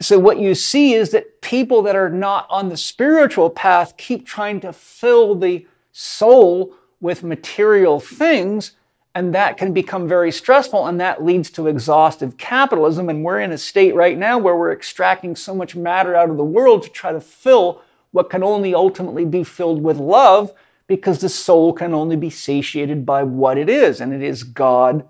[0.00, 4.26] So what you see is that people that are not on the spiritual path keep
[4.26, 8.72] trying to fill the soul with material things
[9.14, 13.08] and that can become very stressful and that leads to extractive capitalism.
[13.08, 16.36] And we're in a state right now where we're extracting so much matter out of
[16.36, 20.52] the world to try to fill what can only ultimately be filled with love
[20.86, 25.08] because the soul can only be satiated by what it is and it is God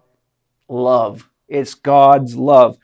[0.69, 1.29] love.
[1.49, 2.79] It's God's love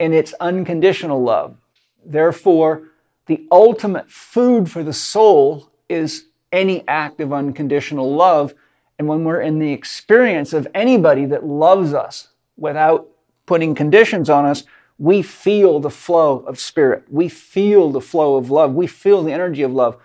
[0.00, 1.56] and it's unconditional love.
[2.04, 2.88] Therefore,
[3.26, 8.54] the ultimate food for the soul is any act of unconditional love.
[8.98, 13.08] And when we're in the experience of anybody that loves us without
[13.46, 14.64] putting conditions on us,
[14.98, 17.04] we feel the flow of spirit.
[17.08, 18.74] We feel the flow of love.
[18.74, 19.96] We feel the energy of love.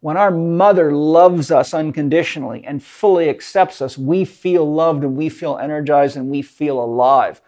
[0.00, 5.28] When our mother loves us unconditionally and fully accepts us, we feel loved and we
[5.28, 7.40] feel energized and we feel alive.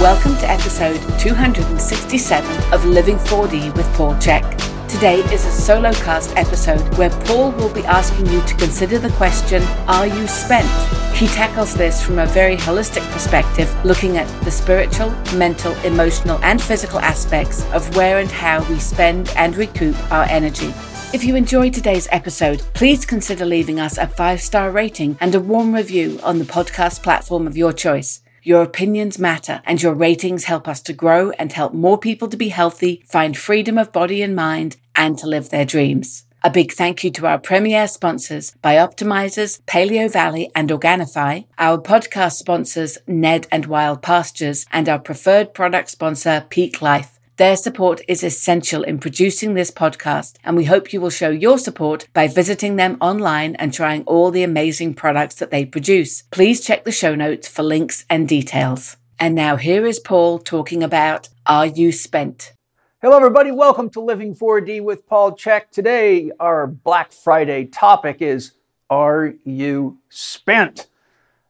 [0.00, 4.48] Welcome to episode 267 of Living 4D with Paul Chek.
[4.88, 9.10] Today is a solo cast episode where Paul will be asking you to consider the
[9.14, 10.68] question Are you spent?
[11.16, 16.62] He tackles this from a very holistic perspective, looking at the spiritual, mental, emotional, and
[16.62, 20.72] physical aspects of where and how we spend and recoup our energy.
[21.12, 25.40] If you enjoyed today's episode, please consider leaving us a five star rating and a
[25.40, 28.20] warm review on the podcast platform of your choice.
[28.48, 32.36] Your opinions matter, and your ratings help us to grow and help more people to
[32.38, 36.24] be healthy, find freedom of body and mind, and to live their dreams.
[36.42, 42.36] A big thank you to our premier sponsors, Bioptimizers, Paleo Valley, and Organifi, our podcast
[42.36, 47.17] sponsors, Ned and Wild Pastures, and our preferred product sponsor, Peak Life.
[47.38, 51.56] Their support is essential in producing this podcast, and we hope you will show your
[51.56, 56.22] support by visiting them online and trying all the amazing products that they produce.
[56.32, 58.96] Please check the show notes for links and details.
[59.20, 62.54] And now here is Paul talking about Are You Spent?
[63.02, 63.52] Hello, everybody.
[63.52, 65.70] Welcome to Living 4D with Paul Chek.
[65.70, 68.54] Today, our Black Friday topic is
[68.90, 70.88] Are You Spent?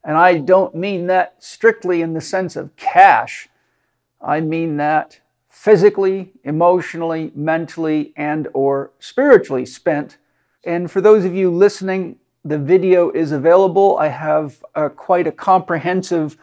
[0.05, 3.49] And I don't mean that strictly in the sense of cash.
[4.21, 5.21] I mean that
[5.59, 10.17] physically, emotionally, mentally, and or spiritually spent.
[10.63, 13.99] And for those of you listening, the video is available.
[13.99, 16.39] I have a, quite a comprehensive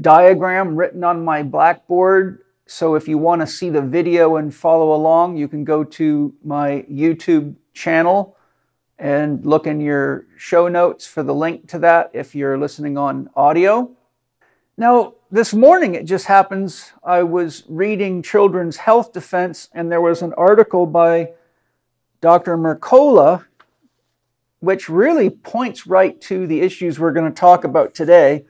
[0.00, 2.44] diagram written on my blackboard.
[2.64, 6.32] So if you want to see the video and follow along, you can go to
[6.44, 8.36] my YouTube channel
[9.00, 13.30] and look in your show notes for the link to that if you're listening on
[13.34, 13.90] audio.
[14.76, 20.22] Now, this morning it just happens, I was reading Children's Health Defense, and there was
[20.22, 21.32] an article by
[22.20, 22.56] Dr.
[22.56, 23.44] Mercola,
[24.60, 28.44] which really points right to the issues we're going to talk about today.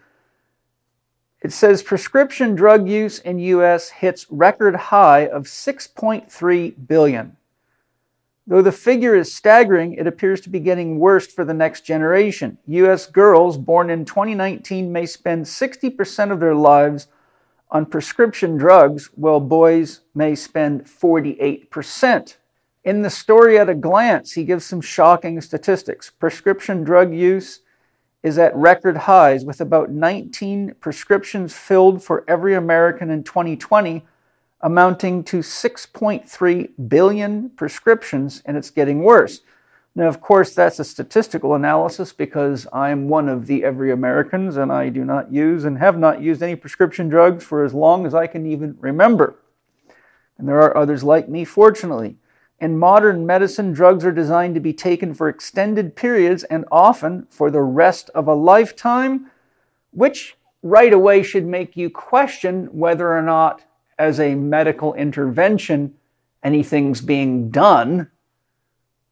[1.42, 7.36] It says prescription drug use in US hits record high of 6.3 billion.
[8.46, 12.58] Though the figure is staggering, it appears to be getting worse for the next generation.
[12.66, 13.06] U.S.
[13.06, 17.08] girls born in 2019 may spend 60% of their lives
[17.70, 22.36] on prescription drugs, while boys may spend 48%.
[22.84, 26.10] In the story at a glance, he gives some shocking statistics.
[26.10, 27.60] Prescription drug use
[28.22, 34.04] is at record highs, with about 19 prescriptions filled for every American in 2020
[34.64, 39.42] amounting to 6.3 billion prescriptions, and it's getting worse.
[39.94, 44.72] Now, of course, that's a statistical analysis because I'm one of the every Americans and
[44.72, 48.14] I do not use and have not used any prescription drugs for as long as
[48.14, 49.36] I can even remember.
[50.38, 52.16] And there are others like me, fortunately.
[52.58, 57.50] In modern medicine, drugs are designed to be taken for extended periods and often for
[57.50, 59.30] the rest of a lifetime,
[59.90, 63.62] which right away should make you question whether or not
[63.98, 65.94] as a medical intervention,
[66.42, 68.10] anything's being done.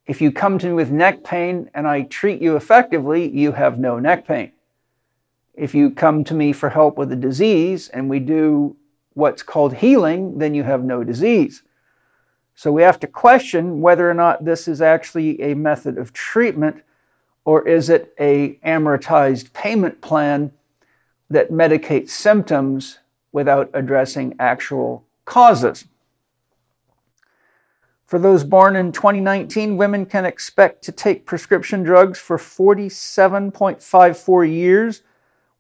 [0.07, 3.79] If you come to me with neck pain and I treat you effectively, you have
[3.79, 4.53] no neck pain.
[5.55, 8.77] If you come to me for help with a disease and we do
[9.15, 11.63] what's called healing, then you have no disease.
[12.55, 16.83] So we have to question whether or not this is actually a method of treatment
[17.45, 20.53] or is it a amortized payment plan
[21.29, 22.99] that medicates symptoms
[23.33, 25.87] without addressing actual causes.
[28.07, 35.03] For those born in 2019, women can expect to take prescription drugs for 47.54 years,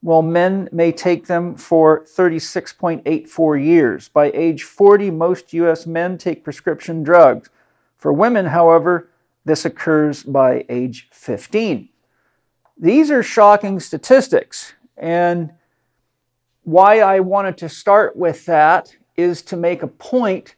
[0.02, 4.10] while men may take them for 36.84 years.
[4.10, 5.86] By age 40, most U.S.
[5.86, 7.48] men take prescription drugs.
[7.96, 9.08] For women, however,
[9.46, 11.88] this occurs by age 15.
[12.76, 15.52] These are shocking statistics, and
[16.64, 20.54] why I wanted to start with that is to make a point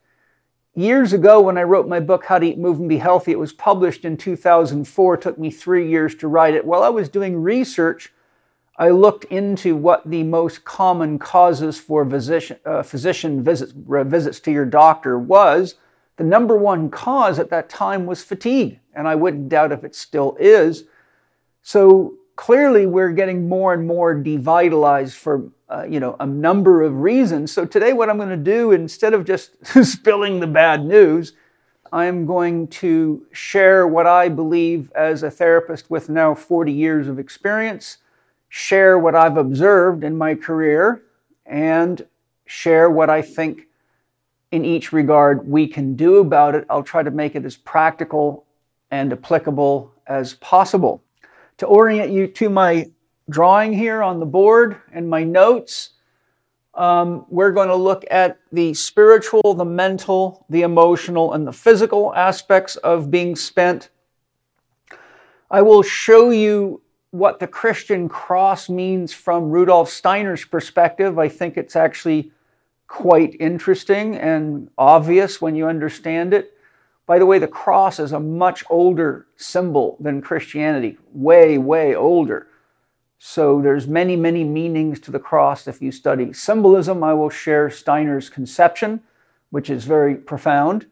[0.74, 3.38] years ago when I wrote my book, How to Eat, Move, and Be Healthy, it
[3.38, 5.14] was published in 2004.
[5.14, 6.64] It took me three years to write it.
[6.64, 8.12] While I was doing research,
[8.76, 14.50] I looked into what the most common causes for physician, uh, physician visits, visits to
[14.50, 15.76] your doctor was.
[16.16, 19.94] The number one cause at that time was fatigue, and I wouldn't doubt if it
[19.94, 20.84] still is.
[21.62, 27.00] So clearly, we're getting more and more devitalized for uh, you know a number of
[27.00, 27.52] reasons.
[27.52, 29.52] So today, what I'm going to do instead of just
[29.84, 31.32] spilling the bad news,
[31.92, 37.18] I'm going to share what I believe as a therapist with now 40 years of
[37.18, 37.98] experience
[38.54, 41.02] share what I've observed in my career
[41.44, 42.06] and
[42.46, 43.66] share what I think
[44.52, 46.64] in each regard we can do about it.
[46.70, 48.44] I'll try to make it as practical
[48.92, 51.02] and applicable as possible.
[51.58, 52.90] To orient you to my
[53.30, 55.90] drawing here on the board and my notes,
[56.74, 62.14] um, we're going to look at the spiritual, the mental, the emotional, and the physical
[62.14, 63.90] aspects of being spent.
[65.50, 71.16] I will show you what the Christian cross means from Rudolf Steiner's perspective.
[71.16, 72.32] I think it's actually
[72.88, 76.53] quite interesting and obvious when you understand it.
[77.06, 82.48] By the way, the cross is a much older symbol than Christianity, way, way older.
[83.18, 87.04] So there's many, many meanings to the cross if you study symbolism.
[87.04, 89.00] I will share Steiner's conception,
[89.50, 90.86] which is very profound.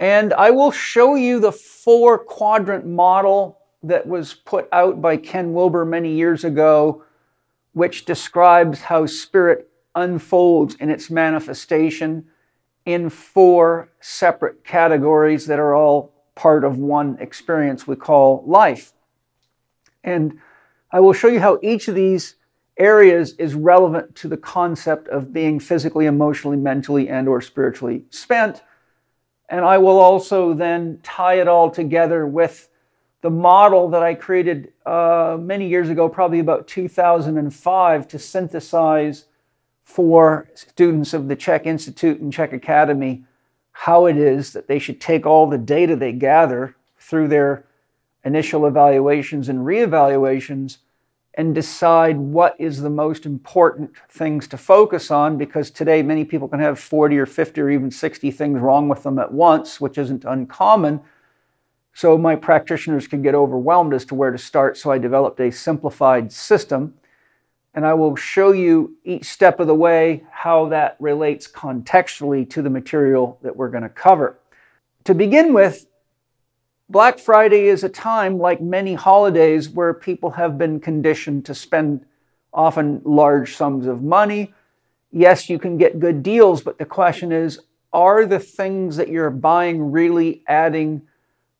[0.00, 5.52] And I will show you the four quadrant model that was put out by Ken
[5.52, 7.04] Wilber many years ago,
[7.72, 12.26] which describes how spirit unfolds in its manifestation
[12.86, 18.92] in four separate categories that are all part of one experience we call life.
[20.02, 20.38] And
[20.90, 22.36] I will show you how each of these
[22.76, 28.62] areas is relevant to the concept of being physically, emotionally, mentally, and or spiritually spent.
[29.48, 32.68] And I will also then tie it all together with
[33.20, 39.26] the model that I created uh, many years ago, probably about 2005, to synthesize
[39.84, 43.24] for students of the Chek Institute and Chek Academy
[43.76, 47.64] how it is that they should take all the data they gather through their
[48.24, 50.78] initial evaluations and reevaluations
[51.34, 56.46] and decide what is the most important things to focus on because today many people
[56.46, 59.98] can have 40 or 50 or even 60 things wrong with them at once, which
[59.98, 61.00] isn't uncommon.
[61.92, 64.78] So my practitioners can get overwhelmed as to where to start.
[64.78, 66.94] So I developed a simplified system.
[67.74, 72.62] And I will show you each step of the way how that relates contextually to
[72.62, 74.38] the material that we're going to cover.
[75.04, 75.86] To begin with,
[76.88, 82.04] Black Friday is a time, like many holidays, where people have been conditioned to spend
[82.52, 84.54] often large sums of money.
[85.10, 87.60] Yes, you can get good deals, but the question is
[87.92, 91.02] are the things that you're buying really adding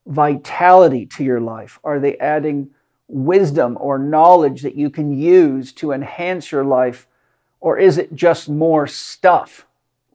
[0.06, 1.78] vitality to your life?
[1.84, 2.70] Are they adding
[3.14, 7.06] wisdom or knowledge that you can use to enhance your life?
[7.60, 9.66] Or is it just more stuff?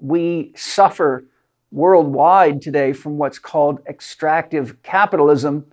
[0.02, 1.24] We suffer
[1.72, 5.66] worldwide today from what's called extractive capitalism,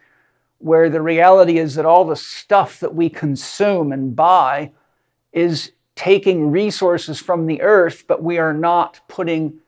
[0.59, 4.71] where the reality is that all the stuff that we consume and buy
[5.33, 9.59] is taking resources from the earth, but we are not putting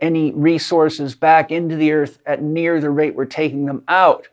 [0.00, 4.28] any resources back into the earth at near the rate we're taking them out.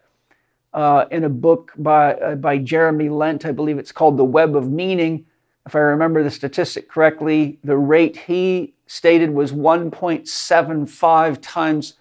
[0.74, 4.56] Uh, in a book by, uh, by Jeremy Lent, I believe it's called The Web
[4.56, 5.26] of Meaning.
[5.66, 11.94] If I remember the statistic correctly, the rate he stated was 1.75 times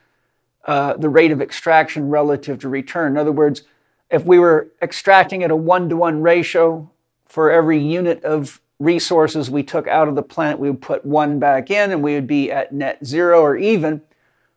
[0.67, 3.13] uh, the rate of extraction relative to return.
[3.13, 3.63] In other words,
[4.11, 6.91] if we were extracting at a one to one ratio
[7.27, 11.39] for every unit of resources we took out of the planet, we would put one
[11.39, 14.03] back in and we would be at net zero or even.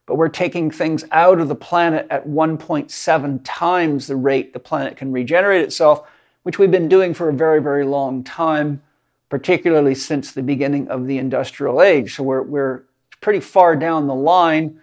[0.09, 4.97] But we're taking things out of the planet at 1.7 times the rate the planet
[4.97, 6.01] can regenerate itself,
[6.41, 8.81] which we've been doing for a very, very long time,
[9.29, 12.15] particularly since the beginning of the industrial age.
[12.15, 12.85] So we're, we're
[13.21, 14.81] pretty far down the line.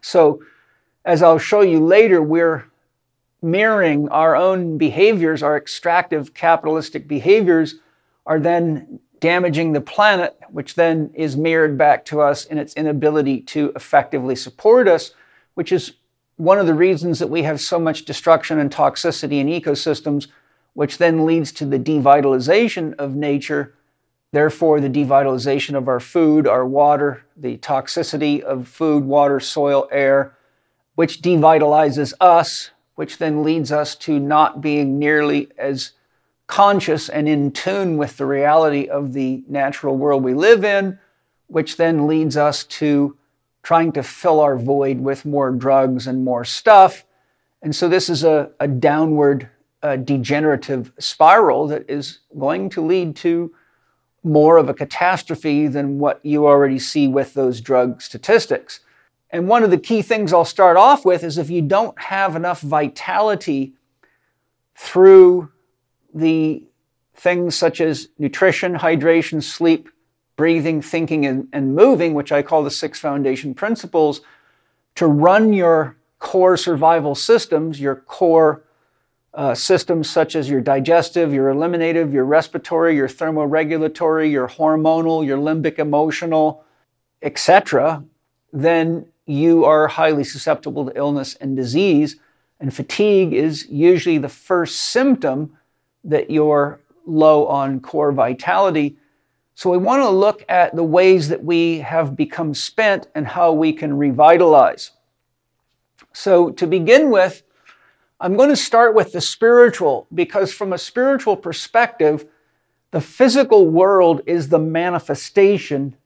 [0.00, 0.44] So,
[1.04, 2.70] as I'll show you later, we're
[3.42, 7.80] mirroring our own behaviors, our extractive capitalistic behaviors
[8.26, 13.40] are then damaging the planet, which then is mirrored back to us in its inability
[13.40, 15.14] to effectively support us,
[15.54, 15.92] which is
[16.36, 20.26] one of the reasons that we have so much destruction and toxicity in ecosystems,
[20.74, 23.76] which then leads to the devitalization of nature,
[24.32, 30.36] therefore, the devitalization of our food, our water, the toxicity of food, water, soil, air,
[30.96, 35.92] which devitalizes us, which then leads us to not being nearly as
[36.52, 40.98] conscious and in tune with the reality of the natural world we live in,
[41.46, 43.16] which then leads us to
[43.62, 47.06] trying to fill our void with more drugs and more stuff.
[47.62, 49.48] And so this is a, a downward
[49.82, 53.54] uh, degenerative spiral that is going to lead to
[54.22, 58.80] more of a catastrophe than what you already see with those drug statistics.
[59.30, 62.36] And one of the key things I'll start off with is if you don't have
[62.36, 63.72] enough vitality
[64.76, 65.48] through
[66.14, 66.62] the
[67.14, 69.88] things such as nutrition, hydration, sleep,
[70.36, 74.22] breathing, thinking, and, and moving, which I call the six foundation principles,
[74.94, 78.64] to run your core survival systems, your core
[79.34, 85.38] uh, systems such as your digestive, your eliminative, your respiratory, your thermoregulatory, your hormonal, your
[85.38, 86.64] limbic emotional,
[87.22, 88.04] etc.,
[88.52, 92.16] then you are highly susceptible to illness and disease.
[92.60, 95.56] And fatigue is usually the first symptom
[96.04, 98.96] that you're low on core vitality.
[99.54, 103.52] So we want to look at the ways that we have become spent and how
[103.52, 104.92] we can revitalize.
[106.12, 107.42] So to begin with,
[108.20, 112.26] I'm going to start with the spiritual because from a spiritual perspective,
[112.92, 115.96] the physical world is the manifestation,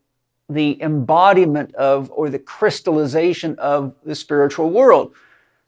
[0.48, 5.12] the embodiment of, or the crystallization of the spiritual world.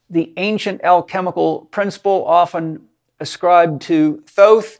[0.09, 2.88] The ancient alchemical principle, often
[3.21, 4.79] ascribed to Thoth,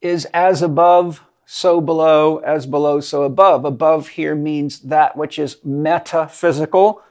[0.00, 3.64] is as above, so below, as below, so above.
[3.64, 7.02] Above here means that which is metaphysical,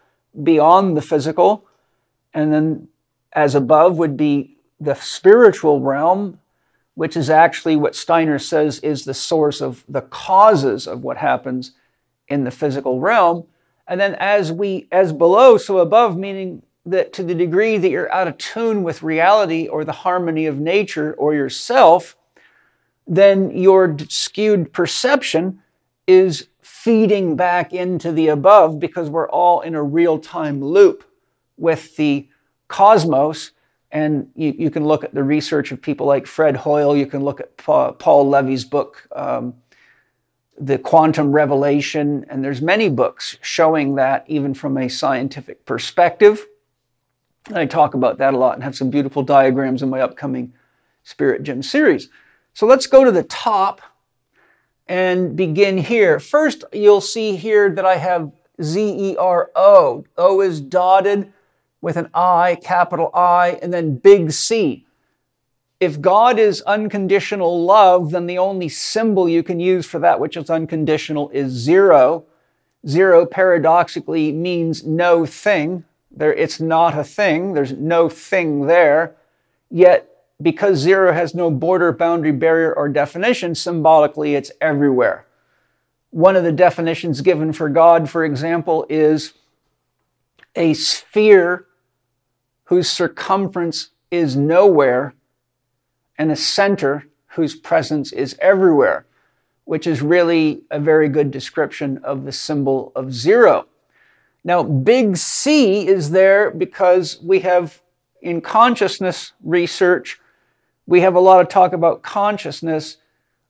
[0.44, 1.66] beyond the physical.
[2.34, 2.88] And then
[3.34, 6.40] as above would be the spiritual realm,
[6.96, 11.72] which is actually what Steiner says is the source of the causes of what happens
[12.28, 13.46] in the physical realm.
[13.88, 18.12] And then as we, as below, so above, meaning that to the degree that you're
[18.12, 22.16] out of tune with reality or the harmony of nature or yourself,
[23.08, 25.62] then your skewed perception
[26.08, 31.04] is feeding back into the above because we're all in a real time loop
[31.58, 32.28] with the
[32.68, 33.52] cosmos.
[33.92, 36.96] And you, you, can look at the research of people like Fred Hoyle.
[36.96, 39.54] You can look at Paul, Paul Levy's book, um,
[40.58, 42.26] The Quantum Revelation.
[42.30, 46.48] And there's many books showing that even from a scientific perspective.
[47.48, 50.54] And I talk about that a lot and have some beautiful diagrams in my upcoming
[51.04, 52.10] Spirit Gym series.
[52.54, 53.82] So let's go to the top
[54.88, 56.20] and begin here.
[56.20, 58.32] First, you'll see here that I have
[58.62, 60.06] Z E R O.
[60.18, 61.32] O is dotted
[61.82, 64.86] with an I, capital I, and then big C.
[65.80, 70.38] If God is unconditional love, then the only symbol you can use for that which
[70.38, 72.26] is unconditional is zero.
[72.88, 75.84] Zero paradoxically means no thing.
[76.12, 77.54] There, it's not a thing.
[77.54, 79.16] There's no thing there.
[79.70, 80.08] Yet,
[80.42, 85.26] because zero has no border, boundary, barrier, or definition, symbolically it's everywhere.
[86.10, 89.34] One of the definitions given for God, for example, is
[90.56, 91.68] a sphere
[92.66, 95.14] whose circumference is nowhere,
[96.18, 99.06] and a center whose presence is everywhere,
[99.64, 103.66] which is really a very good description of the symbol of zero.
[104.44, 107.82] Now, big C is there because we have
[108.22, 110.20] in consciousness research,
[110.88, 112.98] we have a lot of talk about consciousness,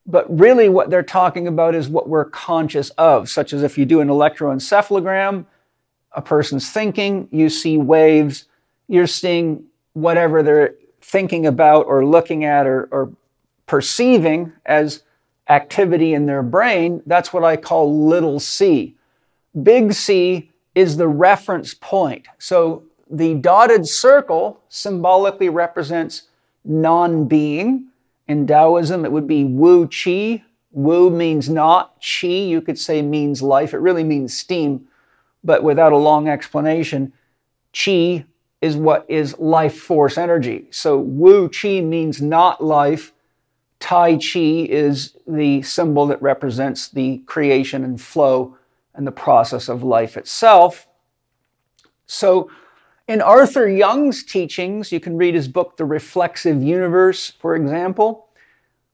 [0.05, 3.86] but really what they're talking about is what we're conscious of, such as if you
[3.86, 5.45] do an electroencephalogram,
[6.13, 8.45] a person's thinking, you see waves
[8.91, 13.10] you're seeing whatever they're thinking about or looking at or, or
[13.65, 15.03] perceiving as
[15.48, 17.01] activity in their brain.
[17.05, 18.98] That's what I call little c.
[19.63, 22.27] Big C is the reference point.
[22.39, 26.23] So the dotted circle symbolically represents
[26.63, 27.87] non being.
[28.27, 30.43] In Taoism, it would be Wu Qi.
[30.71, 33.73] Wu means not, Qi, you could say, means life.
[33.73, 34.87] It really means steam,
[35.43, 37.11] but without a long explanation.
[37.73, 38.23] Qi
[38.61, 40.67] is what is life force energy.
[40.71, 43.11] So Wu Qi means not life.
[43.79, 48.55] Tai Chi is the symbol that represents the creation and flow
[48.93, 50.88] and the process of life itself.
[52.05, 52.50] So
[53.07, 58.27] in Arthur Young's teachings, you can read his book, The Reflexive Universe, for example.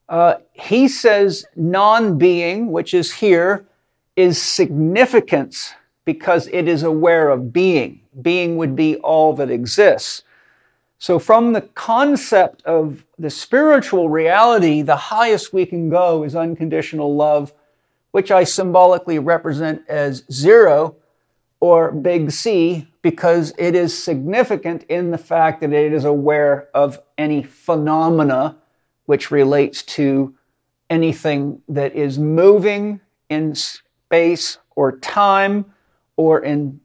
[0.10, 3.66] Uh, he says non being, which is here,
[4.16, 5.74] is significance
[6.06, 8.02] because it is aware of being.
[8.22, 10.24] Being would be all that exists.
[11.00, 17.16] So, from the concept of the spiritual reality, the highest we can go is unconditional
[17.16, 17.54] love,
[18.18, 20.96] which I symbolically represent as zero
[21.60, 27.00] or big C, because it is significant in the fact that it is aware of
[27.16, 28.58] any phenomena
[29.06, 30.34] which relates to
[30.90, 35.66] anything that is moving in space or time
[36.16, 36.80] or in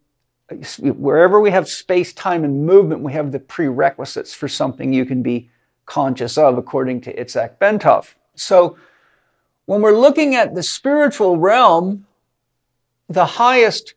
[0.83, 5.23] wherever we have space, time, and movement, we have the prerequisites for something you can
[5.23, 5.49] be
[5.87, 8.17] conscious of, according to Itzhak Bentov.
[8.35, 8.77] So,
[9.67, 12.07] when we're looking at the spiritual realm,
[13.09, 13.95] the highest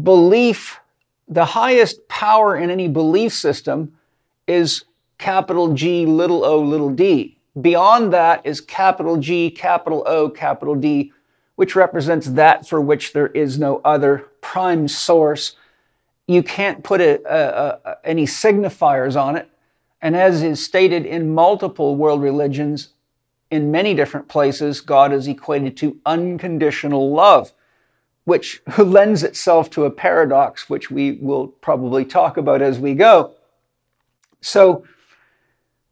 [0.00, 0.80] belief,
[1.28, 3.94] the highest power in any belief system
[4.46, 4.84] is
[5.18, 7.38] capital G, little o, little d.
[7.60, 11.12] Beyond that is capital G, capital O, capital D,
[11.54, 15.56] which represents that for which there is no other prime source.
[16.26, 19.48] You can't put a, a, a, any signifiers on it.
[20.02, 22.90] And as is stated in multiple world religions,
[23.50, 27.52] in many different places, God is equated to unconditional love,
[28.24, 33.32] which lends itself to a paradox, which we will probably talk about as we go.
[34.40, 34.84] So,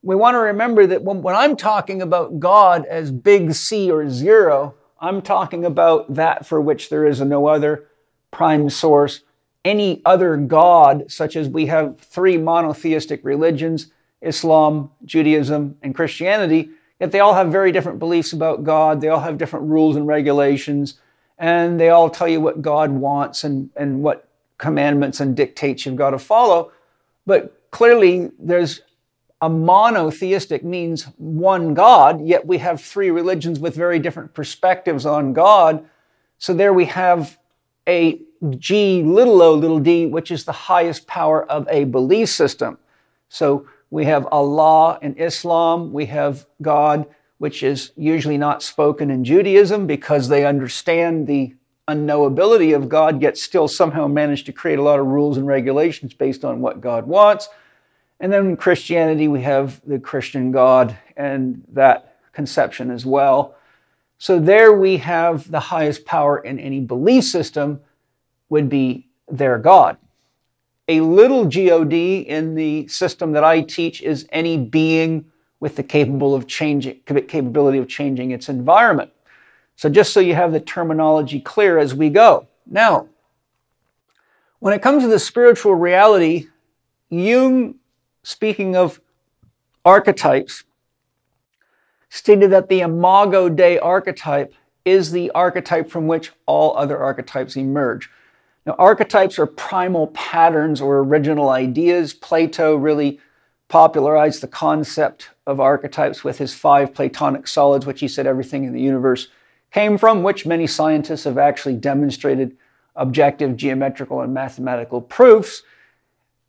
[0.05, 4.09] we want to remember that when, when, I'm talking about God as big C or
[4.09, 7.87] zero, I'm talking about that for which there is no other
[8.33, 9.21] prime source.
[9.65, 16.71] Any other God, such as we have three monotheistic religions Islam, Judaism, and Christianity,
[17.03, 19.01] yet they all have very different beliefs about God.
[19.01, 21.01] They all have different rules and regulations,
[21.37, 25.97] and they all tell you what God wants and, and what commandments and dictates you've
[25.97, 26.71] got to follow.
[27.27, 28.83] But clearly, there's
[29.41, 35.33] a monotheistic means one God, yet we have three religions with very different perspectives on
[35.33, 35.85] God.
[36.39, 37.37] So there we have
[37.89, 38.21] a
[38.59, 42.79] G little o little d, which is the highest power of a belief system.
[43.29, 47.05] So we have Allah in Islam, we have God,
[47.37, 51.55] which is usually not spoken in Judaism because they understand the
[51.87, 56.15] unknowability of God, yet still somehow manage to create a lot of rules and regulations
[56.15, 57.51] based on what God wants.
[58.19, 63.57] And then in Christianity, we have the Christian God and that conception as well.
[64.17, 67.83] So there we have the highest power in any belief system
[68.49, 69.99] would be their God.
[70.89, 75.27] A little God in the system that I teach is any being
[75.61, 79.13] with the capable of changing, capability of changing its environment.
[79.77, 82.49] So just so you have the terminology clear as we go.
[82.67, 83.09] Now,
[84.59, 86.49] when it comes to the spiritual reality,
[87.11, 87.77] Jung
[88.23, 89.01] speaking of
[89.85, 90.65] archetypes,
[92.09, 98.11] stated that the Imago Dei archetype is the archetype from which all other archetypes emerge.
[98.65, 102.15] Now, archetypes are primal patterns or original ideas.
[102.15, 103.19] Plato really
[103.69, 108.73] popularized the concept of archetypes with his five Platonic solids, which he said everything in
[108.73, 109.29] the universe
[109.73, 112.57] came from, which many scientists have actually demonstrated
[112.95, 115.63] objective geometrical and mathematical proofs.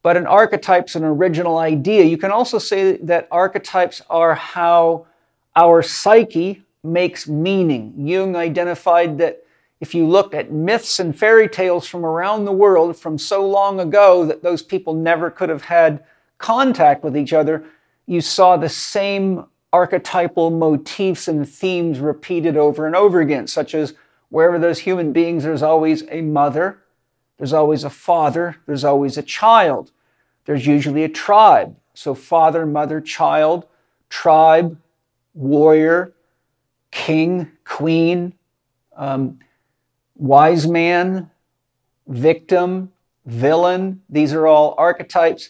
[0.04, 2.04] But an archetype's an original idea.
[2.04, 5.08] You can also say that archetypes are how
[5.56, 7.94] our psyche makes meaning.
[7.98, 9.43] Jung identified that
[9.84, 13.82] if you look at myths and fairy tales from around the world from so long
[13.82, 16.02] ago that those people never could have had
[16.38, 17.66] contact with each other,
[18.06, 23.94] you saw the same archetypal motifs and themes repeated over and over again, such as
[24.30, 26.80] wherever there's human beings, there's always a mother,
[27.38, 29.92] there's always a father, there's always a child.
[30.46, 31.76] There's usually a tribe.
[31.94, 33.66] So father, mother, child,
[34.08, 34.78] tribe,
[35.34, 36.14] warrior,
[36.90, 38.32] king, queen,
[38.96, 39.40] um,
[40.16, 41.30] wise man,
[42.08, 42.92] victim,
[43.26, 44.02] villain.
[44.10, 45.50] These are all archetypes.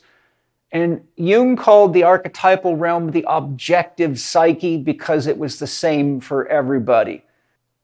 [0.72, 6.48] And Jung called the archetypal realm the objective psyche because it was the same for
[6.48, 7.24] everybody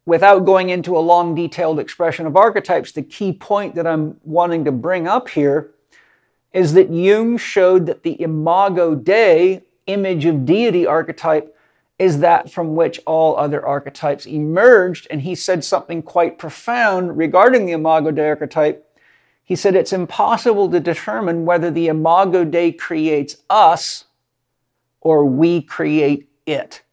[0.10, 4.66] without going into a long, detailed expression of archetypes, the key point that I'm wanting
[4.66, 5.70] to bring up here
[6.52, 11.56] is that Jung showed that the imago Dei, image of deity archetype,
[12.00, 15.06] is that from which all other archetypes emerged.
[15.12, 18.86] And he said something quite profound regarding the imago Dei archetype.
[19.44, 24.06] He said it's impossible to determine whether the imago Dei creates us
[25.02, 26.84] or we create it.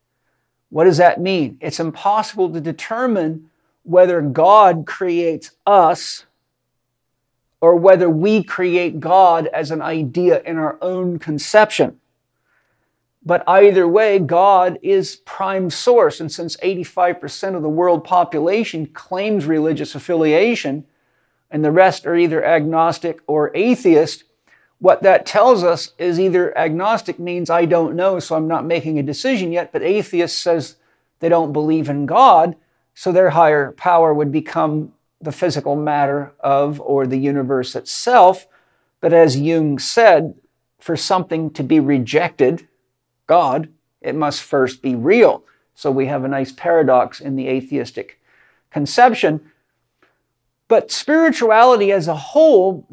[0.71, 1.59] What does that mean?
[1.61, 3.51] It's impossible to determine
[3.85, 6.27] whether God creates us
[7.61, 12.01] or whether we create God as an idea in our own conception.
[13.27, 16.21] But either way, God is prime source.
[16.21, 20.87] And since 85% of the world population claims religious affiliation,
[21.51, 24.23] and the rest are either agnostic or atheist,
[24.79, 28.99] what that tells us is either agnostic means I don't know, so I'm not making
[28.99, 30.77] a decision yet, but atheist says
[31.19, 32.55] they don't believe in God,
[32.95, 38.47] so their higher power would become the physical matter of or the universe itself.
[39.01, 40.35] But as Jung said,
[40.79, 42.69] for something to be rejected,
[43.27, 43.69] God,
[44.01, 45.45] it must first be real.
[45.75, 48.21] So we have a nice paradox in the atheistic
[48.71, 49.53] conception.
[50.69, 52.87] But spirituality as a whole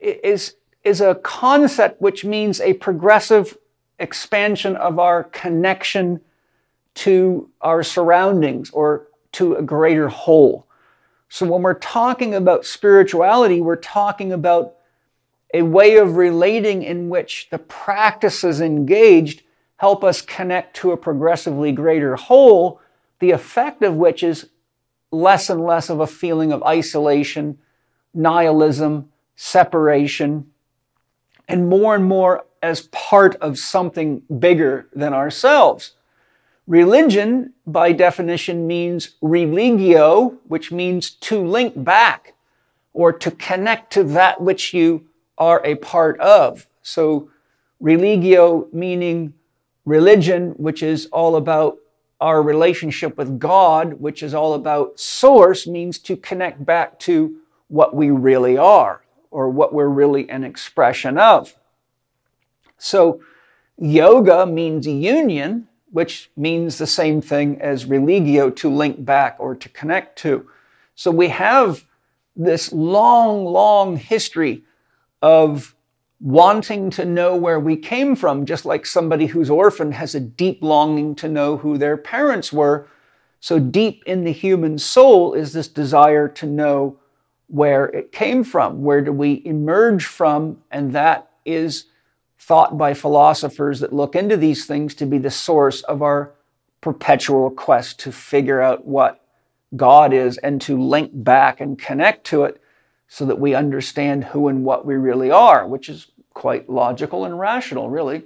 [0.00, 3.56] is, is a concept which means a progressive
[3.98, 6.20] expansion of our connection
[6.94, 10.66] to our surroundings or to a greater whole.
[11.28, 14.74] So when we're talking about spirituality, we're talking about
[15.54, 19.42] a way of relating in which the practices engaged
[19.80, 22.78] help us connect to a progressively greater whole,
[23.18, 24.50] the effect of which is
[25.10, 27.58] less and less of a feeling of isolation,
[28.12, 30.46] nihilism, separation,
[31.48, 35.92] and more and more as part of something bigger than ourselves.
[36.66, 42.34] Religion, by definition, means religio, which means to link back
[42.92, 45.06] or to connect to that which you
[45.38, 46.66] are a part of.
[46.82, 47.30] So,
[47.80, 49.32] religio meaning
[49.84, 51.78] religion, which is all about
[52.20, 57.36] our relationship with God, which is all about source, means to connect back to
[57.68, 61.54] what we really are or what we're really an expression of.
[62.76, 63.22] So,
[63.78, 69.68] yoga means union, which means the same thing as religio, to link back or to
[69.68, 70.48] connect to.
[70.94, 71.86] So, we have
[72.36, 74.64] this long, long history
[75.22, 75.74] of
[76.20, 80.62] wanting to know where we came from, just like somebody who's orphaned has a deep
[80.62, 82.86] longing to know who their parents were.
[83.40, 86.98] So, deep in the human soul is this desire to know
[87.46, 88.82] where it came from.
[88.82, 90.58] Where do we emerge from?
[90.70, 91.86] And that is
[92.38, 96.32] thought by philosophers that look into these things to be the source of our
[96.80, 99.24] perpetual quest to figure out what
[99.76, 102.60] God is and to link back and connect to it
[103.12, 107.36] so that we understand who and what we really are, which is quite logical and
[107.38, 108.22] rational, really.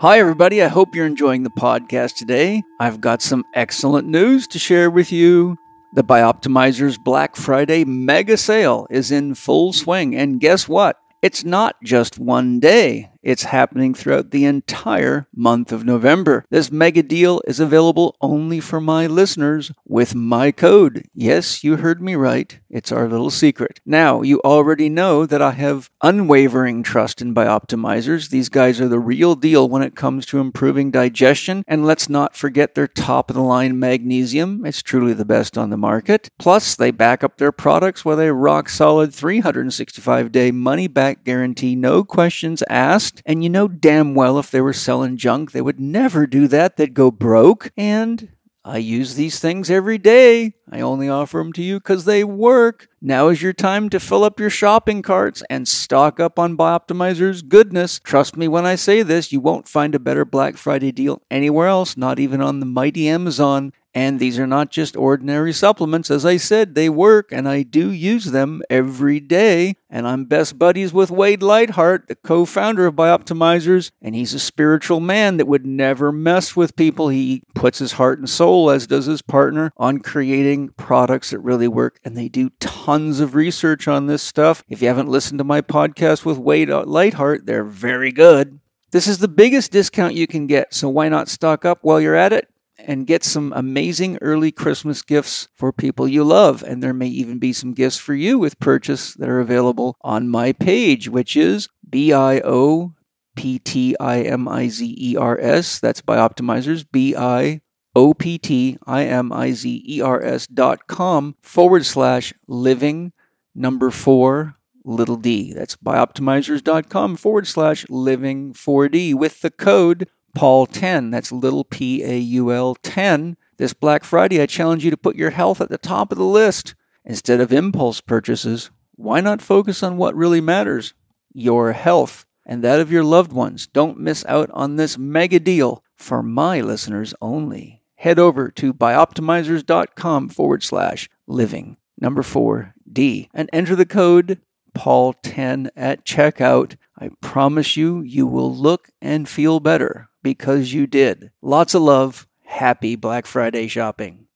[0.00, 0.60] Hi, everybody.
[0.60, 2.64] I hope you're enjoying the podcast today.
[2.80, 5.56] I've got some excellent news to share with you.
[5.94, 10.96] The Bioptimizers Black Friday mega sale is in full swing, and guess what?
[11.22, 13.11] It's not just one day.
[13.22, 16.44] It's happening throughout the entire month of November.
[16.50, 21.04] This mega deal is available only for my listeners with my code.
[21.14, 22.58] Yes, you heard me right.
[22.68, 23.80] It's our little secret.
[23.86, 28.30] Now, you already know that I have unwavering trust in Bioptimizers.
[28.30, 31.64] These guys are the real deal when it comes to improving digestion.
[31.68, 34.66] And let's not forget their top of the line magnesium.
[34.66, 36.28] It's truly the best on the market.
[36.38, 41.76] Plus, they back up their products with a rock solid 365 day money back guarantee,
[41.76, 45.80] no questions asked and you know damn well if they were selling junk, they would
[45.80, 46.76] never do that.
[46.76, 47.70] They'd go broke.
[47.76, 48.30] And
[48.64, 50.54] I use these things every day.
[50.70, 52.88] I only offer them to you because they work.
[53.00, 57.42] Now is your time to fill up your shopping carts and stock up on Bioptimizer's
[57.42, 57.98] goodness.
[57.98, 61.66] Trust me when I say this, you won't find a better Black Friday deal anywhere
[61.66, 63.72] else, not even on the mighty Amazon.
[63.94, 66.10] And these are not just ordinary supplements.
[66.10, 69.76] As I said, they work and I do use them every day.
[69.90, 73.90] And I'm best buddies with Wade Lightheart, the co founder of Bioptimizers.
[74.00, 77.10] And he's a spiritual man that would never mess with people.
[77.10, 81.68] He puts his heart and soul, as does his partner, on creating products that really
[81.68, 82.00] work.
[82.02, 84.64] And they do tons of research on this stuff.
[84.68, 88.58] If you haven't listened to my podcast with Wade Lightheart, they're very good.
[88.92, 92.14] This is the biggest discount you can get, so why not stock up while you're
[92.14, 92.51] at it?
[92.86, 96.62] And get some amazing early Christmas gifts for people you love.
[96.62, 100.28] And there may even be some gifts for you with purchase that are available on
[100.28, 102.94] my page, which is B I O
[103.36, 105.78] P T I M I Z E R S.
[105.80, 107.60] That's Bioptimizers, B I
[107.94, 113.12] O P T I M I Z E R S dot com forward slash living
[113.54, 115.52] number four little d.
[115.52, 121.10] That's bioptimizers.com forward slash living 4D with the code Paul 10.
[121.10, 123.36] That's little p a u l 10.
[123.58, 126.24] This Black Friday, I challenge you to put your health at the top of the
[126.24, 126.74] list.
[127.04, 130.94] Instead of impulse purchases, why not focus on what really matters?
[131.32, 133.66] Your health and that of your loved ones.
[133.66, 137.82] Don't miss out on this mega deal for my listeners only.
[137.96, 144.40] Head over to bioptimizers.com forward slash living number 4D and enter the code
[144.74, 146.76] Paul10 at checkout.
[146.98, 151.30] I promise you, you will look and feel better because you did.
[151.40, 152.26] Lots of love.
[152.44, 154.26] Happy Black Friday shopping.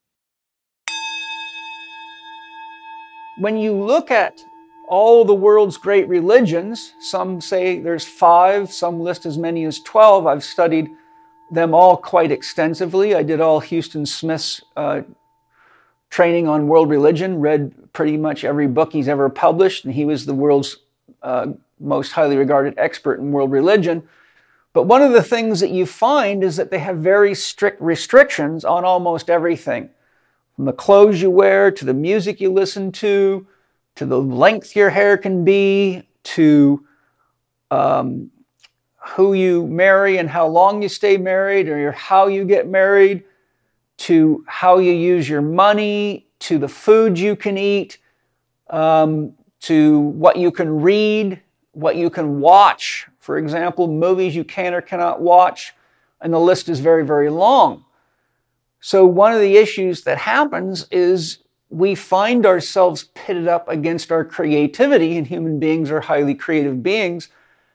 [3.39, 4.43] When you look at
[4.89, 10.27] all the world's great religions, some say there's five, some list as many as 12.
[10.27, 10.89] I've studied
[11.51, 13.15] them all quite extensively.
[13.15, 15.03] I did all Huston Smith's uh,
[16.11, 20.25] training on world religion, read pretty much every book he's ever published, and he was
[20.25, 20.79] the world's
[21.23, 24.09] uh, most highly regarded expert in world religion.
[24.77, 28.63] But one of the things that you find is that they have very strict restrictions
[28.63, 29.89] on almost everything.
[30.55, 33.47] from the clothes you wear to the music you listen to,
[33.95, 36.85] to the length your hair can be, to
[37.71, 38.31] um,
[39.15, 43.25] who you marry and how long you stay married, or how you get married,
[43.97, 47.97] to how you use your money, to the food you can eat,
[48.69, 51.41] um, to what you can read,
[51.73, 53.09] what you can watch.
[53.27, 55.75] For example, movies you can or cannot watch,
[56.21, 57.85] and the list is very, very long.
[58.79, 64.25] So, one of the issues that happens is we find ourselves pitted up against our
[64.25, 67.29] creativity, and human beings are highly creative beings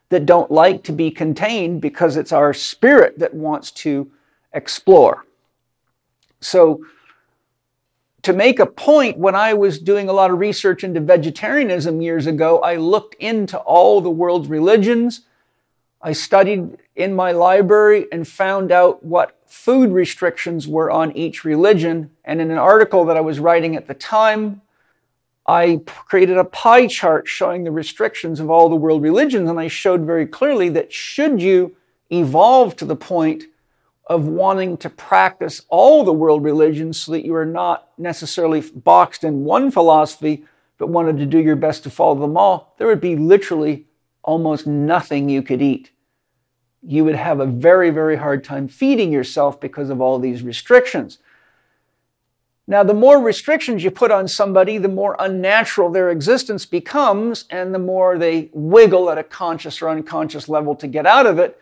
[0.08, 4.10] that don't like to be contained because it's our spirit that wants to
[4.54, 5.26] explore.
[6.40, 6.82] So,
[8.22, 12.26] to make a point, when I was doing a lot of research into vegetarianism years
[12.26, 15.26] ago, I looked into all the world's religions.
[16.02, 22.10] I studied in my library and found out what food restrictions were on each religion.
[22.24, 24.62] And in an article that I was writing at the time,
[25.46, 29.48] I created a pie chart showing the restrictions of all the world religions.
[29.48, 31.76] And I showed very clearly that should you
[32.10, 33.44] evolve to the point
[34.06, 39.22] of wanting to practice all the world religions so that you are not necessarily boxed
[39.22, 40.44] in one philosophy,
[40.78, 43.86] but wanted to do your best to follow them all, there would be literally
[44.22, 45.90] almost nothing you could eat
[46.82, 51.18] you would have a very, very hard time feeding yourself because of all these restrictions.
[52.66, 57.74] Now, the more restrictions you put on somebody, the more unnatural their existence becomes, and
[57.74, 61.60] the more they wiggle at a conscious or unconscious level to get out of it.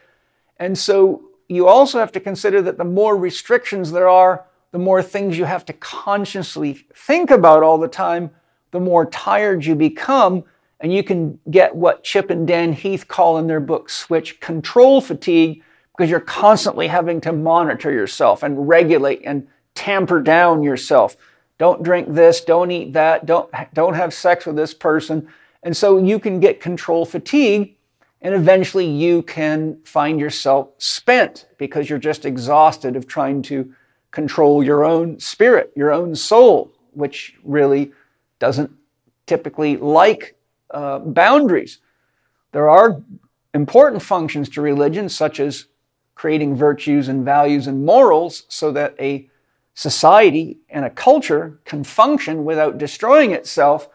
[0.59, 5.03] And so you also have to consider that the more restrictions there are, the more
[5.03, 8.31] things you have to consciously think about all the time,
[8.70, 10.44] the more tired you become,
[10.80, 15.00] and you can get what Chip and Dan Heath call in their book Switch control
[15.00, 15.62] fatigue
[15.96, 21.16] because you're constantly having to monitor yourself and regulate and tamper down yourself.
[21.58, 25.28] Don't drink this, don't eat that, don't, don't have sex with this person.
[25.62, 27.76] And so you can get control fatigue
[28.22, 33.72] and eventually you can find yourself spent because you're just exhausted of trying to
[34.10, 37.92] control your own spirit, your own soul, which really
[38.38, 38.70] doesn't
[39.26, 40.36] typically like
[40.70, 41.78] uh, boundaries.
[42.52, 43.02] There are
[43.54, 45.66] important functions to religion, such as
[46.14, 49.28] creating virtues and values and morals, so that a
[49.74, 53.88] society and a culture can function without destroying itself.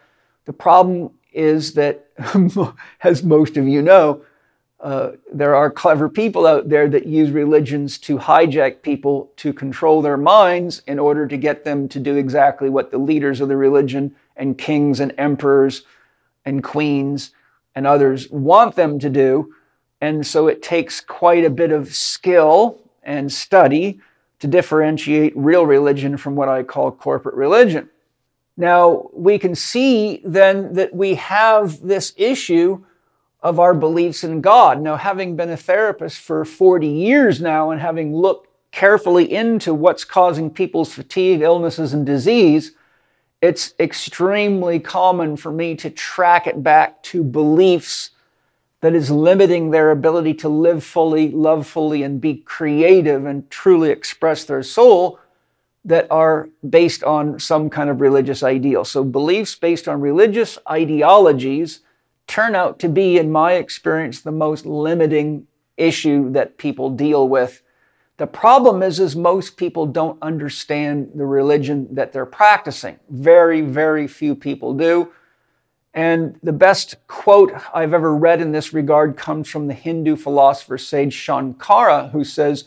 [0.46, 2.08] The problem is that,
[3.04, 4.24] as most of you know,
[4.80, 10.02] uh, there are clever people out there that use religions to hijack people to control
[10.02, 13.58] their minds in order to get them to do exactly what the leaders of the
[13.58, 15.84] religion and kings and emperors
[16.46, 17.32] and queens
[17.74, 19.54] and others want them to do.
[20.02, 24.00] And so it takes quite a bit of skill and study
[24.40, 27.90] to differentiate real religion from what I call corporate religion.
[28.58, 32.84] Now, we can see then that we have this issue
[33.42, 34.82] of our beliefs in God.
[34.82, 40.04] Now, having been a therapist for 40 years now and having looked carefully into what's
[40.04, 42.72] causing people's fatigue, illnesses, and disease,
[43.46, 48.10] it's extremely common for me to track it back to beliefs
[48.82, 53.92] that is limiting their ability to live fully, love fully, and be creative and truly
[53.92, 55.20] express their soul
[55.84, 58.84] that are based on some kind of religious ideal.
[58.84, 61.82] So, beliefs based on religious ideologies
[62.26, 65.46] turn out to be, in my experience, the most limiting
[65.78, 67.62] issue that people deal with
[68.18, 72.98] the problem is, is most people don't understand the religion that they're practicing.
[73.10, 75.12] Very, very few people do.
[75.94, 80.78] And the best quote I've ever read in this regard comes from the Hindu philosopher
[80.78, 82.66] sage Shankara, who says,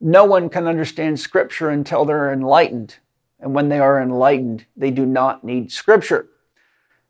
[0.00, 2.96] No one can understand scripture until they're enlightened.
[3.40, 6.28] And when they are enlightened, they do not need scripture.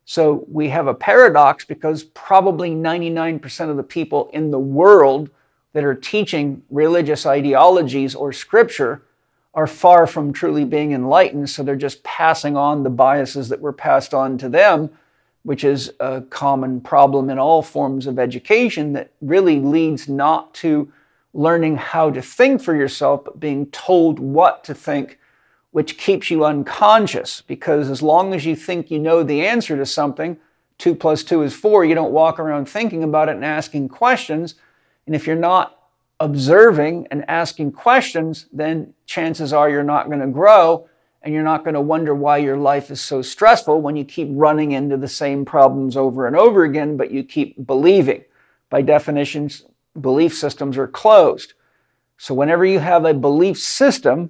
[0.05, 5.31] So we have a paradox because probably 99% of the people in the world
[5.79, 9.01] that are teaching religious ideologies or scripture
[9.55, 11.49] are far from truly being enlightened.
[11.49, 14.91] So they're just passing on the biases that were passed on to them,
[15.45, 20.93] which is a common problem in all forms of education that really leads not to
[21.33, 25.17] learning how to think for yourself, but being told what to think,
[25.71, 27.41] which keeps you unconscious.
[27.43, 30.39] Because as long as you think you know the answer to something,
[30.77, 34.57] two plus two is four, you don't walk around thinking about it and asking questions
[35.09, 35.79] and if you're not
[36.21, 40.87] observing and asking questions, then chances are you're not going to grow
[41.23, 44.29] and you're not going to wonder why your life is so stressful when you keep
[44.31, 48.23] running into the same problems over and over again, but you keep believing.
[48.69, 49.49] By definition,
[49.99, 51.55] belief systems are closed.
[52.19, 54.29] So whenever you have a belief system,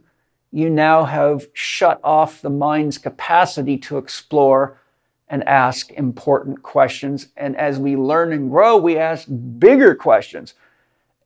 [0.52, 4.80] you now have shut off the mind's capacity to explore
[5.28, 7.30] and ask important questions.
[7.36, 9.26] And as we learn and grow, we ask
[9.58, 10.54] bigger questions.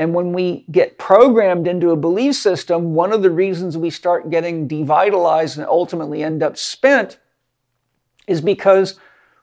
[0.02, 4.30] And when we get programmed into a belief system, one of the reasons we start
[4.30, 7.20] getting devitalized and ultimately end up spent
[8.26, 8.98] is because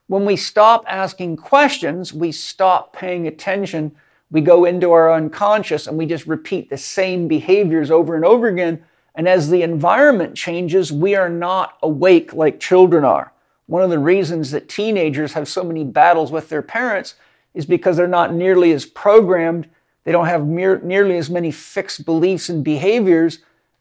[0.07, 3.95] when we stop asking questions, we stop paying attention.
[4.31, 8.49] We go into our unconscious and we just repeat the same behaviors over and over
[8.49, 8.83] again.
[9.15, 13.31] And as the environment changes, we are not awake like children are.
[13.67, 17.15] One of the reasons that teenagers have so many battles with their parents
[17.53, 19.69] is because they're not nearly as programmed.
[20.03, 23.39] They don't have mere, nearly as many fixed beliefs and behaviors,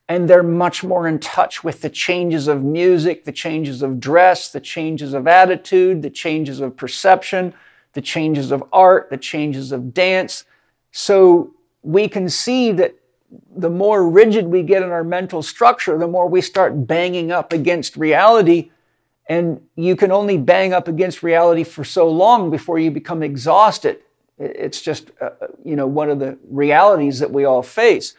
[0.09, 4.51] and they're much more in touch with the changes of music, the changes of dress,
[4.51, 7.55] the changes of attitude, the changes of perception,
[7.93, 10.45] the changes of art, the changes of dance.
[10.93, 12.95] So we can see that
[13.55, 17.53] the more rigid we get in our mental structure, the more we start banging up
[17.53, 18.71] against reality
[19.29, 24.01] and you can only bang up against reality for so long before you become exhausted.
[24.39, 28.15] It's just, uh, uh, you know, one of the realities that we all face.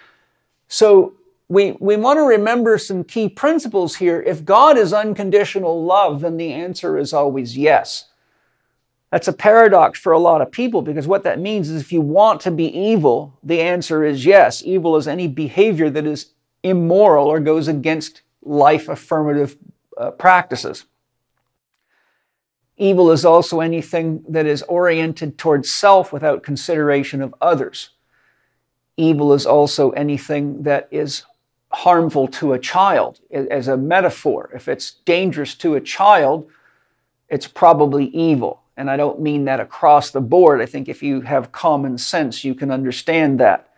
[0.67, 1.13] So
[1.47, 4.21] we, we want to remember some key principles here.
[4.21, 8.05] If God is unconditional love, then the answer is always yes.
[9.11, 12.01] That's a paradox for a lot of people because what that means is if you
[12.01, 14.61] want to be evil, the answer is yes.
[14.63, 19.57] Evil is any behavior that is immoral or goes against life affirmative
[19.97, 20.85] uh, practices.
[22.79, 27.89] Evil is also anything that is oriented towards self without consideration of others.
[28.95, 31.25] Evil is also anything that is
[31.71, 33.19] harmful to a child.
[33.31, 36.49] As a metaphor, if it's dangerous to a child,
[37.27, 38.61] it's probably evil.
[38.77, 40.61] And I don't mean that across the board.
[40.61, 43.69] I think if you have common sense, you can understand that.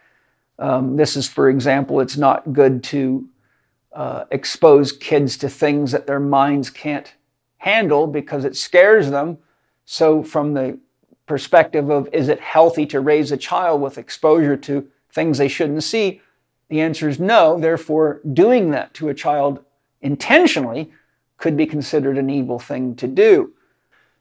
[0.60, 3.28] Um, this is, for example, it's not good to
[3.94, 7.12] uh, expose kids to things that their minds can't
[7.62, 9.38] handle because it scares them.
[9.86, 10.80] So, from the
[11.28, 15.84] perspective of is it healthy to raise a child with exposure to things they shouldn't
[15.84, 16.21] see?
[16.69, 17.60] The answer is no.
[17.60, 19.63] Therefore, doing that to a child
[20.02, 20.91] intentionally
[21.38, 23.54] could be considered an evil thing to do.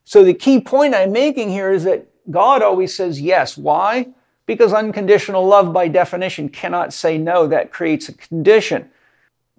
[0.05, 3.57] So, the key point I'm making here is that God always says yes.
[3.57, 4.09] Why?
[4.45, 7.47] Because unconditional love, by definition, cannot say no.
[7.47, 8.91] That creates a condition.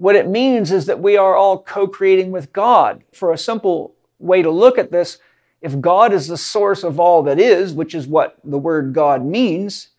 [0.02, 3.04] What it means is that we are all co creating with God.
[3.14, 5.20] For a simple way to look at this,
[5.62, 9.24] if God is the source of all that is, which is what the word God
[9.24, 9.90] means,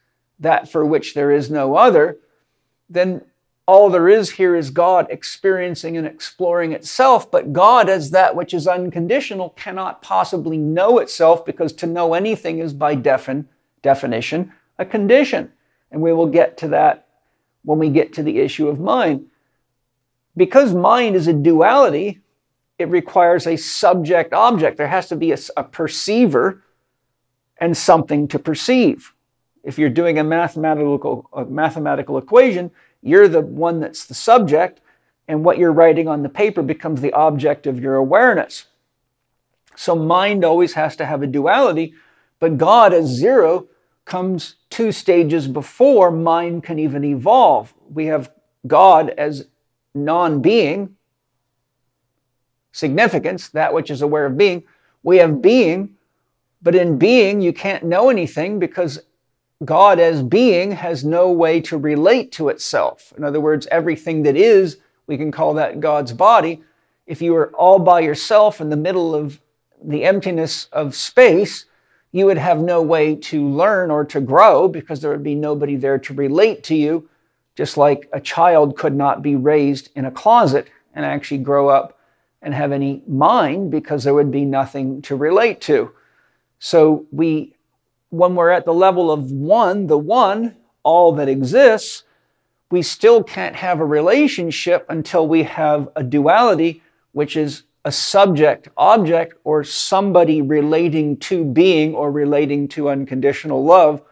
[0.41, 2.19] that for which there is no other,
[2.91, 3.23] then
[3.65, 7.31] all there is here is God experiencing and exploring itself.
[7.31, 12.59] But God, as that which is unconditional, cannot possibly know itself because to know anything
[12.59, 13.47] is by defin-
[13.83, 15.53] definition a condition.
[15.93, 17.07] And we will get to that
[17.63, 19.29] when we get to the issue of mind.
[20.37, 22.21] Because mind is a duality,
[22.79, 24.77] it requires a subject object.
[24.77, 26.63] There has to be a, a, perceiver
[27.59, 29.13] and something to perceive.
[29.63, 32.71] If you're doing a mathematical, a mathematical equation,
[33.03, 34.81] you're the one that's the subject,
[35.29, 38.67] and what you're writing on the paper becomes the object of your awareness.
[39.77, 41.95] So mind always has to have a duality,
[42.39, 43.69] but God as zero
[44.05, 47.73] comes two stages before mind can even evolve.
[47.89, 48.33] We have
[48.67, 49.47] God as
[49.95, 50.97] non being,
[52.73, 54.65] significance, that which is aware of being.
[55.03, 55.97] We have being,
[56.63, 59.01] but in being, you can't know anything because
[59.65, 63.13] God, as being, has no way to relate to itself.
[63.17, 66.63] In other words, everything that is, we can call that God's body.
[67.07, 69.41] If you were all by yourself in the middle of
[69.83, 71.67] the emptiness of space,
[72.13, 75.77] you would have no way to learn or to grow because there would be nobody
[75.77, 77.09] there to relate to you
[77.57, 81.99] just like a child could not be raised in a closet and actually grow up
[82.41, 85.93] and have any mind because there would be nothing to relate to.
[86.59, 87.55] So we,
[88.11, 92.05] when we're at the level of one, the one, all that exists,
[92.71, 98.69] we still can't have a relationship until we have a duality, which is a subject
[98.77, 104.03] object or somebody relating to being or relating to unconditional love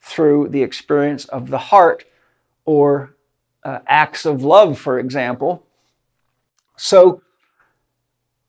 [0.00, 2.04] through the experience of the heart
[2.70, 3.16] or
[3.64, 5.66] uh, acts of love, for example.
[6.76, 7.20] So,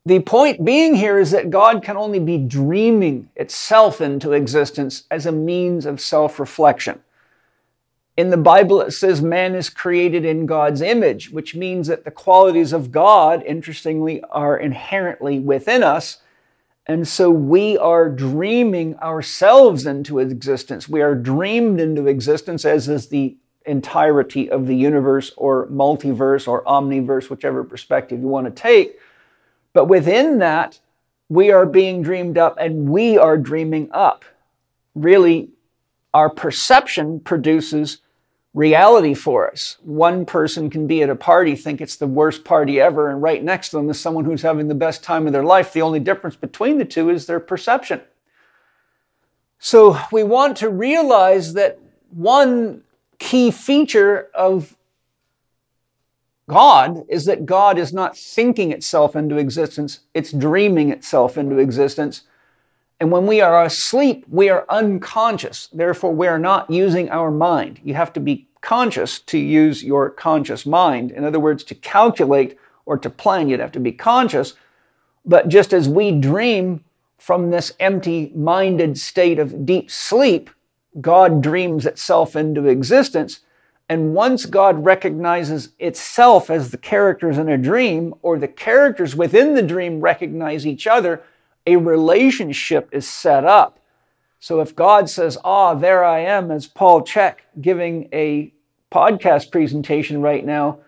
[0.06, 5.26] the point being here is that God can only be dreaming itself into existence as
[5.26, 7.00] a means of self reflection.
[8.16, 12.10] In the Bible, it says man is created in God's image, which means that the
[12.12, 16.18] qualities of God, interestingly, are inherently within us.
[16.86, 20.88] And so we are dreaming ourselves into existence.
[20.88, 23.36] We are dreamed into existence, as is the
[23.66, 28.98] entirety of the universe or multiverse or omniverse, whichever perspective you want to take.
[29.72, 30.80] But within that,
[31.28, 34.24] we are being dreamed up and we are dreaming up.
[34.94, 35.50] Really,
[36.12, 37.98] our perception produces
[38.54, 39.78] reality for us.
[39.82, 43.42] One person can be at a party, think it's the worst party ever, and right
[43.42, 45.72] next to them is someone who's having the best time of their life.
[45.72, 48.02] The only difference between the two is their perception.
[49.58, 51.78] So we want to realize that
[52.10, 52.82] one
[53.22, 54.76] key feature of
[56.48, 62.22] God is that God is not thinking itself into existence, it's dreaming itself into existence.
[62.98, 65.68] And when we are asleep, we are unconscious.
[65.72, 67.80] Therefore, we are not using our mind.
[67.84, 71.12] You have to be conscious to use your conscious mind.
[71.12, 74.54] In other words, to calculate or to plan, you'd have to be conscious.
[75.24, 76.82] But just as we dream
[77.18, 80.50] from this empty minded state of deep sleep,
[81.00, 83.40] God dreams itself into existence.
[83.88, 89.54] And once God recognizes itself as the characters in a dream, or the characters within
[89.54, 91.22] the dream recognize each other,
[91.66, 93.78] a relationship is set up.
[94.40, 98.52] So if God says, Ah, there I am, as Paul Chek giving a
[98.90, 100.78] podcast presentation right now,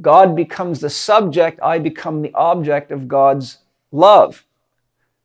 [0.00, 3.58] God becomes the subject, I become the object of God's
[3.90, 4.44] love.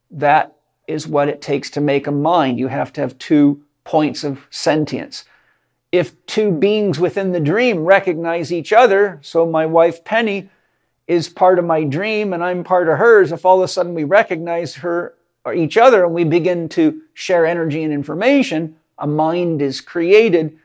[0.09, 0.55] That
[0.87, 2.57] is what it takes to make a mind.
[2.57, 5.25] You have to have two points of sentience.
[5.91, 10.49] If two beings within the dream recognize each other, so my wife Penny
[11.07, 13.93] is part of my dream and I'm part of hers, if all of a sudden
[13.93, 15.15] we recognize her
[15.45, 20.57] or each other and we begin to share energy and information, a mind is created.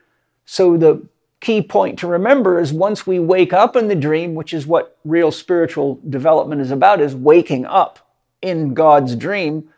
[0.45, 1.05] So the
[1.41, 4.97] key point to remember is once we wake up in the dream, which is what
[5.05, 7.99] real spiritual development is about, is waking up
[8.41, 9.69] in God's dream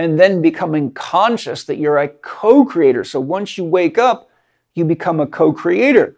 [0.00, 3.04] and then becoming conscious that you're a co creator.
[3.04, 4.30] So once you wake up,
[4.72, 6.16] you become a co creator.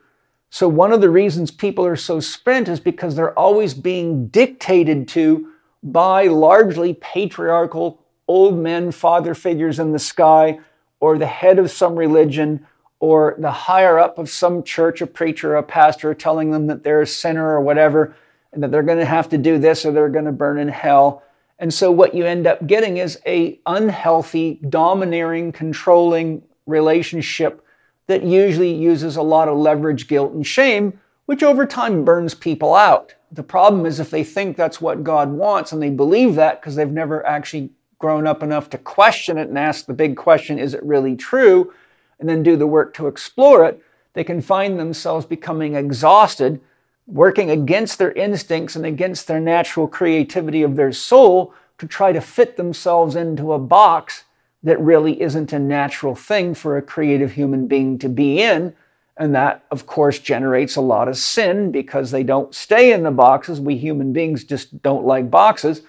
[0.50, 5.08] So, one of the reasons people are so spent is because they're always being dictated
[5.08, 5.48] to
[5.82, 10.60] by largely patriarchal old men, father figures in the sky,
[11.00, 12.64] or the head of some religion,
[13.00, 17.02] or the higher up of some church, a preacher, a pastor, telling them that they're
[17.02, 18.14] a sinner or whatever,
[18.52, 20.68] and that they're going to have to do this or they're going to burn in
[20.68, 21.24] hell.
[21.62, 27.64] And so what you end up getting is a unhealthy, domineering, controlling relationship
[28.08, 32.74] that usually uses a lot of leverage, guilt, and shame, which over time burns people
[32.74, 33.14] out.
[33.30, 36.74] The problem is if they think that's what God wants and they believe that because
[36.74, 40.74] they've never actually grown up enough to question it and ask the big question, is
[40.74, 41.72] it really true?
[42.18, 43.80] And then do the work to explore it,
[44.14, 46.60] they can find themselves becoming exhausted,
[47.06, 52.20] working against their instincts and against their natural creativity of their soul to try to
[52.20, 54.24] fit themselves into a box
[54.62, 58.74] that really isn't a natural thing for a creative human being to be in.
[59.16, 63.10] And that, of course, generates a lot of sin because they don't stay in the
[63.10, 63.60] boxes.
[63.60, 65.82] We human beings just don't like boxes.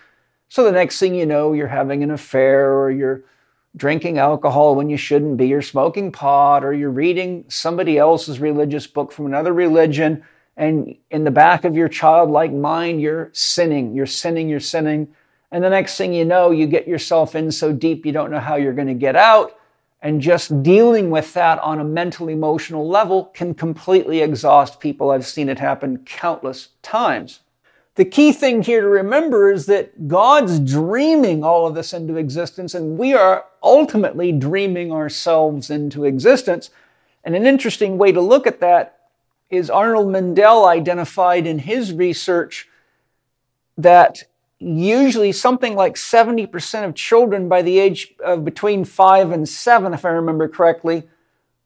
[0.49, 3.23] So the next thing you know, you're having an affair or you're
[3.75, 8.85] drinking alcohol when you shouldn't be, you're smoking pot, or you're reading somebody else's religious
[8.85, 10.23] book from another religion.
[10.55, 15.07] And in the back of your childlike mind, you're sinning, you're sinning, you're sinning.
[15.51, 18.39] And the next thing you know, you get yourself in so deep you don't know
[18.39, 19.57] how you're going to get out.
[20.01, 25.11] And just dealing with that on a mental, emotional level can completely exhaust people.
[25.11, 27.39] I've seen it happen countless times.
[27.95, 32.73] The key thing here to remember is that God's dreaming all of this into existence,
[32.73, 36.71] and we are ultimately dreaming ourselves into existence.
[37.23, 38.92] And an interesting way to look at that
[39.53, 42.67] is Arnold Mindell identified in his research
[43.77, 44.23] that
[44.59, 50.05] usually something like 70% of children by the age of between five and seven, if
[50.05, 51.03] I remember correctly,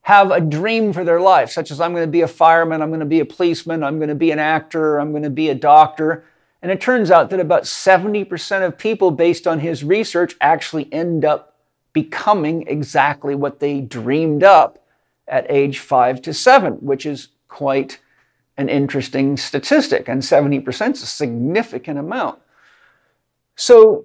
[0.02, 2.90] have a dream for their life, such as I'm going to be a fireman, I'm
[2.90, 5.48] going to be a policeman, I'm going to be an actor, I'm going to be
[5.48, 6.24] a doctor.
[6.60, 11.24] And it turns out that about 70% of people, based on his research, actually end
[11.24, 11.56] up
[11.92, 14.84] becoming exactly what they dreamed up
[15.26, 17.98] at age five to seven, which is quite
[18.56, 20.08] an interesting statistic.
[20.08, 22.40] And 70% is a significant amount.
[23.56, 24.04] So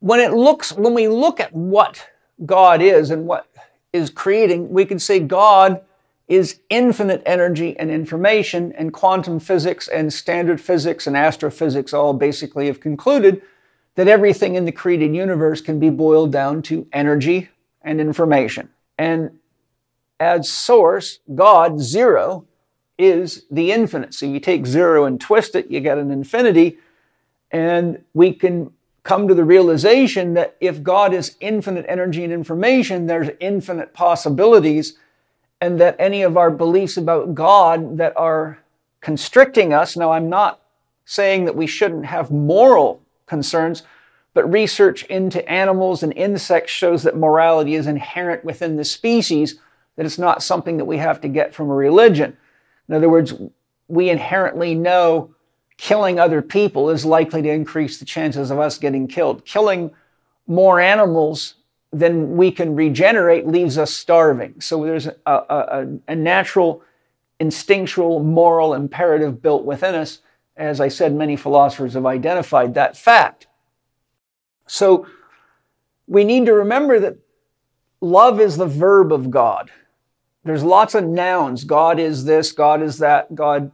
[0.00, 2.08] when it looks, when we look at what
[2.44, 3.48] God is and what
[3.92, 5.82] is creating, we can say God
[6.28, 12.66] is infinite energy and information, and quantum physics and standard physics and astrophysics all basically
[12.66, 13.40] have concluded
[13.94, 17.48] that everything in the created universe can be boiled down to energy
[17.82, 18.68] and information.
[18.98, 19.38] And
[20.20, 22.44] as source, God, zero,
[22.98, 24.14] is the infinite.
[24.14, 26.78] So you take zero and twist it, you get an infinity.
[27.50, 28.72] And we can
[29.04, 34.96] come to the realization that if God is infinite energy and information, there's infinite possibilities.
[35.60, 38.58] and that any of our beliefs about God that are
[39.00, 39.96] constricting us.
[39.96, 40.60] Now, I'm not
[41.04, 43.82] saying that we shouldn't have moral concerns,
[44.34, 49.58] but research into animals and insects shows that morality is inherent within the species,
[49.98, 52.36] that it's not something that we have to get from a religion.
[52.88, 53.34] In other words,
[53.88, 55.34] we inherently know
[55.76, 59.44] killing other people is likely to increase the chances of us getting killed.
[59.44, 59.90] Killing
[60.46, 61.54] more animals
[61.92, 64.60] than we can regenerate leaves us starving.
[64.60, 66.84] So there's a, a, a, natural,
[67.40, 70.20] instinctual, moral imperative built within us.
[70.56, 73.48] As I said, many philosophers have identified that fact.
[74.68, 75.08] So
[76.06, 77.16] we need to remember that
[78.00, 79.72] love is the verb of God.
[80.48, 81.64] There's lots of nouns.
[81.64, 83.70] God is this, God is that, God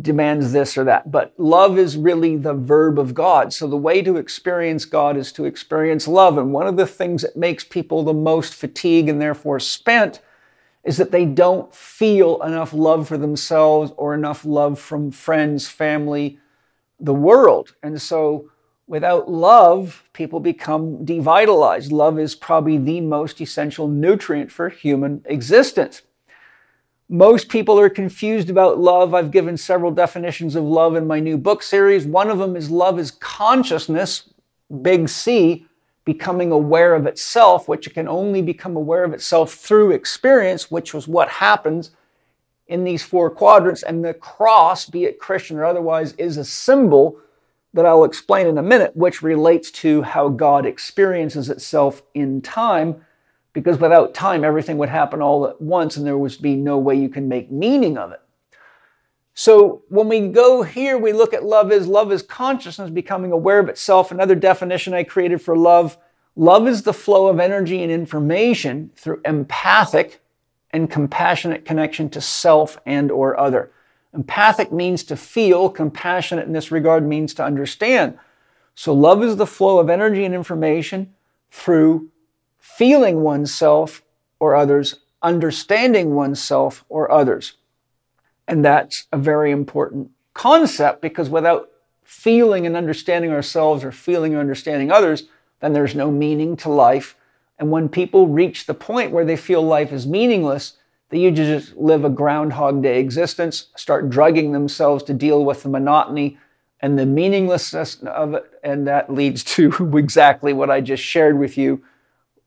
[0.00, 1.10] demands this or that.
[1.10, 3.52] But love is really the verb of God.
[3.52, 6.36] So the way to experience God is to experience love.
[6.38, 10.20] And one of the things that makes people the most fatigued and therefore spent
[10.84, 16.38] is that they don't feel enough love for themselves or enough love from friends, family,
[17.00, 17.74] the world.
[17.82, 18.50] And so
[18.88, 21.92] without love, people become devitalized.
[21.92, 26.02] Love is probably the most essential nutrient for human existence.
[27.10, 29.14] Most people are confused about love.
[29.14, 32.06] I've given several definitions of love in my new book series.
[32.06, 34.30] One of them is love is consciousness,
[34.82, 35.66] big C,
[36.04, 40.94] becoming aware of itself, which it can only become aware of itself through experience, which
[40.94, 41.90] was what happens
[42.66, 43.82] in these four quadrants.
[43.82, 47.20] And the cross, be it Christian or otherwise, is a symbol
[47.74, 53.04] that I'll explain in a minute, which relates to how God experiences itself in time
[53.52, 56.94] because without time, everything would happen all at once and there would be no way
[56.94, 58.20] you can make meaning of it.
[59.34, 63.58] So when we go here, we look at love as love is consciousness becoming aware
[63.58, 64.10] of itself.
[64.10, 65.98] Another definition I created for love
[66.36, 70.20] love is the flow of energy and information through empathic
[70.70, 73.72] and compassionate connection to self and or other.
[74.14, 78.18] Empathic means to feel, compassionate in this regard means to understand.
[78.74, 81.14] So love is the flow of energy and information
[81.50, 82.10] through
[82.58, 84.02] feeling oneself
[84.38, 87.54] or others, understanding oneself or others.
[88.46, 91.70] And that's a very important concept because without
[92.02, 95.24] feeling and understanding ourselves or feeling or understanding others,
[95.60, 97.16] then there's no meaning to life.
[97.58, 100.77] And when people reach the point where they feel life is meaningless,
[101.10, 105.68] they usually just live a Groundhog Day existence, start drugging themselves to deal with the
[105.68, 106.38] monotony
[106.80, 108.44] and the meaninglessness of it.
[108.62, 111.82] And that leads to exactly what I just shared with you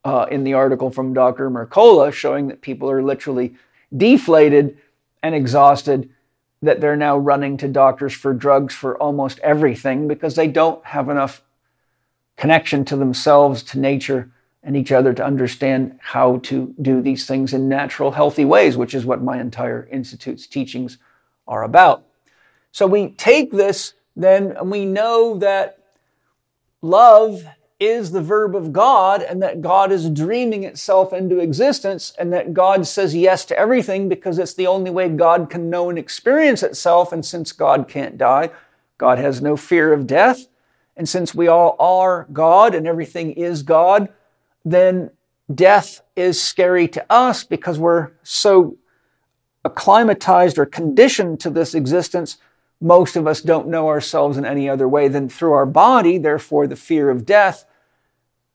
[0.03, 1.49] uh, in the article from Dr.
[1.49, 3.55] Mercola showing that people are literally
[3.95, 4.77] deflated
[5.23, 6.09] and exhausted,
[6.61, 11.09] that they're now running to doctors for drugs for almost everything because they don't have
[11.09, 11.41] enough
[12.37, 14.31] connection to themselves, to nature,
[14.63, 18.93] and each other to understand how to do these things in natural, healthy ways, which
[18.93, 20.97] is what my entire Institute's teachings
[21.47, 22.05] are about.
[22.71, 25.79] So we take this then and we know that
[26.81, 27.43] love
[27.79, 32.53] is the verb of God and that God is dreaming itself into existence and that
[32.53, 36.61] God says yes to everything because it's the only way God can know and experience
[36.61, 37.11] itself.
[37.11, 38.51] And since God can't die,
[38.99, 40.45] God has no fear of death.
[40.95, 44.09] And since we all are God and everything is God,
[44.63, 45.11] then
[45.53, 48.77] death is scary to us because we're so
[49.63, 52.37] acclimatized or conditioned to this existence.
[52.79, 56.17] Most of us don't know ourselves in any other way than through our body.
[56.17, 57.65] Therefore, the fear of death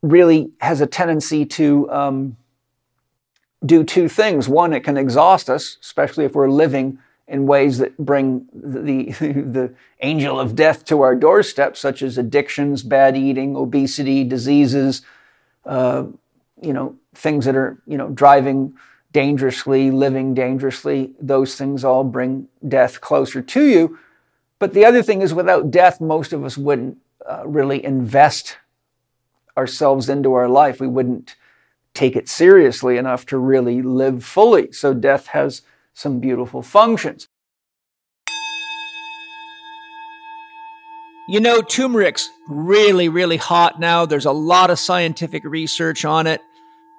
[0.02, 2.36] really has a tendency to um,
[3.64, 4.48] do two things.
[4.48, 6.98] One, it can exhaust us, especially if we're living
[7.28, 12.82] in ways that bring the, the angel of death to our doorstep, such as addictions,
[12.82, 15.02] bad eating, obesity, diseases,
[15.66, 16.04] uh,
[16.62, 18.74] you know, things that are, you know, driving
[19.12, 21.12] dangerously, living dangerously.
[21.20, 23.98] Those things all bring death closer to you.
[24.58, 26.98] But the other thing is, without death, most of us wouldn't
[27.28, 28.56] uh, really invest
[29.56, 31.34] ourselves into our life, we wouldn't
[31.94, 34.70] take it seriously enough to really live fully.
[34.70, 35.62] So death has
[35.94, 37.26] some beautiful functions.
[41.28, 44.06] You know, turmeric's really, really hot now.
[44.06, 46.40] There's a lot of scientific research on it,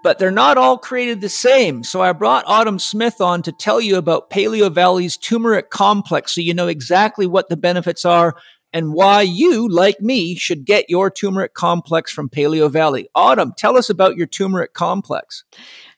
[0.04, 1.82] but they're not all created the same.
[1.82, 6.42] So I brought Autumn Smith on to tell you about Paleo Valley's turmeric complex so
[6.42, 8.36] you know exactly what the benefits are
[8.74, 13.08] and why you, like me, should get your turmeric complex from Paleo Valley.
[13.16, 15.46] Autumn, tell us about your turmeric complex.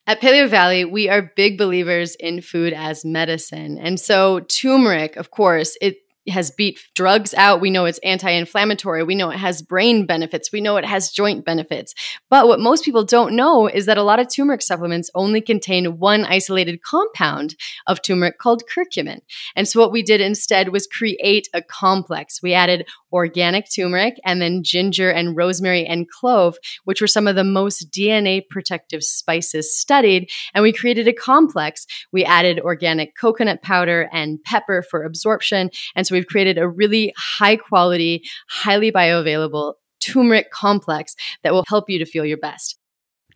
[0.06, 3.80] At Paleo Valley, we are big believers in food as medicine.
[3.80, 5.98] And so turmeric, of course, it
[6.30, 7.62] has beat drugs out.
[7.62, 9.04] We know it's anti inflammatory.
[9.04, 10.52] We know it has brain benefits.
[10.52, 11.94] We know it has joint benefits.
[12.30, 16.00] But what most people don't know is that a lot of turmeric supplements only contain
[16.00, 17.56] one isolated compound
[17.88, 19.20] of turmeric called curcumin.
[19.56, 22.42] And so what we did instead was create a complex.
[22.42, 27.36] We added organic turmeric and then ginger and rosemary and clove, which were some of
[27.36, 30.30] the most DNA protective spices studied.
[30.54, 31.86] And we created a complex.
[32.12, 35.70] We added organic coconut powder and pepper for absorption.
[35.96, 41.90] And so we've created a really high quality, highly bioavailable turmeric complex that will help
[41.90, 42.78] you to feel your best.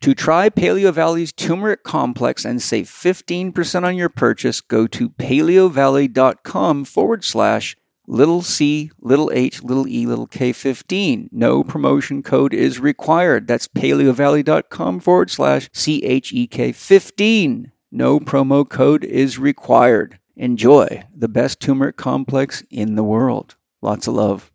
[0.00, 6.84] To try Paleo Valley's turmeric complex and save 15% on your purchase, go to paleovalley.com
[6.84, 7.76] forward slash
[8.06, 11.28] little c, little h, little e, little k 15.
[11.32, 13.46] No promotion code is required.
[13.46, 17.72] That's paleovalley.com forward slash c h e k 15.
[17.90, 20.18] No promo code is required.
[20.36, 23.54] Enjoy the best turmeric complex in the world.
[23.82, 24.50] Lots of love.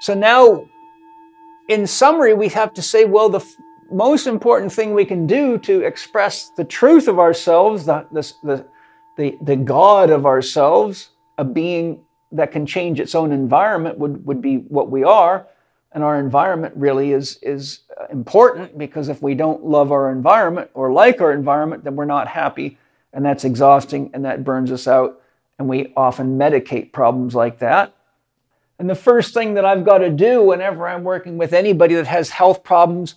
[0.00, 0.66] So now,
[1.68, 3.54] in summary, we have to say, well, the f-
[3.92, 8.66] most important thing we can do to express the truth of ourselves, the, the, the
[9.20, 12.02] the, the God of ourselves, a being
[12.32, 15.46] that can change its own environment, would, would be what we are.
[15.92, 20.70] And our environment really is, is uh, important because if we don't love our environment
[20.72, 22.78] or like our environment, then we're not happy.
[23.12, 25.20] And that's exhausting and that burns us out.
[25.58, 27.94] And we often medicate problems like that.
[28.78, 32.06] And the first thing that I've got to do whenever I'm working with anybody that
[32.06, 33.16] has health problems,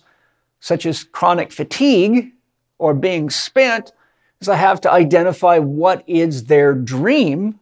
[0.60, 2.32] such as chronic fatigue
[2.76, 3.92] or being spent,
[4.40, 7.58] is I have to identify what is their dream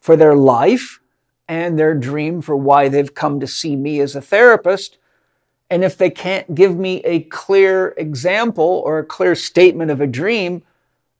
[0.00, 1.00] for their life
[1.48, 4.98] and their dream for why they've come to see me as a therapist.
[5.70, 10.06] And if they can't give me a clear example or a clear statement of a
[10.06, 10.62] dream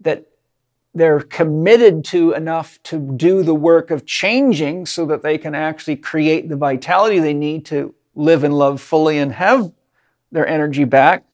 [0.01, 0.27] that
[0.95, 5.97] they're committed to enough to do the work of changing so that they can actually
[5.97, 9.73] create the vitality they need to live and love fully and have
[10.31, 11.25] their energy back,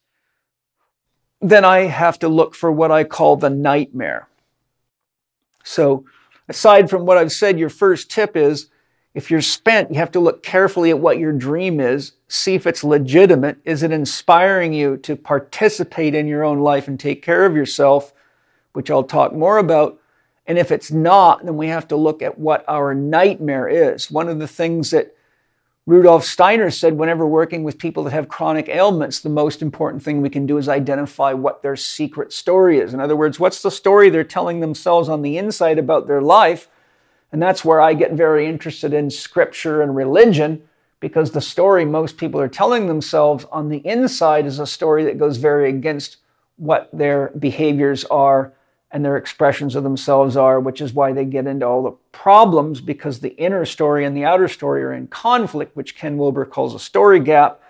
[1.40, 4.28] then I have to look for what I call the nightmare.
[5.62, 6.04] So,
[6.48, 8.68] aside from what I've said, your first tip is
[9.14, 12.66] if you're spent, you have to look carefully at what your dream is, see if
[12.66, 13.58] it's legitimate.
[13.64, 18.12] Is it inspiring you to participate in your own life and take care of yourself,
[18.74, 20.00] which I'll talk more about?
[20.46, 24.10] And if it's not, then we have to look at what our nightmare is.
[24.10, 25.14] One of the things that
[25.88, 30.20] Rudolf Steiner said, whenever working with people that have chronic ailments, the most important thing
[30.20, 32.92] we can do is identify what their secret story is.
[32.92, 36.68] In other words, what's the story they're telling themselves on the inside about their life?
[37.32, 40.62] And that's where I get very interested in scripture and religion,
[41.00, 45.16] because the story most people are telling themselves on the inside is a story that
[45.16, 46.18] goes very against
[46.58, 48.52] what their behaviors are
[48.90, 52.80] and their expressions of themselves are, which is why they get into all the problems
[52.80, 56.74] because the inner story and the outer story are in conflict, which Ken Wilber calls
[56.74, 57.60] a story gap.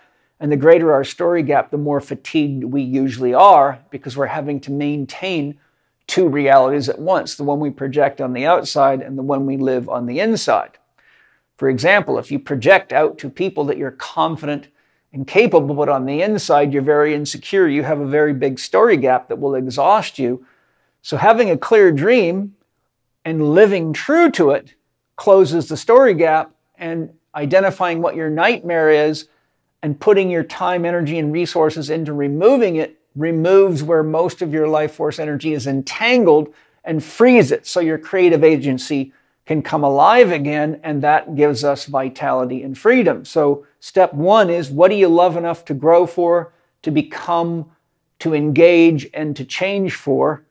[0.40, 4.60] And the greater our story gap, the more fatigued we usually are because we're having
[4.60, 5.58] to maintain
[6.06, 9.56] two realities at once the one we project on the outside and the one we
[9.56, 10.78] live on the inside.
[11.56, 14.68] For example, if you project out to people that you're confident
[15.12, 18.96] and capable, but on the inside you're very insecure, you have a very big story
[18.96, 20.46] gap that will exhaust you
[21.02, 22.54] so having a clear dream
[23.24, 24.74] and living true to it
[25.16, 29.28] closes the story gap and identifying what your nightmare is
[29.82, 34.68] and putting your time, energy, and resources into removing it removes where most of your
[34.68, 36.52] life force energy is entangled
[36.84, 39.12] and frees it so your creative agency
[39.44, 43.24] can come alive again and that gives us vitality and freedom.
[43.24, 47.70] So step 1 is what do you love enough to grow for, to become,
[48.20, 50.44] to engage and to change for?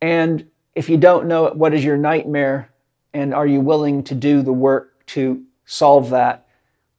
[0.00, 2.70] And if you don't know what is your nightmare?
[3.14, 6.46] And are you willing to do the work to solve that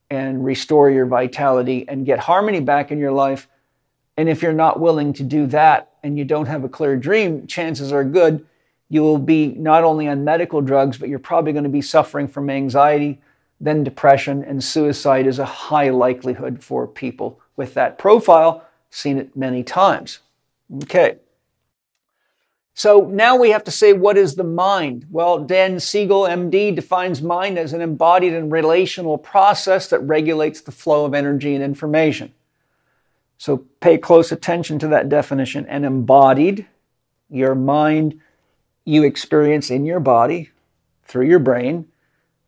[0.10, 3.48] and restore your vitality and get harmony back in your life?
[4.18, 7.48] And if you're not willing to do that and you don't have a clear dream,
[7.48, 8.46] chances are good
[8.90, 12.28] you will be not only on medical drugs, but you're probably going to be suffering
[12.28, 13.22] from anxiety,
[13.62, 18.66] then depression, and suicide is a high likelihood for people with that profile.
[18.90, 20.20] Seen it many times.
[20.84, 21.18] Okay.
[22.80, 25.06] So now we have to say, what is the mind?
[25.12, 30.72] Well, Dan Siegel, MD, defines mind as an embodied and relational process that regulates the
[30.72, 32.34] flow of energy and information.
[33.38, 35.66] So pay close attention to that definition.
[35.66, 36.68] An embodied,
[37.30, 38.22] your mind
[38.86, 40.52] you experience in your body
[41.04, 41.86] through your brain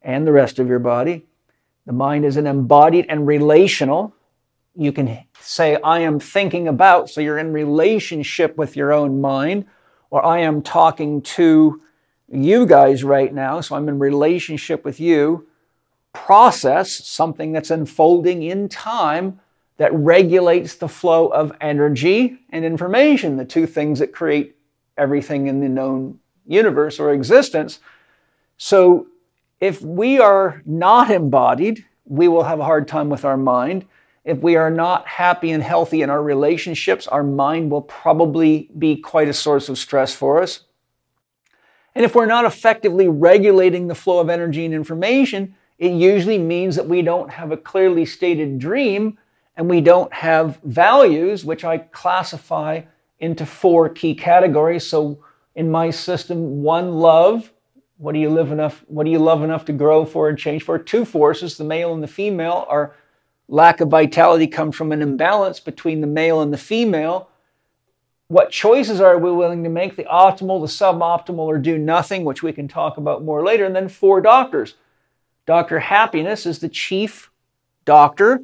[0.01, 1.25] and the rest of your body.
[1.85, 4.15] The mind is an embodied and relational.
[4.77, 9.65] You can say, I am thinking about, so you're in relationship with your own mind
[10.11, 11.81] or I am talking to
[12.31, 15.47] you guys right now, so I'm in relationship with you,
[16.13, 19.39] process something that's unfolding in time
[19.77, 24.55] that regulates the flow of energy and information, the two things that create
[24.97, 27.79] everything in the known universe or existence.
[28.57, 29.07] So
[29.59, 33.85] if we are not embodied, we will have a hard time with our mind.
[34.23, 38.95] If we are not happy and healthy in our relationships, our mind will probably be
[38.95, 40.61] quite a source of stress for us.
[41.95, 46.75] And if we're not effectively regulating the flow of energy and information, it usually means
[46.75, 49.17] that we don't have a clearly stated dream
[49.57, 52.81] and we don't have values, which I classify
[53.19, 54.85] into four key categories.
[54.85, 55.23] So
[55.55, 57.51] in my system, one, love.
[57.97, 58.83] What do you live enough?
[58.87, 60.79] What do you love enough to grow for and change for?
[60.79, 62.65] Two forces, the male and the female.
[62.69, 62.95] Our
[63.51, 67.29] lack of vitality comes from an imbalance between the male and the female
[68.31, 69.97] what choices are we willing to make?
[69.97, 73.65] The optimal the suboptimal or do nothing which we can talk about more later.
[73.65, 74.75] And then four doctors.
[75.45, 77.29] Dr happiness is the chief
[77.83, 78.41] doctor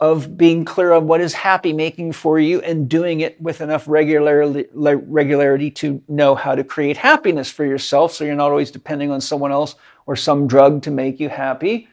[0.00, 3.86] of being clear on what is happy making for you and doing it with enough
[3.86, 9.12] regularity, regularity to know how to create happiness for yourself so you're not always depending
[9.12, 11.86] on someone else or some drug to make you happy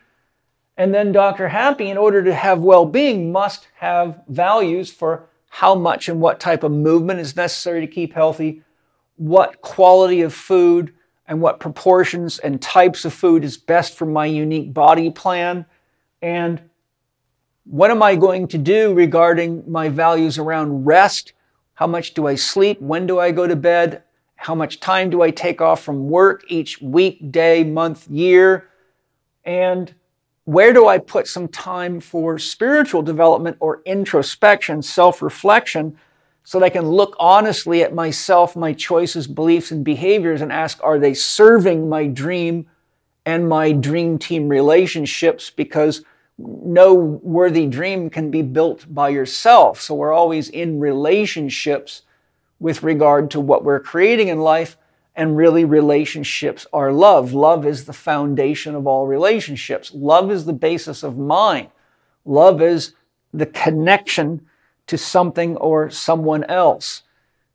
[0.78, 6.10] and then dr happy in order to have well-being must have values for how much
[6.10, 8.62] and what type of movement is necessary to keep healthy,
[9.16, 10.94] what quality of food
[11.30, 15.66] and what proportions and types of food is best for my unique body plan,
[16.22, 16.62] and
[17.64, 21.32] what am I going to do regarding my values around rest?
[21.76, 22.82] How much do I sleep?
[22.82, 24.04] When do I go to bed?
[24.36, 28.68] How much time do I take off from work each week, day, month, year?
[29.46, 29.96] And
[30.46, 35.98] where do I put some time for spiritual development or introspection, self reflection,
[36.44, 40.80] so that I can look honestly at myself, my choices, beliefs, and behaviors and ask,
[40.84, 42.68] are they serving my dream
[43.26, 45.50] and my dream team relationships?
[45.50, 46.04] Because
[46.38, 49.82] no worthy dream can be built by yourself.
[49.82, 52.04] So we're always in relationships
[52.60, 54.78] with regard to what we're creating in life.
[55.16, 57.34] And really, relationships are love.
[57.34, 59.92] Love is the foundation of all relationships.
[59.94, 61.70] Love is the basis of mind.
[62.26, 62.94] Love is
[63.34, 64.46] the connection
[64.88, 67.04] to something or someone else.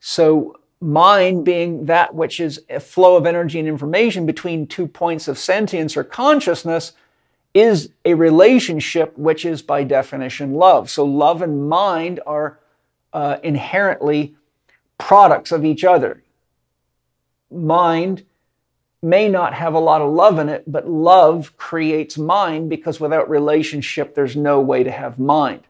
[0.00, 5.28] So, mind being that which is a flow of energy and information between two points
[5.28, 6.92] of sentience or consciousness
[7.52, 10.88] is a relationship which is by definition love.
[10.88, 12.58] So, love and mind are
[13.12, 14.34] uh, inherently
[14.96, 16.22] products of each other
[17.51, 18.24] mind
[19.03, 23.30] may not have a lot of love in it, but love creates mind because without
[23.30, 25.62] relationship, there's no way to have mind.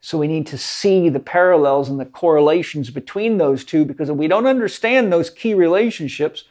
[0.00, 4.16] So we need to see the parallels and the correlations between those two because if
[4.16, 6.44] we don't understand those key relationships,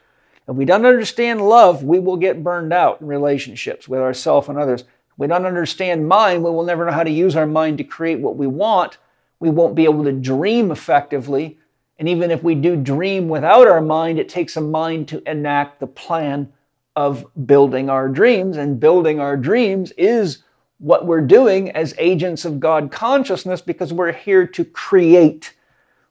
[0.47, 4.57] if we don't understand love, we will get burned out in relationships with ourselves and
[4.57, 4.81] others.
[4.81, 7.83] If we don't understand mind, we will never know how to use our mind to
[7.83, 8.97] create what we want.
[9.39, 11.57] We won't be able to dream effectively
[11.99, 15.81] and even if we do dream without our mind, it takes a mind to enact
[15.81, 16.51] the plan
[16.95, 18.55] of building our dreams.
[18.55, 20.43] And building our dreams is
[20.77, 25.53] what we're doing as agents of God consciousness because we're here to create,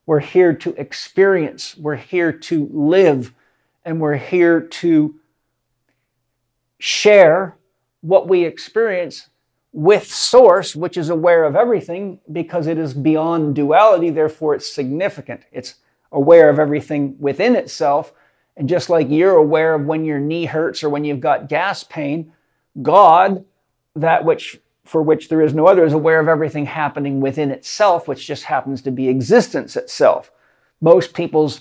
[0.04, 3.32] we're here to experience, we're here to live,
[3.82, 5.14] and we're here to
[6.78, 7.56] share
[8.02, 9.30] what we experience
[9.78, 15.42] with source, which is aware of everything because it is beyond duality, therefore it's significant.
[15.52, 15.76] It's
[16.10, 18.12] aware of everything within itself.
[18.56, 21.84] And just like you're aware of when your knee hurts or when you've got gas
[21.84, 22.32] pain,
[22.82, 23.44] God,
[23.94, 28.08] that which for which there is no other, is aware of everything happening within itself,
[28.08, 30.32] which just happens to be existence itself.
[30.80, 31.60] Most people's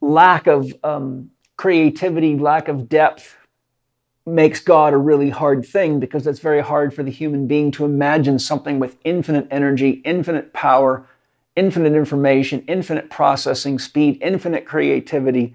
[0.00, 3.36] lack of um, creativity, lack of depth,
[4.26, 7.84] makes God a really hard thing because it's very hard for the human being to
[7.84, 11.06] imagine something with infinite energy, infinite power,
[11.54, 15.54] infinite information, infinite processing speed, infinite creativity,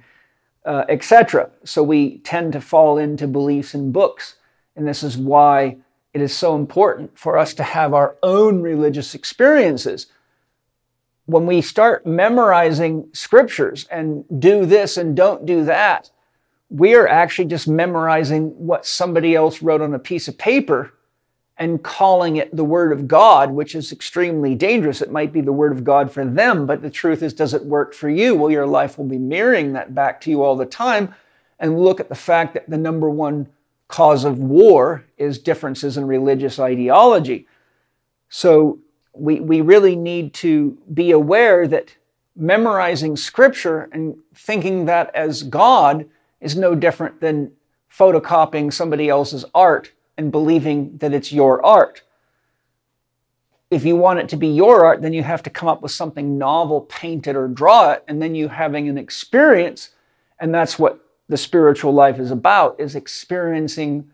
[0.65, 1.49] uh, etc.
[1.65, 4.36] So we tend to fall into beliefs in books.
[4.76, 5.78] And this is why
[6.13, 10.07] it is so important for us to have our own religious experiences.
[11.26, 16.09] When we start memorizing scriptures and do this and don't do that,
[16.72, 20.93] we are actually just memorizing what somebody else wrote on a piece of paper
[21.57, 25.01] and calling it the Word of God, which is extremely dangerous.
[25.01, 27.65] It might be the Word of God for them, but the truth is, does it
[27.65, 28.36] work for you?
[28.36, 31.13] Well, your life will be mirroring that back to you all the time.
[31.59, 33.49] And look at the fact that the number one
[33.89, 37.47] cause of war is differences in religious ideology.
[38.30, 38.80] So
[39.13, 41.97] we, we really need to be aware that
[42.34, 46.09] memorizing scripture and thinking that as God
[46.41, 47.51] is no different than
[47.95, 52.01] photocopying somebody else's art and believing that it's your art.
[53.69, 55.91] If you want it to be your art, then you have to come up with
[55.91, 59.91] something novel, paint it or draw it, and then you having an experience.
[60.39, 64.09] And that's what the spiritual life is about, is experiencing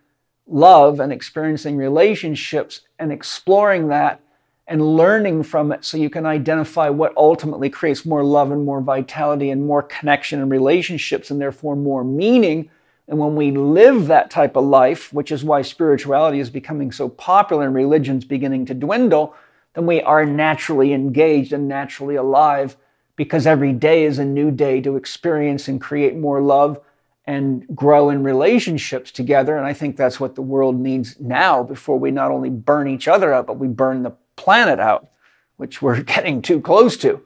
[0.45, 4.21] love and experiencing relationships and exploring that
[4.67, 8.81] and learning from it so you can identify what ultimately creates more love and more
[8.81, 12.69] vitality and more connection and relationships and therefore more meaning.
[13.07, 17.07] And when we live that type of life, which is why spirituality is becoming so
[17.07, 19.33] popular and religion's beginning to dwindle,
[19.73, 22.75] then we are naturally engaged and naturally alive
[23.15, 26.81] because every day is a new day to experience and create more love
[27.25, 29.57] and grow in relationships together.
[29.57, 33.07] And I think that's what the world needs now before we not only burn each
[33.07, 35.09] other out, but we burn the planet out,
[35.57, 37.21] which we're getting too close to.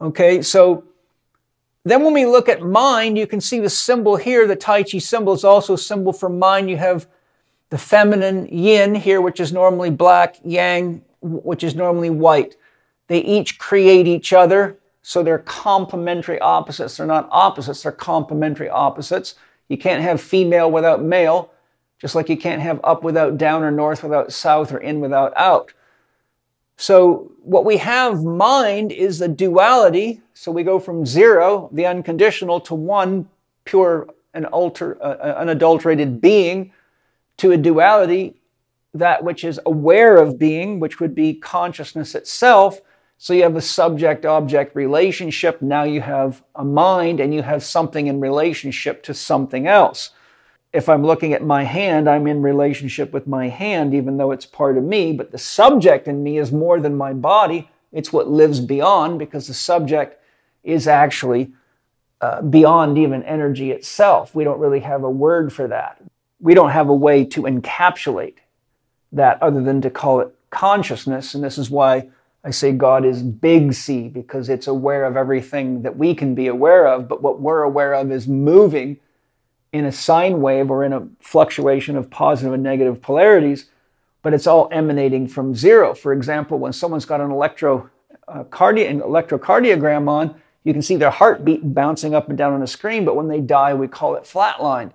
[0.00, 0.84] Okay, so
[1.84, 4.46] then when we look at mind, you can see the symbol here.
[4.46, 6.70] The Tai Chi symbol is also a symbol for mind.
[6.70, 7.06] You have
[7.70, 12.56] the feminine yin here, which is normally black, yang, which is normally white.
[13.08, 16.96] They each create each other, so they're complementary opposites.
[16.96, 19.34] They're not opposites, they're complementary opposites.
[19.68, 21.50] You can't have female without male,
[21.98, 25.36] just like you can't have up without down or north without south or in without
[25.36, 25.72] out.
[26.76, 30.20] So what we have mind is a duality.
[30.34, 33.28] So we go from zero, the unconditional, to one
[33.64, 36.72] pure and alter, uh, uh, unadulterated being,
[37.36, 38.40] to a duality,
[38.92, 42.80] that which is aware of being, which would be consciousness itself.
[43.18, 45.62] So you have a subject object relationship.
[45.62, 50.10] Now you have a mind and you have something in relationship to something else
[50.74, 54.44] if I'm looking at my hand, I'm in relationship with my hand, even though it's
[54.44, 55.12] part of me.
[55.12, 57.70] But the subject in me is more than my body.
[57.92, 60.20] It's what lives beyond because the subject
[60.64, 61.52] is actually
[62.20, 64.34] uh, beyond even energy itself.
[64.34, 66.02] We don't really have a word for that.
[66.40, 68.38] We don't have a way to encapsulate
[69.12, 71.36] that other than to call it consciousness.
[71.36, 72.08] And this is why
[72.42, 76.48] I say God is big C because it's aware of everything that we can be
[76.48, 77.06] aware of.
[77.06, 78.98] But what we're aware of is moving
[79.74, 83.66] in a sine wave or in a fluctuation of positive and negative polarities,
[84.22, 85.92] but it's all emanating from zero.
[85.94, 87.90] For example, when someone's got an electro,
[88.28, 92.60] uh, cardi- an electrocardiogram on, you can see their heartbeat bouncing up and down on
[92.60, 94.92] the screen, but when they die, we call it flatline.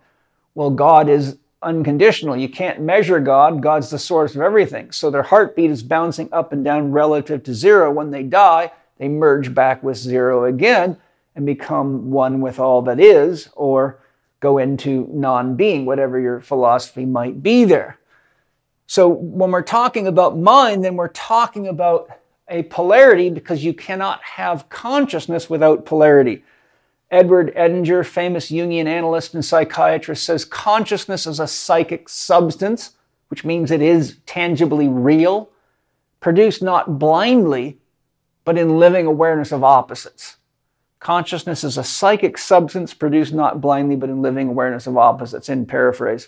[0.55, 2.37] Well, God is unconditional.
[2.37, 3.61] You can't measure God.
[3.61, 4.93] God's the source of everything.
[4.93, 7.91] So their heartbeat is bouncing up and down relative to zero.
[7.91, 10.95] When they die, they merge back with zero again
[11.35, 13.99] and become one with all that is, or
[14.39, 17.97] go into non being, whatever your philosophy might be there.
[18.87, 22.09] So when we're talking about mind, then we're talking about
[22.47, 26.43] a polarity because you cannot have consciousness without polarity.
[27.11, 32.95] Edward Edinger, famous Jungian analyst and psychiatrist, says consciousness is a psychic substance,
[33.29, 35.49] which means it is tangibly real,
[36.19, 37.77] produced not blindly,
[38.43, 40.37] but in living awareness of opposites.
[40.99, 45.65] Consciousness is a psychic substance produced not blindly but in living awareness of opposites, in
[45.65, 46.27] paraphrase.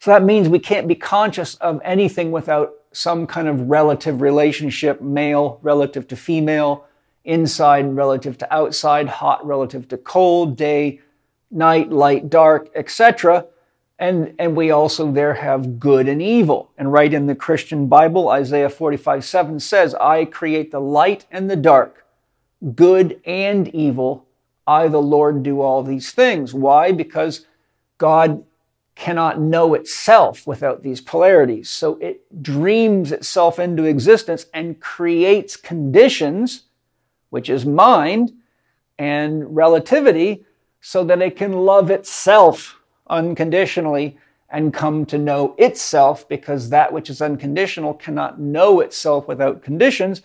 [0.00, 5.00] So that means we can't be conscious of anything without some kind of relative relationship,
[5.00, 6.84] male relative to female,
[7.24, 11.00] inside relative to outside, hot relative to cold, day,
[11.50, 13.46] night, light, dark, etc.
[13.98, 16.72] And, and we also there have good and evil.
[16.76, 21.48] And right in the Christian Bible, Isaiah 45 7 says, I create the light and
[21.48, 22.01] the dark
[22.74, 24.26] good and evil.
[24.66, 26.54] I, the Lord, do all these things.
[26.54, 26.92] Why?
[26.92, 27.46] Because
[27.98, 28.44] God
[28.94, 31.70] cannot know itself without these polarities.
[31.70, 36.64] So it dreams itself into existence and creates conditions,
[37.30, 38.32] which is mind
[38.98, 40.44] and relativity,
[40.80, 44.18] so that it can love itself unconditionally
[44.50, 50.22] and come to know itself because that which is unconditional cannot know itself without conditions.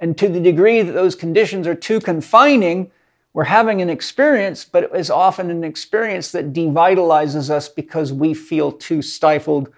[0.00, 2.90] And to the degree that those conditions are too confining,
[3.32, 8.34] we're having an experience, but it is often an experience that devitalizes us because we
[8.34, 9.70] feel too stifled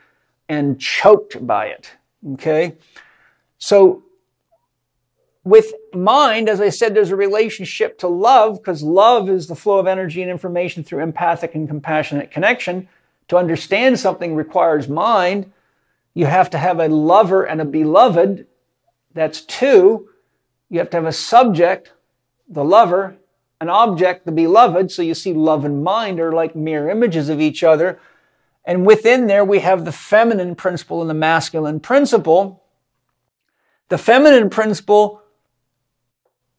[0.48, 1.92] and choked by it.
[2.32, 2.76] Okay?
[3.58, 4.02] So,
[5.42, 9.78] with mind, as I said, there's a relationship to love because love is the flow
[9.78, 12.88] of energy and information through empathic and compassionate connection.
[13.28, 15.50] To understand something requires mind.
[16.14, 18.46] You have to have a lover and a beloved.
[19.14, 20.09] That's two.
[20.70, 21.92] You have to have a subject,
[22.48, 23.16] the lover,
[23.60, 24.90] an object, the beloved.
[24.90, 28.00] So you see, love and mind are like mirror images of each other.
[28.64, 32.62] And within there, we have the feminine principle and the masculine principle.
[33.88, 35.20] The feminine principle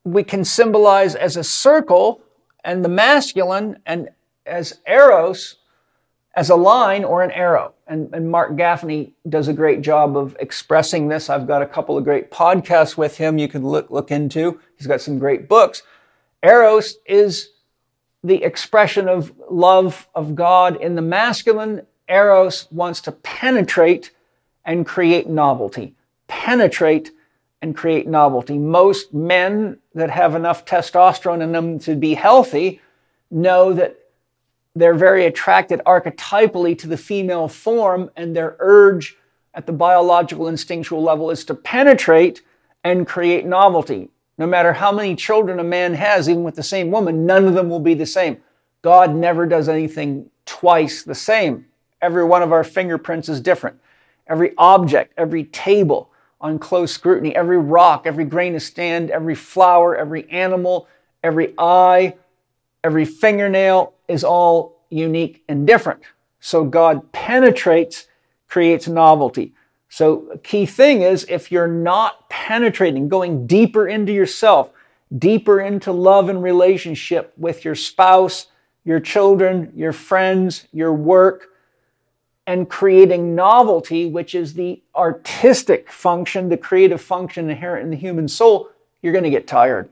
[0.03, 2.21] we can symbolize as a circle
[2.63, 4.09] and the masculine and
[4.45, 5.57] as eros
[6.33, 7.73] as a line or an arrow.
[7.87, 11.29] And, and, Marc Gafni does a great job of expressing this.
[11.29, 14.59] I've got a couple of great podcasts with him you can look, look into.
[14.77, 15.83] He's got some great books.
[16.41, 17.49] Eros is
[18.23, 21.85] the expression of love of God in the masculine.
[22.07, 24.11] Eros wants to penetrate
[24.63, 25.95] and create novelty.
[26.27, 27.11] Penetrate
[27.61, 28.57] and create novelty.
[28.57, 32.81] Most men that have enough testosterone in them to be healthy
[33.29, 33.97] know that
[34.75, 39.17] they're very attracted archetypally to the female form, and their urge
[39.53, 42.41] at the biological instinctual level is to penetrate
[42.83, 44.09] and create novelty.
[44.37, 47.53] No matter how many children a man has, even with the same woman, none of
[47.53, 48.37] them will be the same.
[48.81, 51.65] God never does anything twice the same.
[52.01, 53.79] Every one of our fingerprints is different.
[54.27, 56.09] Every object, every table
[56.39, 60.87] on close scrutiny, every rock, every grain of sand, every flower, every animal,
[61.23, 62.15] every eye,
[62.83, 66.01] every fingernail is all unique and different.
[66.39, 68.07] So God penetrates,
[68.47, 69.53] creates novelty.
[69.89, 74.71] So a key thing is if you're not penetrating, going deeper into yourself,
[75.17, 78.47] deeper into love and relationship with your spouse,
[78.83, 81.49] your children, your friends, your work,
[82.47, 88.27] and creating novelty, which is the artistic function, the creative function inherent in the human
[88.27, 88.69] soul,
[89.01, 89.89] you're going to get tired.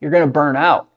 [0.00, 0.89] You're going to burn out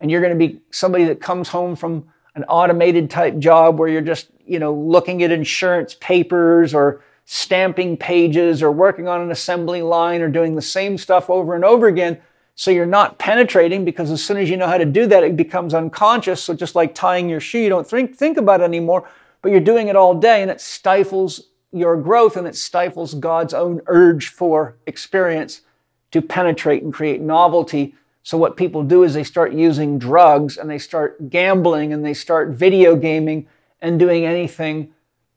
[0.00, 3.88] and you're going to be somebody that comes home from an automated type job where
[3.88, 9.30] you're just, you know, looking at insurance papers or stamping pages or working on an
[9.30, 12.18] assembly line or doing the same stuff over and over again.
[12.54, 15.36] So you're not penetrating because as soon as you know how to do that, it
[15.36, 16.42] becomes unconscious.
[16.42, 19.08] So just like tying your shoe, you don't think, think about it anymore,
[19.42, 23.54] but you're doing it all day and it stifles your growth and it stifles God's
[23.54, 25.62] own urge for experience
[26.10, 30.68] to penetrate and create novelty so what people do is they start using drugs and
[30.68, 33.48] they start gambling and they start video gaming
[33.80, 34.92] and doing anything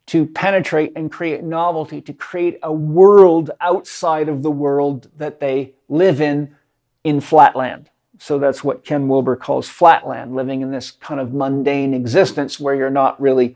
[0.07, 5.73] to penetrate and create novelty, to create a world outside of the world that they
[5.87, 6.55] live in
[7.03, 7.89] in flatland.
[8.19, 12.75] So that's what Ken Wilber calls flatland, living in this kind of mundane existence where
[12.75, 13.55] you're not really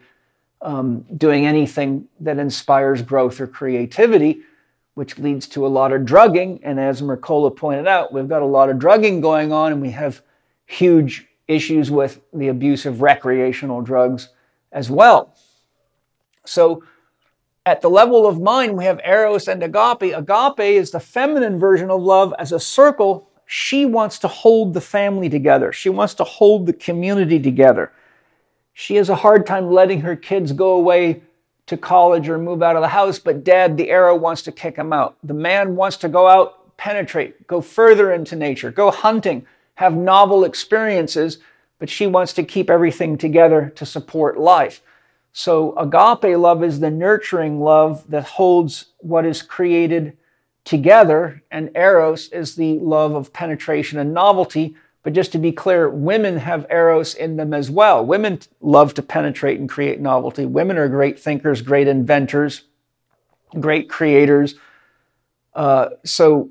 [0.61, 4.41] um, doing anything that inspires growth or creativity
[4.97, 6.59] which leads to a lot of drugging.
[6.63, 9.91] And as Mercola pointed out, we've got a lot of drugging going on, and we
[9.91, 10.23] have
[10.65, 14.29] huge issues with the abuse of recreational drugs
[14.71, 15.35] as well.
[16.45, 16.83] So,
[17.63, 20.15] at the level of mind, we have Eros and Agape.
[20.15, 23.29] Agape is the feminine version of love as a circle.
[23.45, 27.91] She wants to hold the family together, she wants to hold the community together.
[28.73, 31.21] She has a hard time letting her kids go away
[31.67, 34.77] to college or move out of the house, but dad, the arrow, wants to kick
[34.77, 35.17] him out.
[35.23, 39.45] The man wants to go out, penetrate, go further into nature, go hunting,
[39.75, 41.39] have novel experiences,
[41.77, 44.81] but she wants to keep everything together to support life.
[45.33, 50.17] So, agape love is the nurturing love that holds what is created
[50.63, 54.75] together, and eros is the love of penetration and novelty
[55.07, 58.05] but just to be clear, women have eros in them as well.
[58.05, 60.45] Women love to penetrate and create novelty.
[60.45, 62.63] Women are great thinkers, great inventors,
[63.57, 64.55] great creators.
[65.53, 66.49] Uh, so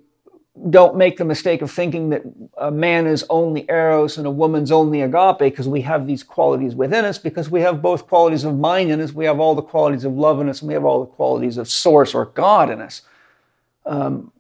[0.71, 2.23] don't make the mistake of thinking that
[2.57, 6.75] a man is only eros and a woman's only agape because we have these qualities
[6.75, 9.61] within us because we have both qualities of mind in us we have all the
[9.61, 12.71] qualities of love in us and we have all the qualities of source or god
[12.71, 13.03] in us
[13.85, 14.33] um,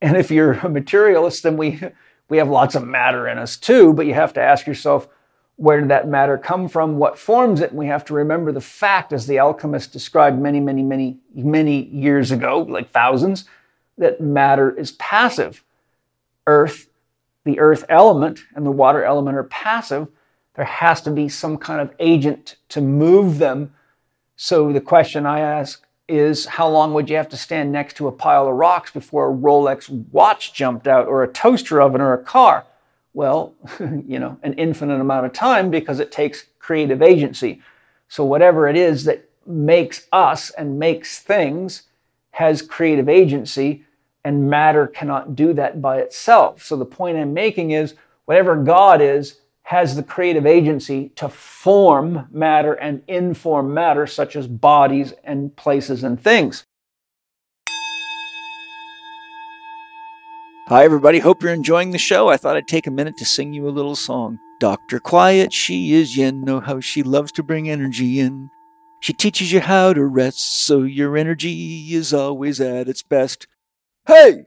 [0.00, 1.80] and if you're a materialist then we
[2.28, 5.08] we have lots of matter in us too, but you have to ask yourself,
[5.56, 6.98] where did that matter come from?
[6.98, 7.70] What forms it?
[7.70, 11.84] And we have to remember the fact, as the alchemist described many, many, many, many
[11.84, 13.44] years ago, like thousands,
[13.96, 15.64] that matter is passive.
[16.46, 16.88] Earth,
[17.44, 20.08] the earth element and the water element are passive.
[20.54, 23.72] There has to be some kind of agent to move them.
[24.36, 28.06] So the question I ask is how long would you have to stand next to
[28.06, 32.12] a pile of rocks before a Rolex watch jumped out or a toaster oven or
[32.12, 32.64] a car?
[33.12, 37.60] Well, you know, an infinite amount of time because it takes creative agency.
[38.08, 41.82] So whatever it is that makes us and makes things
[42.32, 43.84] has creative agency
[44.24, 46.62] and matter cannot do that by itself.
[46.62, 47.94] So the point I'm making is
[48.26, 54.46] whatever God is, has the creative agency to form matter and inform matter, such as
[54.46, 56.64] bodies and places and things.
[60.68, 61.18] Hi, everybody.
[61.18, 62.28] Hope you're enjoying the show.
[62.28, 64.38] I thought I'd take a minute to sing you a little song.
[64.60, 65.00] Dr.
[65.00, 66.44] Quiet, she is yin.
[66.44, 68.48] Know how she loves to bring energy in.
[69.00, 73.48] She teaches you how to rest so your energy is always at its best.
[74.06, 74.46] Hey!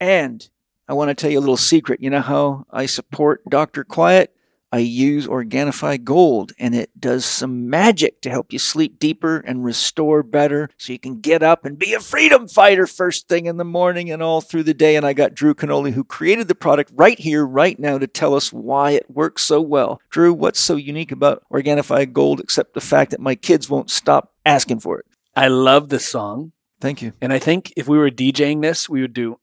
[0.00, 0.48] And
[0.88, 2.02] I want to tell you a little secret.
[2.02, 3.84] You know how I support Dr.
[3.84, 4.34] Quiet?
[4.72, 9.64] I use Organifi Gold and it does some magic to help you sleep deeper and
[9.64, 13.56] restore better so you can get up and be a freedom fighter first thing in
[13.56, 14.94] the morning and all through the day.
[14.94, 18.34] And I got Drew Canole, who created the product right here, right now to tell
[18.34, 20.00] us why it works so well.
[20.08, 24.34] Drew, what's so unique about Organifi Gold except the fact that my kids won't stop
[24.46, 25.06] asking for it?
[25.34, 26.52] I love the song.
[26.80, 27.12] Thank you.
[27.20, 29.38] And I think if we were DJing this, we would do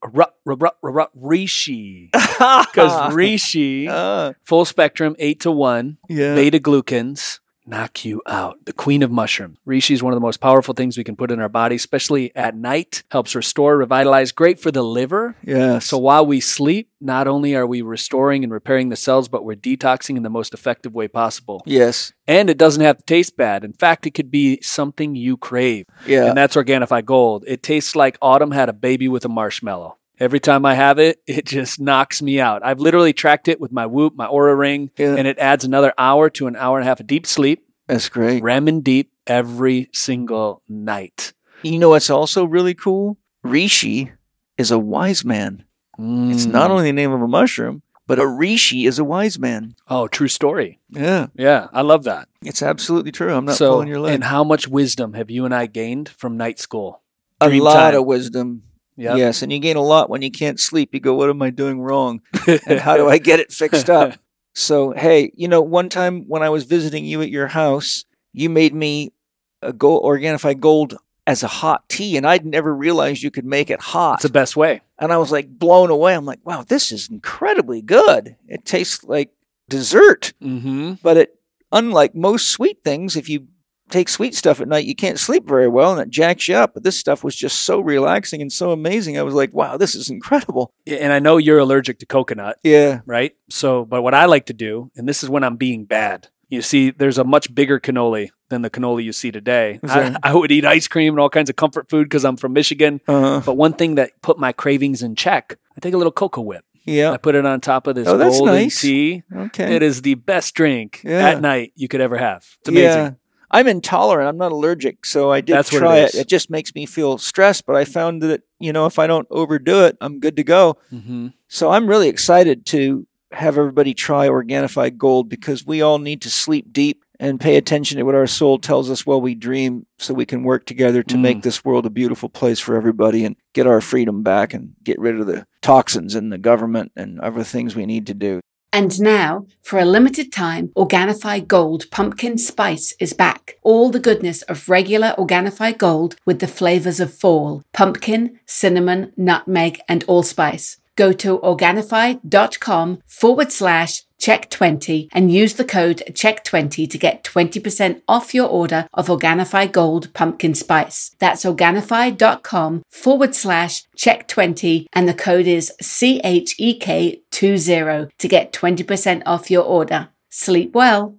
[1.15, 2.09] Reishi.
[2.13, 6.35] Because Reishi, Ah, full spectrum, eight to one, yeah.
[6.35, 8.57] beta glucans, knock you out.
[8.65, 9.57] The queen of mushrooms.
[9.67, 12.35] Reishi is one of the most powerful things we can put in our body, especially
[12.35, 13.03] at night.
[13.11, 15.35] Helps restore, revitalize, great for the liver.
[15.43, 15.79] Yeah.
[15.79, 19.55] So while we sleep, not only are we restoring and repairing the cells, but we're
[19.55, 21.61] detoxing in the most effective way possible.
[21.65, 22.13] yes.
[22.29, 23.63] And it doesn't have to taste bad.
[23.63, 25.85] In fact, it could be something you crave.
[26.05, 26.25] Yeah.
[26.25, 27.45] And that's Organifi Gold.
[27.47, 29.97] It tastes like autumn had a baby with a marshmallow.
[30.19, 32.65] Every time I have it, it just knocks me out.
[32.65, 35.15] I've literally tracked it with my Whoop, my Oura Ring, Yeah.
[35.15, 38.09] and it adds another hour to an hour and a half of deep sleep, That's
[38.09, 38.41] great.
[38.41, 41.33] REM deep every single night.
[41.61, 43.17] You know what's also really cool?
[43.43, 44.11] Rishi
[44.57, 45.63] is a wise man.
[45.99, 46.51] It's Mm.
[46.51, 49.75] not only the name of a mushroom, but a Rishi is a wise man.
[49.87, 50.79] Oh, true story.
[50.89, 52.27] Yeah, Yeah, I love that.
[52.43, 53.33] it's absolutely true.
[53.33, 54.13] I'm not so, pulling your leg.
[54.15, 57.01] and how much wisdom have you and I gained from night school?
[57.41, 57.95] a lot time.
[57.95, 58.63] of wisdom.
[58.97, 59.17] Yep.
[59.17, 60.89] Yes, and you gain a lot when you can't sleep.
[60.93, 62.21] You go, what am I doing wrong?
[62.65, 64.17] And how do I get it fixed up?
[64.55, 68.49] So, hey, you know, one time when I was visiting you at your house, you
[68.49, 69.13] made me
[69.61, 73.69] a gold, Organifi Gold as a hot tea, and I'd never realized you could make
[73.69, 74.15] it hot.
[74.15, 74.81] It's the best way.
[74.97, 76.15] and I was like blown away.
[76.15, 78.35] I'm like, wow, this is incredibly good.
[78.47, 79.29] It tastes like
[79.69, 80.93] dessert, Mm-hmm.
[81.03, 81.35] but it,
[81.71, 83.47] unlike most sweet things, if you
[83.89, 86.73] take sweet stuff at night, you can't sleep very well and it jacks you up.
[86.73, 89.17] But this stuff was just so relaxing and so amazing.
[89.17, 90.71] I was like, wow, this is incredible.
[90.85, 92.57] And I know you're allergic to coconut.
[92.63, 93.01] Yeah.
[93.05, 93.35] right?
[93.49, 96.27] So, but what I like to do, and this is when I'm being bad.
[96.49, 99.81] You see, there's a much bigger cannoli than the cannoli you see today.
[99.83, 100.15] I.
[100.23, 103.01] I would eat ice cream and all kinds of comfort food because I'm from Michigan.
[103.05, 106.39] Uh, But one thing that put my cravings in check, I take a little cocoa
[106.41, 106.63] whip.
[106.85, 107.11] Yeah.
[107.11, 108.79] I put it on top of this Oh, that's golden nice.
[108.79, 109.23] tea.
[109.35, 109.75] Okay.
[109.75, 111.31] It is the best drink Yeah.
[111.31, 112.45] at night you could ever have.
[112.61, 112.87] It's amazing.
[113.03, 113.11] Yeah.
[113.49, 114.27] I'm intolerant.
[114.27, 116.13] I'm not allergic, so I did That's it try it.
[116.13, 116.15] is.
[116.21, 119.27] It just makes me feel stressed, but I found that you know if I don't
[119.31, 120.77] overdo it, I'm good to go.
[120.89, 126.21] hmm So I'm really excited to have everybody try Organifi Gold because we all need
[126.21, 129.85] to sleep deep and pay attention to what our soul tells us while we dream
[129.97, 131.21] so we can work together to Mm.
[131.21, 134.99] make this world a beautiful place for everybody and get our freedom back and get
[134.99, 138.39] rid of the toxins and the government and other things we need to do.
[138.73, 143.57] And now, for a limited time, Organifi Gold Pumpkin Spice is back.
[143.63, 149.79] All the goodness of regular Organifi Gold with the flavors of fall pumpkin, cinnamon, nutmeg,
[149.87, 150.77] and allspice.
[150.95, 158.33] Go to Organifi.com forward slash CHEK20 and use the code CHEK20 to get 20% off
[158.33, 161.15] your order of Organifi Gold Pumpkin Spice.
[161.19, 169.63] That's Organifi.com forward slash CHEK20 and the code is CHEK20 to get 20% off your
[169.63, 170.09] order.
[170.29, 171.17] Sleep well.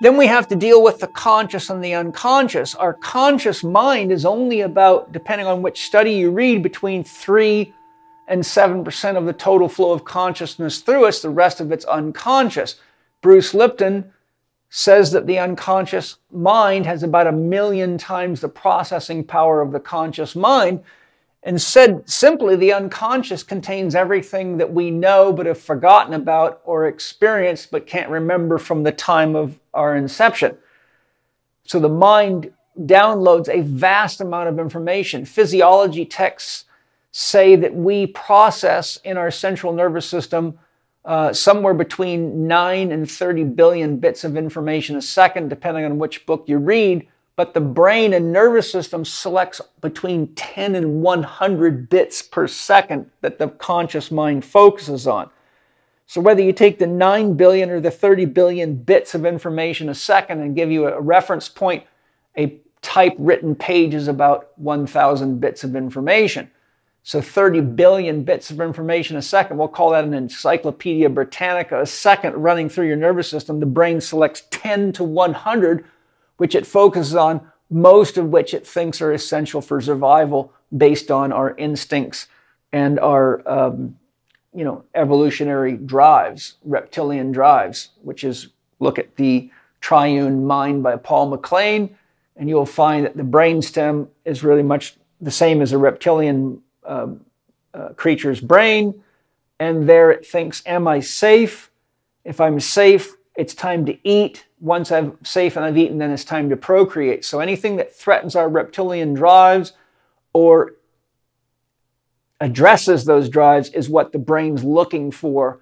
[0.00, 2.74] Then we have to deal with the conscious and the unconscious.
[2.74, 7.72] Our conscious mind is only about, depending on which study you read, between 3
[8.26, 11.20] and 7% of the total flow of consciousness through us.
[11.20, 12.76] The rest of it's unconscious.
[13.20, 14.12] Bruce Lipton
[14.70, 19.80] says that the unconscious mind has about a million times the processing power of the
[19.80, 20.82] conscious mind.
[21.42, 26.88] And said simply, the unconscious contains everything that we know but have forgotten about or
[26.88, 30.56] experienced but can't remember from the time of our inception.
[31.64, 35.24] So the mind downloads a vast amount of information.
[35.24, 36.64] Physiology texts
[37.16, 40.58] say that we process in our central nervous system
[41.04, 46.26] uh, somewhere between 9 and 30 billion bits of information a second, depending on which
[46.26, 52.22] book you read but the brain and nervous system selects between 10 and 100 bits
[52.22, 55.30] per second that the conscious mind focuses on.
[56.06, 59.94] So whether you take the 9 billion or the 30 billion bits of information a
[59.94, 61.84] second and give you a reference point,
[62.36, 66.50] a typewritten page is about 1,000 bits of information.
[67.06, 71.86] So 30 billion bits of information a second, we'll call that an Encyclopedia Britannica a
[71.86, 73.60] second running through your nervous system.
[73.60, 75.84] The brain selects 10 to 100
[76.36, 77.40] which it focuses on,
[77.70, 82.26] most of which it thinks are essential for survival based on our instincts
[82.72, 83.96] and our, um,
[84.54, 88.48] you know, evolutionary drives, reptilian drives, which is
[88.80, 89.50] look at the
[89.80, 91.96] Triune Mind by Paul MacLean,
[92.36, 97.06] and you'll find that the brainstem is really much the same as a reptilian uh,
[97.72, 99.02] uh, creature's brain.
[99.58, 101.70] And there it thinks, Am I safe?
[102.24, 104.46] If I'm safe, it's time to eat.
[104.60, 107.24] Once I'm safe and I've eaten, then it's time to procreate.
[107.24, 109.72] So anything that threatens our reptilian drives
[110.32, 110.74] or
[112.40, 115.60] addresses those drives is what the brain's looking for.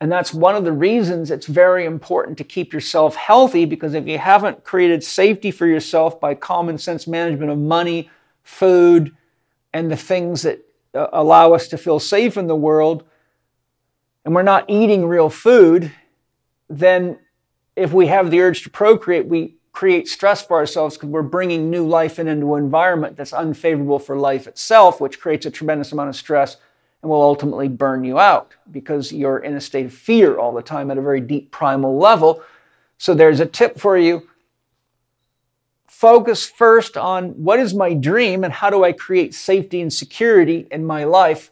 [0.00, 4.06] And that's one of the reasons it's very important to keep yourself healthy because if
[4.06, 8.08] you haven't created safety for yourself by common sense management of money,
[8.42, 9.14] food,
[9.72, 10.60] and the things that
[10.94, 13.04] uh, allow us to feel safe in the world,
[14.24, 15.92] and we're not eating real food,
[16.68, 17.18] then
[17.76, 21.70] if we have the urge to procreate, we create stress for ourselves because we're bringing
[21.70, 25.92] new life in into an environment that's unfavorable for life itself, which creates a tremendous
[25.92, 26.56] amount of stress
[27.02, 30.62] and will ultimately burn you out because you're in a state of fear all the
[30.62, 32.42] time at a very deep primal level.
[32.98, 34.28] So there's a tip for you.
[36.00, 40.66] Focus first on what is my dream and how do I create safety and security
[40.70, 41.50] in my life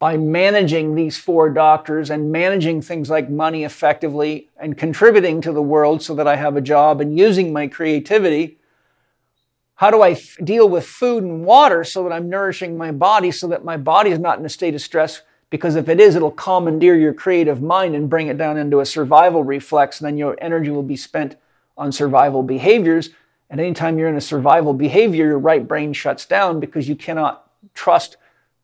[0.00, 5.62] by managing these four doctors and managing things like money effectively and contributing to the
[5.62, 8.58] world so that I have a job and using my creativity?
[9.76, 13.30] How do I f- deal with food and water so that I'm nourishing my body
[13.30, 15.22] so that my body is not in a state of stress?
[15.50, 18.86] Because if it is, it'll commandeer your creative mind and bring it down into a
[18.86, 21.36] survival reflex, and then your energy will be spent
[21.76, 23.10] on survival behaviors.
[23.50, 27.50] And anytime you're in a survival behavior, your right brain shuts down because you cannot
[27.74, 28.16] trust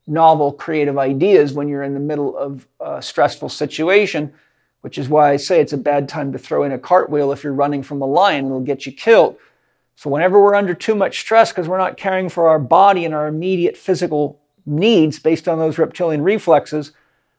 [0.07, 4.33] novel creative ideas when you're in the middle of a stressful situation,
[4.81, 7.45] which is why I say it's a bad time to throw in a cartwheel if
[7.45, 9.37] you're running from a lion, it'll get you killed.
[9.95, 13.15] So, whenever we're under too much stress because we're not caring for our body and
[13.15, 16.93] our immediate physical needs based on those reptilian reflexes,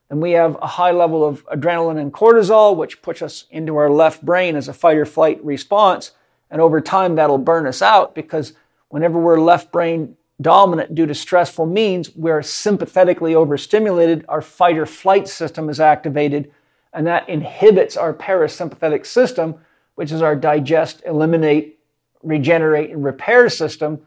[0.09, 3.89] then we have a high level of adrenaline and cortisol, which puts us into our
[3.89, 6.11] left brain as a fight or flight response.
[6.51, 8.53] And over time, that'll burn us out because
[8.89, 14.85] whenever we're left brain dominant due to stressful means, we're sympathetically overstimulated, our fight or
[14.85, 16.51] flight system is activated,
[16.93, 19.55] and that inhibits our parasympathetic system,
[19.95, 21.79] which is our digest, eliminate,
[22.21, 24.01] regenerate, and repair system.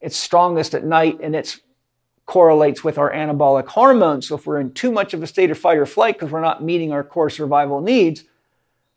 [0.00, 1.60] It's strongest at night and it
[2.26, 4.28] correlates with our anabolic hormones.
[4.28, 6.40] So if we're in too much of a state of fight or flight because we're
[6.40, 8.24] not meeting our core survival needs,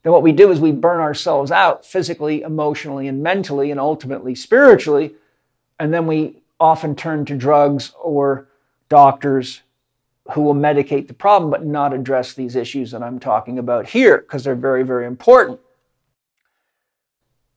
[0.08, 4.36] then what we do is we burn ourselves out physically, emotionally, and mentally, and ultimately
[4.36, 5.16] spiritually.
[5.82, 8.48] And then we often turn to drugs or
[8.88, 9.64] doctors
[10.32, 14.20] who will medicate the problem but not address these issues that I'm talking about here
[14.20, 15.60] because they're very, very important.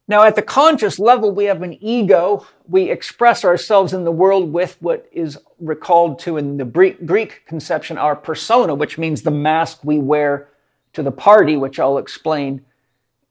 [0.08, 2.48] Now, at the conscious level, we have an ego.
[2.66, 7.96] We express ourselves in the world with what is recalled to in the Greek conception
[7.96, 10.48] our persona, which means the mask we wear
[10.92, 12.64] to the party, which I'll explain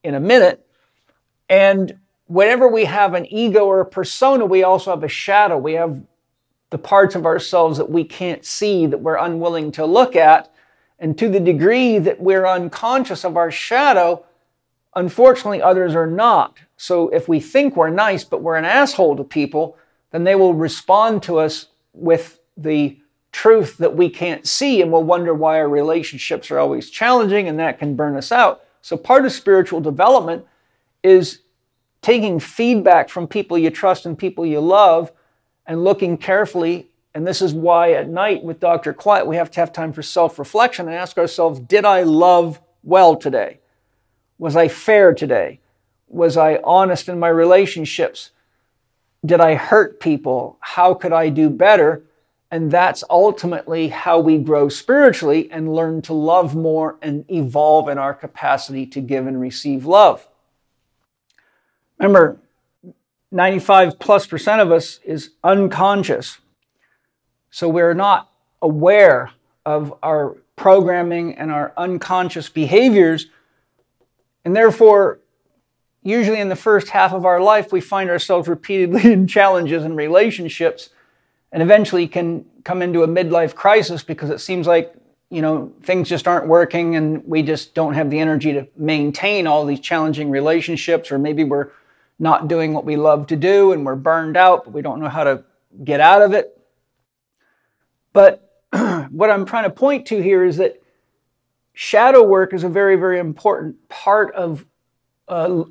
[0.03, 0.65] in a minute.
[1.49, 5.57] And whenever we have an ego or a persona, we also have a shadow.
[5.57, 6.01] We have
[6.69, 10.51] the parts of ourselves that we can't see, that we're unwilling to look at.
[10.99, 14.25] And to the degree that we're unconscious of our shadow,
[14.95, 16.59] unfortunately, others are not.
[16.77, 19.77] So if we think we're nice, but we're an asshole to people,
[20.11, 22.98] then they will respond to us with the
[23.31, 27.59] truth that we can't see, and we'll wonder why our relationships are always challenging, and
[27.59, 28.63] that can burn us out.
[28.81, 30.45] So part of spiritual development
[31.03, 31.39] is
[32.01, 35.11] taking feedback from people you trust and people you love
[35.65, 36.87] and looking carefully.
[37.13, 38.93] And this is why at night with Dr.
[38.93, 42.59] Quiet, we have to have time for self reflection and ask ourselves Did I love
[42.83, 43.59] well today?
[44.37, 45.59] Was I fair today?
[46.07, 48.31] Was I honest in my relationships?
[49.25, 50.57] Did I hurt people?
[50.61, 52.03] How could I do better?
[52.51, 57.99] And that's ultimately how we grow spiritually and learn to love more and evolve in
[57.99, 60.27] our capacity to give and receive love.
[61.99, 62.39] Remember,
[63.31, 66.39] 95 plus percent of us is unconscious.
[67.51, 68.31] So we're not
[68.61, 69.31] aware
[69.65, 73.27] of our programming and our unconscious behaviors.
[74.43, 75.19] And therefore,
[76.01, 79.95] usually in the first half of our life, we find ourselves repeatedly in challenges and
[79.95, 80.89] relationships
[81.51, 84.93] and eventually can come into a midlife crisis because it seems like
[85.29, 89.47] you know things just aren't working and we just don't have the energy to maintain
[89.47, 91.71] all these challenging relationships or maybe we're
[92.19, 95.07] not doing what we love to do and we're burned out, but we don't know
[95.07, 95.43] how to
[95.83, 96.61] get out of it.
[98.11, 98.61] But
[99.09, 100.81] what I'm trying to point to here is that
[101.73, 104.65] shadow work is a very, very important part of
[105.29, 105.63] uh,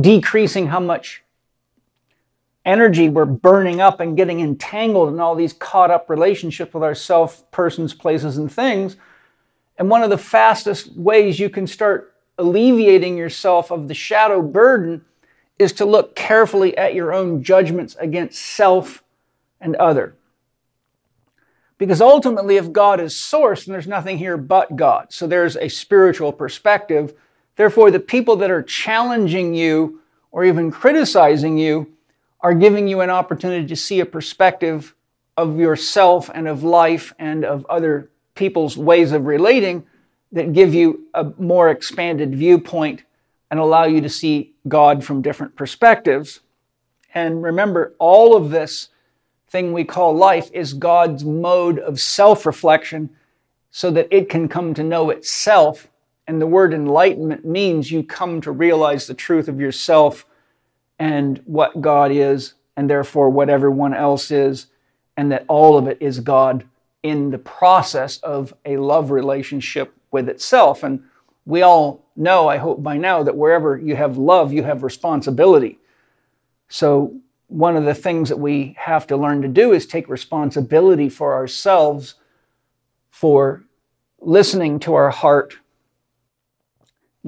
[0.00, 1.24] decreasing how much
[2.64, 7.50] energy we're burning up and getting entangled in all these caught up relationships with ourself,
[7.50, 8.96] persons, places, and things.
[9.78, 15.04] And one of the fastest ways you can start alleviating yourself of the shadow burden
[15.58, 19.02] is to look carefully at your own judgments against self
[19.60, 20.14] and other.
[21.78, 25.12] Because ultimately, if God is source, then there's nothing here but God.
[25.12, 27.14] So there's a spiritual perspective.
[27.54, 30.00] Therefore, the people that are challenging you
[30.32, 31.92] or even criticizing you
[32.40, 34.94] are giving you an opportunity to see a perspective
[35.36, 39.84] of yourself and of life and of other people's ways of relating
[40.32, 43.02] that give you a more expanded viewpoint
[43.50, 46.40] and allow you to see God from different perspectives.
[47.14, 48.90] And remember, all of this
[49.48, 53.10] thing we call life is God's mode of self reflection
[53.70, 55.88] so that it can come to know itself.
[56.26, 60.26] And the word enlightenment means you come to realize the truth of yourself
[60.98, 64.66] and what God is, and therefore what everyone else is,
[65.16, 66.64] and that all of it is God
[67.02, 70.82] in the process of a love relationship with itself.
[70.82, 71.02] And
[71.46, 75.78] we all know, I hope by now, that wherever you have love, you have responsibility.
[76.68, 77.14] So
[77.46, 81.34] one of the things that we have to learn to do is take responsibility for
[81.34, 82.16] ourselves
[83.10, 83.64] for
[84.20, 85.56] listening to our heart,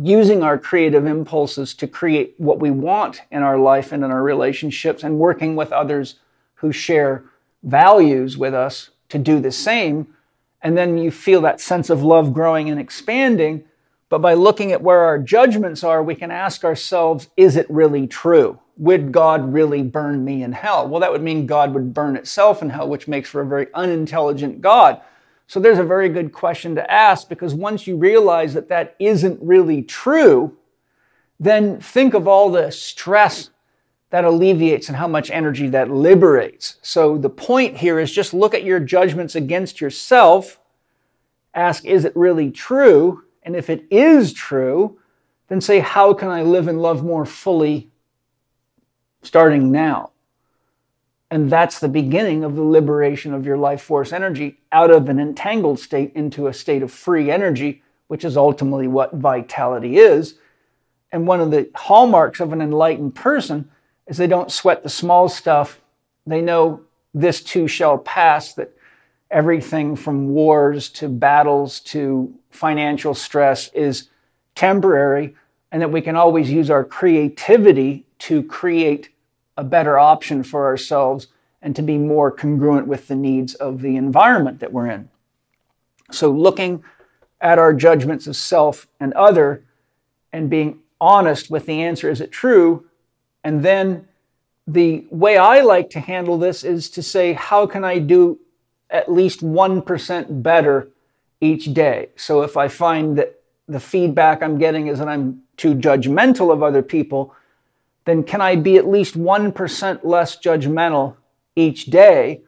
[0.03, 4.23] using our creative impulses to create what we want in our life and in our
[4.23, 6.17] relationships, and working with others
[6.55, 7.25] who share
[7.63, 10.15] values with us to do the same.
[10.63, 13.65] And then you feel that sense of love growing and expanding.
[14.09, 18.07] But by looking at where our judgments are, we can ask ourselves, is it really
[18.07, 18.59] true?
[18.81, 20.89] would God really burn me in hell?
[20.89, 23.67] Well, that would mean God would burn itself in hell, which makes for a very
[23.75, 25.03] unintelligent God.
[25.51, 29.43] So there's a very good question to ask because once you realize that that isn't
[29.43, 30.57] really true,
[31.41, 33.51] then think of all the stress
[34.11, 36.77] that alleviates and how much energy that liberates.
[36.83, 40.61] So the point here is just look at your judgments against yourself,
[41.53, 43.25] ask, is it really true?
[43.43, 45.01] And if it is true,
[45.49, 47.91] then say, how can I live and love more fully
[49.23, 50.13] starting now.
[51.31, 55.21] And that's the beginning of the liberation of your life force energy out of an
[55.21, 60.35] entangled state into a state of free energy, which is ultimately what vitality is.
[61.13, 63.71] And one of the hallmarks of an enlightened person
[64.09, 65.81] is they don't sweat the small stuff.
[66.27, 66.83] They know
[67.15, 68.77] this too shall pass, that
[69.31, 74.09] everything from wars to battles to financial stress is
[74.57, 75.37] temporary,
[75.71, 79.11] and that we can always use our creativity to create
[79.61, 81.27] a better option for ourselves
[81.61, 85.11] and to be more congruent with the needs of the environment that we're in.
[86.11, 86.83] So, looking
[87.43, 89.63] at our judgments of self and other
[90.33, 92.87] and being honest with the answer is it true?
[93.45, 94.09] And then
[94.67, 98.41] the way I like to handle this is to say, how can I do
[98.89, 100.89] at least 1% better
[101.43, 102.09] each day?
[102.17, 106.63] So, if I find that the feedback I'm getting is that I'm too judgmental of
[106.63, 107.35] other people,
[108.05, 111.17] then can I be at least 1% less judgmental
[111.55, 112.43] each day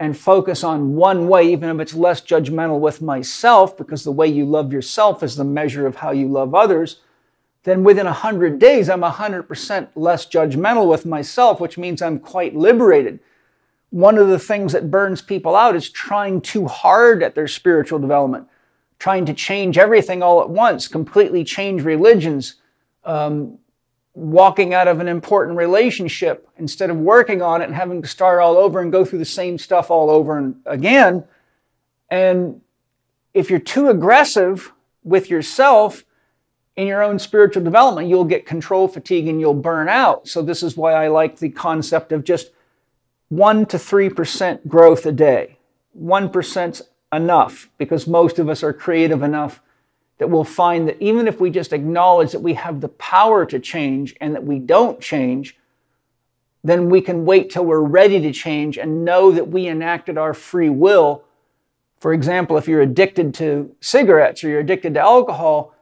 [0.00, 4.26] and focus on one way, even if it's less judgmental with myself, because the way
[4.26, 7.00] you love yourself is the measure of how you love others,
[7.64, 13.20] then within 100 days, I'm 100% less judgmental with myself, which means I'm quite liberated.
[13.90, 17.98] One of the things that burns people out is trying too hard at their spiritual
[17.98, 18.48] development,
[18.98, 22.54] trying to change everything all at once, completely change religions,
[23.04, 23.58] um,
[24.14, 28.40] walking out of an important relationship instead of working on it and having to start
[28.40, 31.24] all over and go through the same stuff all over and again.
[32.10, 32.60] And
[33.34, 34.72] if you're too aggressive
[35.04, 36.04] with yourself
[36.76, 40.26] in your own spiritual development, you'll get control fatigue and you'll burn out.
[40.26, 42.50] So, this is why I like the concept of just
[43.28, 45.58] 1 to 3% growth a day.
[45.98, 46.82] 1%
[47.12, 49.60] enough because most of us are creative enough
[50.20, 53.58] that we'll find that even if we just acknowledge that we have the power to
[53.58, 55.56] change and that we don't change,
[56.62, 60.34] then we can wait till we're ready to change and know that we enacted our
[60.34, 61.24] free will.
[62.00, 65.74] For example, if you're addicted to cigarettes or you're addicted to alcohol,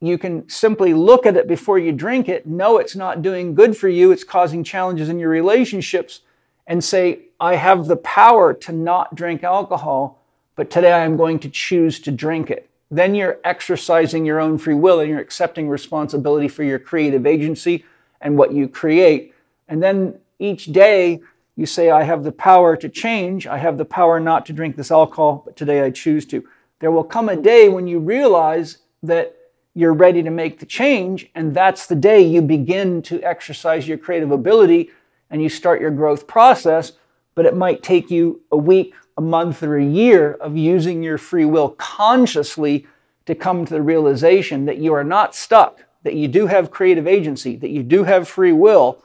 [0.00, 3.76] you can simply look at it before you drink it, know it's not doing good
[3.76, 6.22] for you, it's causing challenges in your relationships,
[6.66, 10.22] and say, I have the power to not drink alcohol,
[10.56, 14.74] but today I'm going to choose to drink it then you're exercising your own free
[14.74, 17.84] will and you're accepting responsibility for your creative agency
[18.20, 19.34] and what you create.
[19.68, 21.20] And then each day
[21.56, 23.46] you say, I have the power to change.
[23.46, 26.46] I have the power not to drink this alcohol, but today I choose to.
[26.78, 29.34] There will come a day when you realize that
[29.74, 33.98] you're ready to make the change, and that's the day you begin to exercise your
[33.98, 34.90] creative ability
[35.30, 36.92] and you start your growth process.
[37.34, 41.18] But it might take you a week, a month or a year of using your
[41.18, 42.86] free will consciously
[43.26, 47.06] to come to the realization that you are not stuck, that you do have creative
[47.06, 49.02] agency, that you do have free will,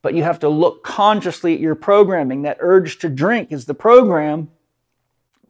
[0.00, 2.42] but you have to look consciously at your programming.
[2.42, 4.48] That urge to drink is the program,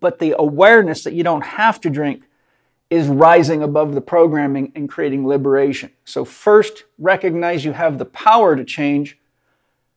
[0.01, 2.23] but the awareness that you don't have to drink
[2.89, 5.91] is rising above the programming and creating liberation.
[6.05, 9.19] So, first, recognize you have the power to change.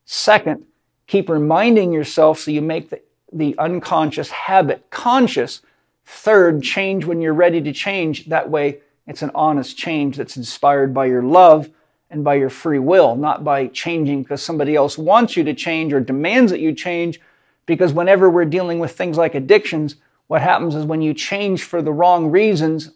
[0.04, 0.66] Second,
[1.08, 3.02] keep reminding yourself so you make the,
[3.32, 5.62] the unconscious habit conscious.
[6.06, 8.26] Third, change when you're ready to change.
[8.28, 11.70] That way, it's an honest change that's inspired by your love
[12.10, 15.94] and by your free will, not by changing because somebody else wants you to change
[15.94, 17.20] or demands that you change.
[17.66, 19.96] Because whenever we're dealing with things like addictions,
[20.28, 22.92] what happens is when you change for the wrong reasons,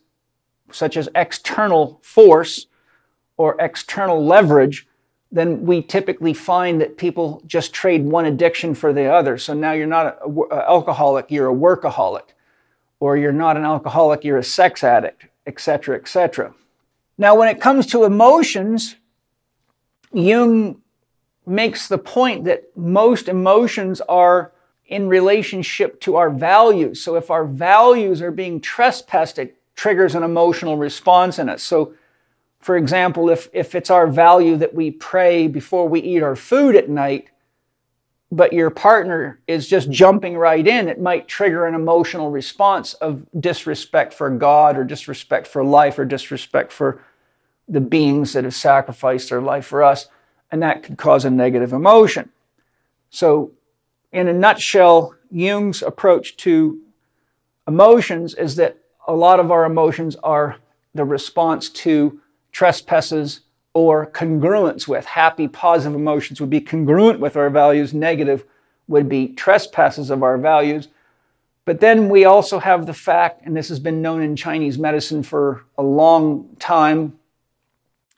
[0.72, 2.68] such as external force
[3.38, 4.88] or external leverage,
[5.32, 9.38] then we typically find that people just trade one addiction for the other.
[9.38, 12.34] So now you're not an alcoholic, you're a workaholic,
[13.00, 16.54] or you're not an alcoholic, you're a sex addict, etc., etc.
[17.18, 18.96] Now, when it comes to emotions,
[20.12, 20.82] Jung
[21.46, 24.52] makes the point that most emotions are
[24.88, 27.02] in relationship to our values.
[27.02, 31.62] So if our values are being trespassed, it triggers an emotional response in us.
[31.62, 31.94] So,
[32.60, 36.76] for example, if, if it's our value that we pray before we eat our food
[36.76, 37.30] at night,
[38.32, 43.26] but your partner is just jumping right in, it might trigger an emotional response of
[43.40, 47.02] disrespect for God or disrespect for life or disrespect for
[47.68, 50.08] the beings that have sacrificed their life for us.
[50.52, 52.30] And that could cause a negative emotion.
[53.10, 53.52] So,
[54.12, 56.82] in a nutshell, Jung's approach to
[57.68, 58.78] emotions is that
[59.08, 60.58] a lot of our emotions are
[60.94, 62.20] the response to
[62.52, 63.42] trespasses
[63.74, 65.06] or congruence with.
[65.06, 68.44] Happy, positive emotions would be congruent with our values, negative
[68.88, 70.88] would be trespasses of our values.
[71.66, 75.22] But then we also have the fact, and this has been known in Chinese medicine
[75.22, 77.20] for a long time,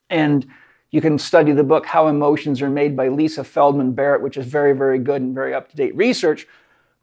[0.09, 0.47] and
[0.89, 4.45] you can study the book How Emotions Are Made by Lisa Feldman Barrett, which is
[4.45, 6.47] very, very good and very up to date research.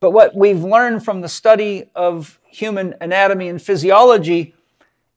[0.00, 4.54] But what we've learned from the study of human anatomy and physiology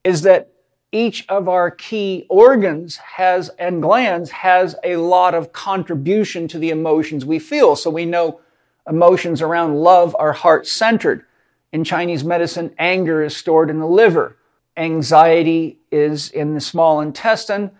[0.04, 0.51] is that
[0.92, 6.70] each of our key organs has and glands has a lot of contribution to the
[6.70, 7.76] emotions we feel.
[7.76, 8.42] So we know
[8.88, 11.26] emotions around love are heart centered.
[11.72, 14.38] In Chinese medicine, anger is stored in the liver,
[14.76, 17.72] anxiety is in the small intestine,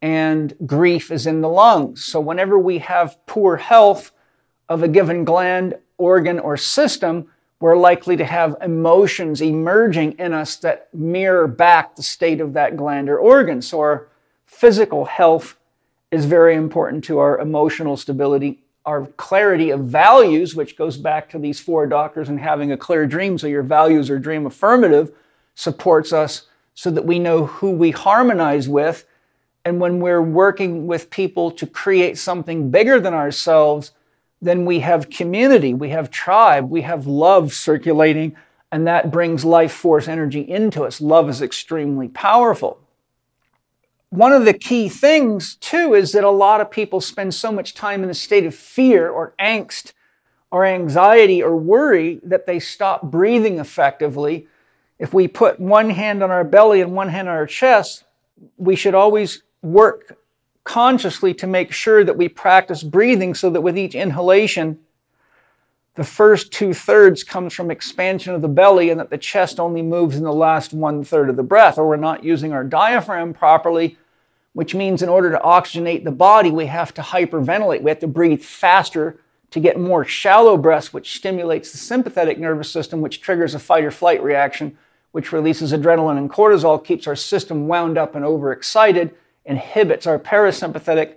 [0.00, 2.04] and grief is in the lungs.
[2.04, 4.12] So, whenever we have poor health
[4.68, 7.28] of a given gland, organ, or system,
[7.60, 12.76] we're likely to have emotions emerging in us that mirror back the state of that
[12.76, 13.60] gland or organ.
[13.62, 14.08] So, our
[14.46, 15.56] physical health
[16.10, 18.60] is very important to our emotional stability.
[18.86, 23.06] Our clarity of values, which goes back to these four doctors and having a clear
[23.06, 25.12] dream, so your values are dream affirmative,
[25.54, 29.04] supports us so that we know who we harmonize with
[29.64, 33.92] and when we're working with people to create something bigger than ourselves,
[34.40, 38.36] then we have community, we have tribe, we have love circulating,
[38.72, 41.00] and that brings life force energy into us.
[41.00, 42.78] Love is extremely powerful.
[44.10, 47.74] One of the key things, too, is that a lot of people spend so much
[47.74, 49.92] time in a state of fear or angst
[50.50, 54.48] or anxiety or worry that they stop breathing effectively.
[54.98, 58.04] If we put one hand on our belly and one hand on our chest,
[58.56, 60.18] we should always work
[60.64, 64.78] consciously to make sure that we practice breathing so that with each inhalation,
[65.94, 69.82] the first two thirds comes from expansion of the belly and that the chest only
[69.82, 73.34] moves in the last one third of the breath, or we're not using our diaphragm
[73.34, 73.96] properly,
[74.52, 77.82] which means in order to oxygenate the body, we have to hyperventilate.
[77.82, 79.18] We have to breathe faster
[79.50, 83.84] to get more shallow breaths, which stimulates the sympathetic nervous system, which triggers a fight
[83.84, 84.78] or flight reaction,
[85.10, 89.14] which releases adrenaline and cortisol, keeps our system wound up and overexcited
[89.44, 91.16] inhibits our parasympathetic,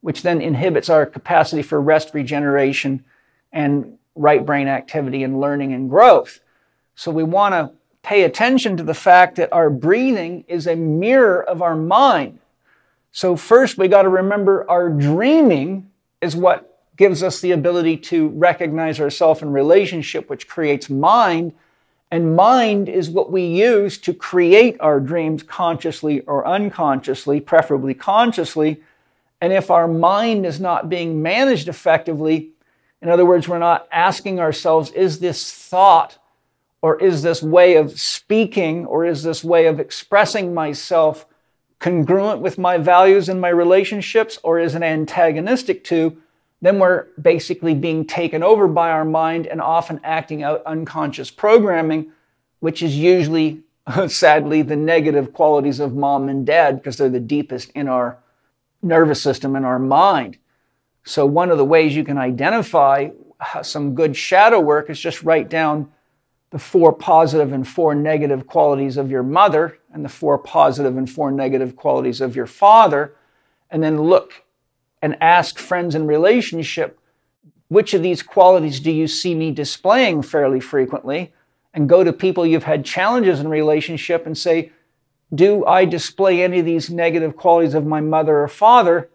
[0.00, 3.04] which then inhibits our capacity for rest, regeneration,
[3.52, 6.40] and right brain activity and learning and growth.
[6.94, 7.72] So we want to
[8.02, 12.38] pay attention to the fact that our breathing is a mirror of our mind.
[13.12, 15.90] So first we got to remember our dreaming
[16.20, 21.52] is what gives us the ability to recognize ourselves in relationship, which creates mind.
[22.14, 28.80] And mind is what we use to create our dreams consciously or unconsciously, preferably consciously.
[29.40, 32.50] And if our mind is not being managed effectively,
[33.02, 36.18] in other words, we're not asking ourselves, is this thought
[36.82, 41.26] or is this way of speaking or is this way of expressing myself
[41.80, 46.16] congruent with my values and my relationships or is it antagonistic to?
[46.64, 52.10] Then we're basically being taken over by our mind and often acting out unconscious programming,
[52.60, 53.60] which is usually,
[54.08, 58.18] sadly, the negative qualities of mom and dad because they're the deepest in our
[58.80, 60.38] nervous system and our mind.
[61.04, 63.10] So, one of the ways you can identify
[63.62, 65.92] some good shadow work is just write down
[66.48, 71.10] the four positive and four negative qualities of your mother and the four positive and
[71.10, 73.16] four negative qualities of your father,
[73.70, 74.43] and then look
[75.04, 76.98] and ask friends in relationship,
[77.68, 81.30] which of these qualities do you see me displaying fairly frequently?
[81.74, 84.72] And go to people you've had challenges in relationship and say,
[85.34, 89.10] do I display any of these negative qualities of my mother or father?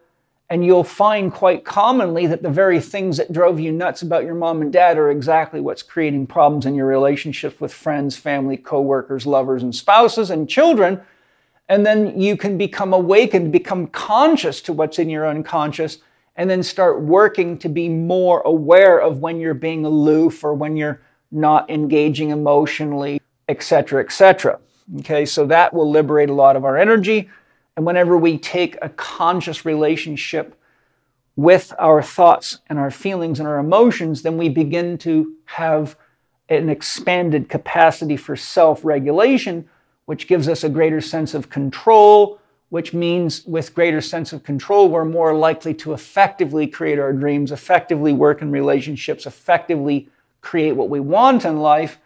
[0.48, 4.36] And you'll find quite commonly that the very things that drove you nuts about your
[4.36, 9.26] mom and dad are exactly what's creating problems in your relationships with friends, family, coworkers,
[9.26, 11.02] lovers, and spouses and children.
[11.70, 16.00] And then you can become awakened, become conscious to what's in your unconscious,
[16.36, 20.76] and then start working to be more aware of when you're being aloof or when
[20.76, 21.00] you're
[21.32, 24.60] not engaging emotionally, etc., etc.
[25.00, 27.30] Okay, so that will liberate a lot of our energy.
[27.78, 30.60] And whenever we take a conscious relationship
[31.36, 35.96] with our thoughts and our feelings and our emotions, then we begin to have
[36.50, 39.70] an expanded capacity for self regulation,
[40.10, 44.90] which gives us a greater sense of control, which means with greater sense of control,
[44.90, 50.10] we're more likely to effectively create our dreams, effectively work in relationships, effectively
[50.42, 52.00] create what we want in life.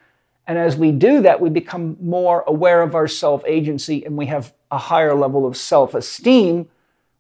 [0.48, 4.26] And as we do that, we become more aware of our self agency and we
[4.26, 6.68] have a higher level of self esteem,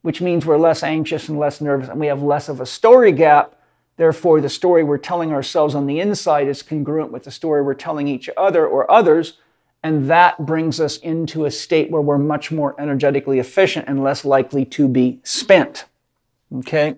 [0.01, 3.13] which means we're less anxious and less nervous and we have less of a story
[3.13, 3.57] gap.
[3.95, 7.73] Therefore, the story we're telling ourselves on the inside is congruent with the story we're
[7.73, 9.37] telling each other or others.
[9.83, 14.23] And that brings us into a state where we're much more energetically efficient and less
[14.23, 15.85] likely to be spent.
[16.55, 16.95] Okay?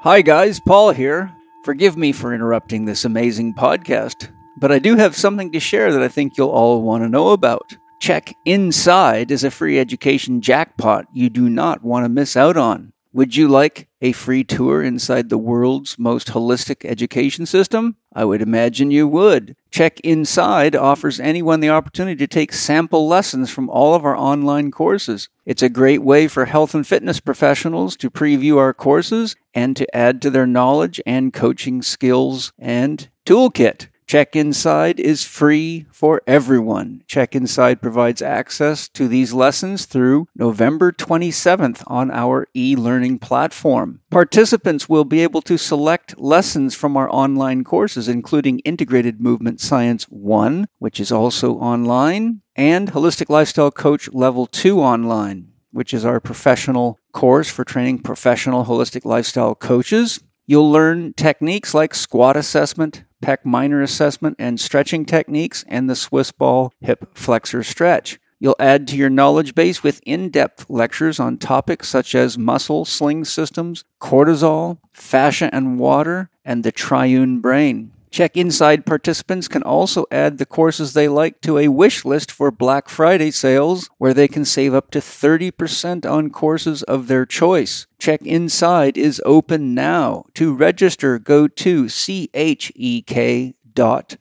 [0.00, 1.32] Hi, guys, Paul here.
[1.64, 6.02] Forgive me for interrupting this amazing podcast, but I do have something to share that
[6.02, 7.76] I think you'll all want to know about.
[8.00, 12.94] CHEK Inside is a free education jackpot you do not want to miss out on.
[13.12, 17.96] Would you like a free tour inside the world's most holistic education system?
[18.12, 19.54] I would imagine you would.
[19.70, 24.70] CHEK Inside offers anyone the opportunity to take sample lessons from all of our online
[24.70, 25.28] courses.
[25.46, 29.96] It's a great way for health and fitness professionals to preview our courses and to
[29.96, 33.88] add to their knowledge and coaching skills and toolkit.
[34.10, 37.04] CHEK Inside is free for everyone.
[37.06, 44.00] CHEK Inside provides access to these lessons through November 27th on our e learning platform.
[44.10, 50.06] Participants will be able to select lessons from our online courses, including Integrated Movement Science
[50.06, 56.18] 1, which is also online, and Holistic Lifestyle Coach Level 2 online, which is our
[56.18, 60.18] professional course for training professional holistic lifestyle coaches.
[60.48, 66.32] You'll learn techniques like squat assessment, pec minor assessment and stretching techniques, and the Swiss
[66.32, 68.18] ball hip flexor stretch.
[68.38, 72.86] You'll add to your knowledge base with in depth lectures on topics such as muscle
[72.86, 77.92] sling systems, cortisol, fascia and water, and the triune brain.
[78.10, 82.50] CHEK Inside participants can also add the courses they like to a wish list for
[82.50, 87.86] Black Friday sales, where they can save up to 30% on courses of their choice.
[88.00, 90.24] CHEK Inside is open now.
[90.34, 94.16] To register, go to chek dot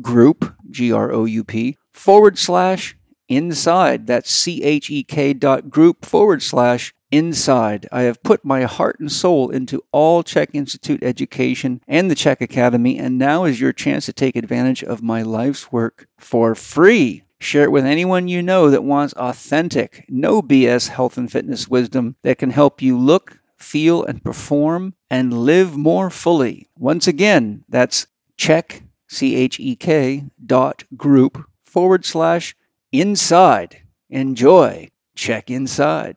[0.00, 2.96] group, G R O U P, forward slash
[3.28, 4.06] inside.
[4.06, 7.86] That's chek dot group forward slash inside.
[7.92, 12.40] I have put my heart and soul into all CHEK Institute education and the CHEK
[12.40, 17.22] Academy, and now is your chance to take advantage of my life's work for free.
[17.38, 22.16] Share it with anyone you know that wants authentic, no BS health and fitness wisdom
[22.22, 26.68] that can help you look, feel, and perform and live more fully.
[26.78, 28.06] Once again, that's
[28.36, 32.56] CHEK, C H E K dot group forward slash
[32.90, 33.82] inside.
[34.08, 34.88] Enjoy.
[35.14, 36.16] CHEK Inside.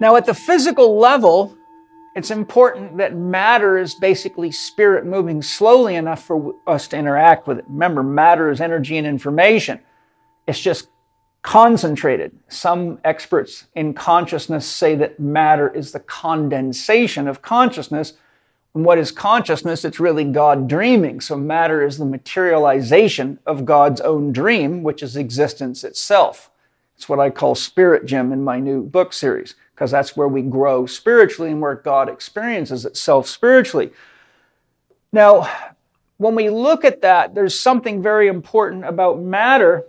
[0.00, 1.56] Now, at the physical level,
[2.14, 7.58] it's important that matter is basically spirit moving slowly enough for us to interact with
[7.58, 7.64] it.
[7.68, 9.80] Remember, matter is energy and information.
[10.46, 10.88] It's just
[11.42, 12.36] concentrated.
[12.48, 18.14] Some experts in consciousness say that matter is the condensation of consciousness.
[18.74, 19.84] And what is consciousness?
[19.84, 21.20] It's really God dreaming.
[21.20, 26.50] So matter is the materialization of God's own dream, which is existence itself.
[26.96, 30.42] It's what I call spirit gem in my new book series because that's where we
[30.42, 33.92] grow spiritually and where God experiences itself spiritually.
[35.12, 35.48] Now,
[36.16, 39.84] when we look at that, there's something very important about matter.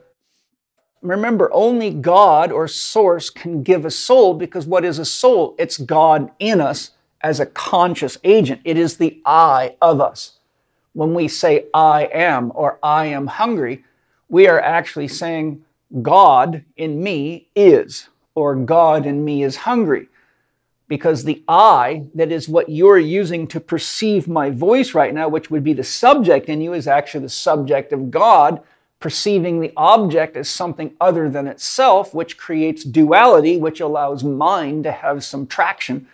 [1.01, 5.55] Remember, only God or Source can give a soul because what is a soul?
[5.57, 6.91] It's God in us
[7.21, 8.61] as a conscious agent.
[8.65, 10.33] It is the I of us.
[10.93, 13.83] When we say I am or I am hungry,
[14.27, 15.65] we are actually saying
[16.03, 18.07] God in me is
[18.39, 20.07] or God in me is hungry.
[20.89, 25.49] because the I, that is what you're using to perceive my voice right now, which
[25.51, 28.61] would be the subject in you, is actually the subject of God,
[28.99, 34.91] perceiving the object as something other than itself, which creates duality, which allows mind to
[34.91, 36.07] have some traction.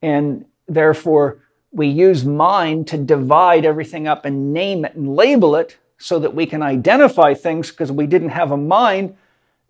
[0.00, 1.38] And therefore,
[1.70, 6.34] we use mind to divide everything up and name it and label it so that
[6.34, 9.14] we can identify things because we didn't have a mind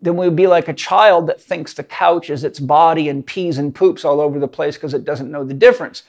[0.01, 3.57] then we'd be like a child that thinks the couch is its body and pees
[3.57, 6.03] and poops all over the place because it doesn't know the difference.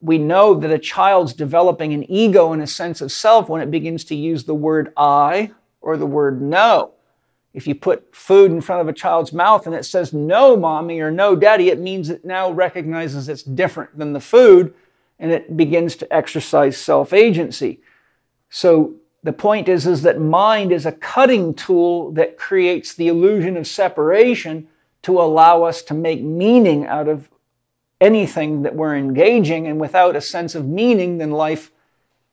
[0.00, 3.70] We know that a child's developing an ego and a sense of self when it
[3.70, 5.50] begins to use the word I
[5.80, 6.92] or the word no.
[7.52, 11.00] If you put food in front of a child's mouth and it says no, mommy,
[11.00, 14.74] or no, daddy, it means it now recognizes it's different than the food
[15.18, 17.80] and it begins to exercise self agency.
[18.50, 18.94] So
[19.24, 23.66] the point is, is that mind is a cutting tool that creates the illusion of
[23.66, 24.68] separation
[25.02, 27.30] to allow us to make meaning out of
[28.02, 29.66] anything that we're engaging.
[29.66, 31.72] And without a sense of meaning, then life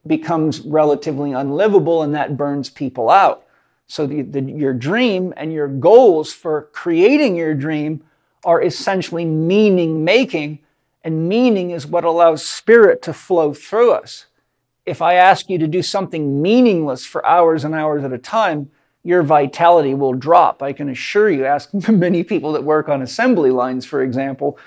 [0.05, 3.45] becomes relatively unlivable and that burns people out.
[3.87, 8.03] So the, the, your dream and your goals for creating your dream
[8.43, 10.59] are essentially meaning making,
[11.03, 14.25] and meaning is what allows spirit to flow through us
[14.85, 18.71] if I ask you to do something meaningless for hours and hours at a time,
[19.03, 20.61] your vitality will drop.
[20.61, 24.57] I can assure you, ask many people that work on assembly lines, for example,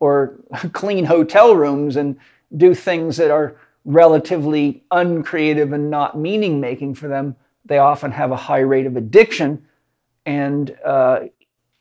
[0.00, 0.36] or
[0.72, 2.16] clean hotel rooms and
[2.56, 7.36] do things that are relatively uncreative and not meaning making for them.
[7.64, 9.66] They often have a high rate of addiction
[10.24, 11.20] and uh,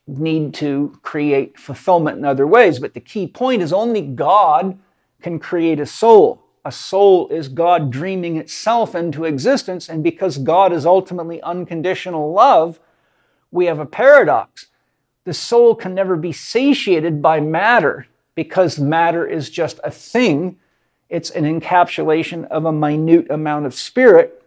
[0.07, 2.79] need to create fulfillment in other ways.
[2.79, 4.77] But the key point is only God
[5.21, 10.71] can create a soul a soul is God dreaming itself into existence, and because God
[10.71, 12.79] is ultimately unconditional love,
[13.51, 14.67] we have a paradox.
[15.25, 20.57] The soul can never be satiated by matter because matter is just a thing.
[21.09, 24.43] It's an encapsulation of a minute amount of spirit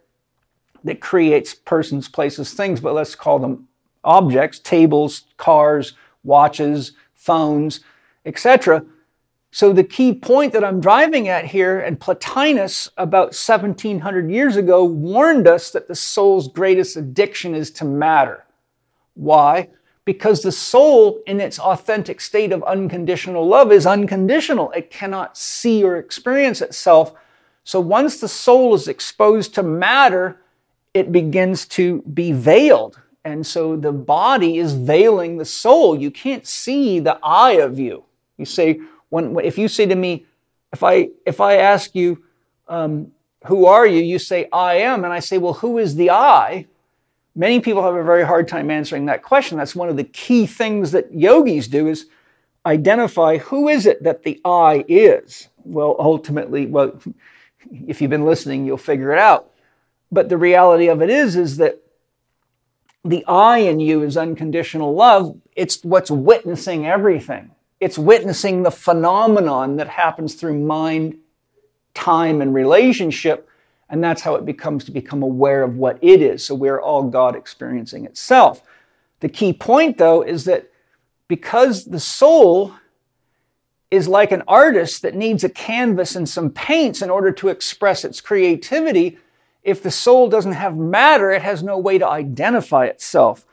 [0.84, 3.68] that creates persons, places, things, but let's call them
[4.04, 5.94] objects, tables, cars,
[6.24, 7.80] watches, phones,
[8.24, 8.84] etc.
[9.52, 14.84] So, the key point that I'm driving at here, and Plotinus, about 1700 years ago,
[14.84, 18.44] warned us that the soul's greatest addiction is to matter.
[19.14, 19.70] Why?
[20.04, 24.70] Because the soul, in its authentic state of unconditional love, is unconditional.
[24.72, 27.14] It cannot see or experience itself.
[27.64, 30.40] So, once the soul is exposed to matter,
[30.92, 33.00] it begins to be veiled.
[33.26, 36.00] And so the body is veiling the soul.
[36.00, 38.04] You can't see the eye of you.
[38.38, 38.80] You say,
[39.16, 40.26] when, if you say to me,
[40.74, 42.22] if I, if I ask you,
[42.68, 43.12] um,
[43.46, 44.02] who are you?
[44.02, 45.04] You say, I am.
[45.04, 46.66] And I say, well, who is the I?
[47.34, 49.56] Many people have a very hard time answering that question.
[49.56, 52.06] That's one of the key things that yogis do is
[52.66, 55.48] identify who is it that the I is.
[55.64, 57.00] Well, ultimately, well,
[57.86, 59.50] if you've been listening, you'll figure it out.
[60.12, 61.80] But the reality of it is, is that
[63.02, 65.38] the I in you is unconditional love.
[65.54, 67.52] It's what's witnessing everything.
[67.80, 71.18] It's witnessing the phenomenon that happens through mind,
[71.94, 73.48] time, and relationship.
[73.88, 76.44] And that's how it becomes to become aware of what it is.
[76.44, 78.62] So we're all God experiencing itself.
[79.20, 80.70] The key point, though, is that
[81.28, 82.74] because the soul
[83.90, 88.04] is like an artist that needs a canvas and some paints in order to express
[88.04, 89.18] its creativity,
[89.62, 93.45] if the soul doesn't have matter, it has no way to identify itself.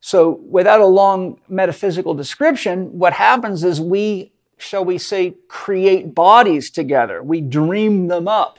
[0.00, 6.70] So, without a long metaphysical description, what happens is we, shall we say, create bodies
[6.70, 7.22] together.
[7.22, 8.58] We dream them up.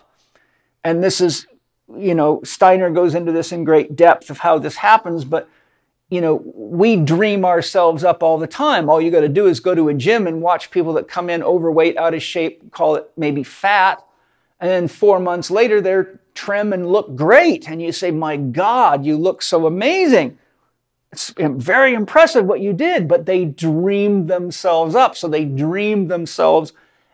[0.83, 1.47] And this is,
[1.97, 5.49] you know, Steiner goes into this in great depth of how this happens, but,
[6.09, 8.87] you know, we dream ourselves up all the time.
[8.87, 11.27] All you got to do is go to a gym and watch people that come
[11.27, 14.03] in overweight, out of shape, call it maybe fat.
[14.59, 17.67] And then four months later, they're trim and look great.
[17.67, 20.37] And you say, My God, you look so amazing
[21.11, 25.17] it's very impressive what you did, but they dreamed themselves up.
[25.17, 26.73] So they dreamed themselves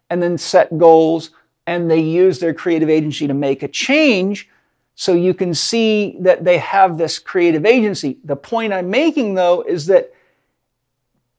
[0.10, 1.32] and then set goals
[1.66, 4.50] and they use their creative agency to make a change.
[4.96, 8.18] So you can see that they have this creative agency.
[8.24, 10.14] The point I'm making though is that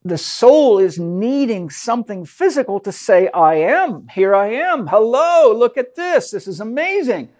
[0.04, 5.76] the soul is needing something physical to say, I am, here I am, hello, look
[5.76, 7.30] at this, this is amazing.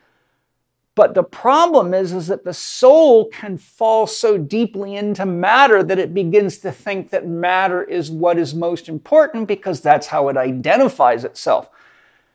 [0.99, 6.01] But the problem is, is that the soul can fall so deeply into matter that
[6.01, 10.37] it begins to think that matter is what is most important because that's how it
[10.37, 11.71] identifies itself.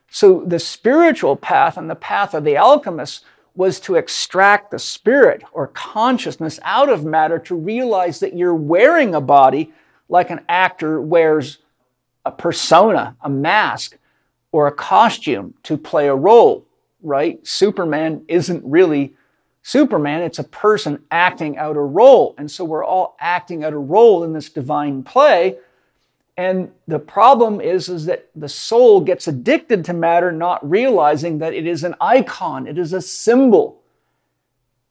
[0.10, 5.44] So the spiritual path and the path of the alchemists was to extract the spirit
[5.52, 9.74] or consciousness out of matter to realize that you're wearing a body
[10.08, 11.58] like an actor wears
[12.24, 13.98] a persona, a mask,
[14.54, 16.66] or a costume to play a role,
[17.04, 17.46] right?
[17.46, 19.14] Superman isn't really
[19.66, 22.36] Superman, it's a person acting out a role.
[22.38, 25.58] And so we're all acting out a role in this divine play.
[26.36, 31.54] And the problem is, is that the soul gets addicted to matter, not realizing that
[31.54, 33.80] it is an icon, it is a symbol.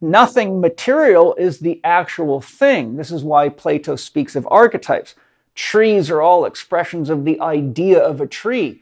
[0.01, 2.97] Nothing material is the actual thing.
[2.97, 5.15] This is why Plato speaks of archetypes.
[5.55, 8.82] Trees are all expressions of the idea of a tree.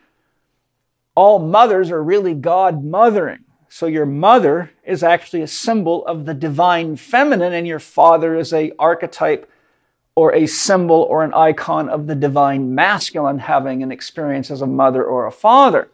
[1.15, 3.45] All mothers are really God mothering.
[3.69, 8.53] So your mother is actually a symbol of the divine feminine, and your father is
[8.53, 9.51] a archetype
[10.17, 14.67] or a symbol or an icon of the divine masculine having an experience as a
[14.67, 15.89] mother or a father.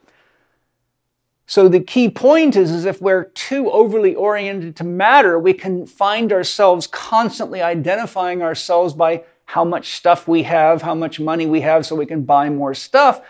[1.47, 5.86] So the key point is, is if we're too overly oriented to matter, we can
[5.86, 11.60] find ourselves constantly identifying ourselves by how much stuff we have, how much money we
[11.60, 13.20] have, so we can buy more stuff.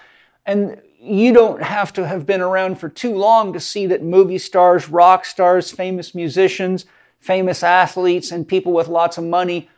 [0.46, 4.38] And you don't have to have been around for too long to see that movie
[4.38, 6.84] stars, rock stars, famous musicians,
[7.20, 9.68] famous athletes, and people with lots of money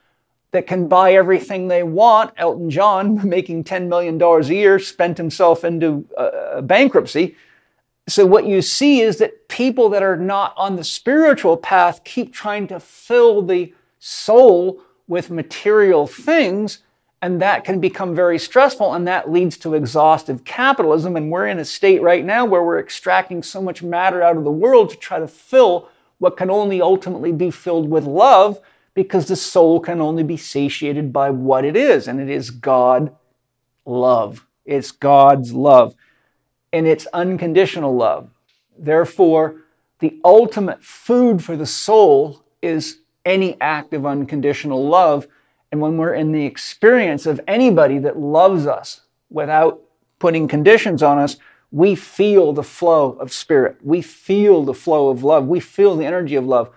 [0.50, 2.32] that can buy everything they want.
[2.36, 7.36] Elton John, making $10 million a year, spent himself into uh, bankruptcy.
[8.08, 12.32] So, what you see is that people that are not on the spiritual path keep
[12.32, 16.78] trying to fill the soul with material things
[17.20, 21.16] and that can become very stressful, and that leads to exhaustive capitalism.
[21.16, 24.44] And we're in a state right now where we're extracting so much matter out of
[24.44, 25.88] the world to try to fill
[26.18, 28.60] what can only ultimately be filled with love,
[28.94, 33.14] because the soul can only be satiated by what it is, and it is God
[33.84, 34.44] love.
[34.64, 35.94] It's God's love,
[36.72, 38.30] and it's unconditional love.
[38.76, 39.62] Therefore,
[40.00, 45.26] the ultimate food for the soul is any act of unconditional love
[45.70, 49.80] and when we're in the experience of anybody that loves us without
[50.18, 51.36] putting conditions on us,
[51.70, 53.76] we feel the flow of spirit.
[53.82, 55.46] We feel the flow of love.
[55.46, 56.70] We feel the energy of love.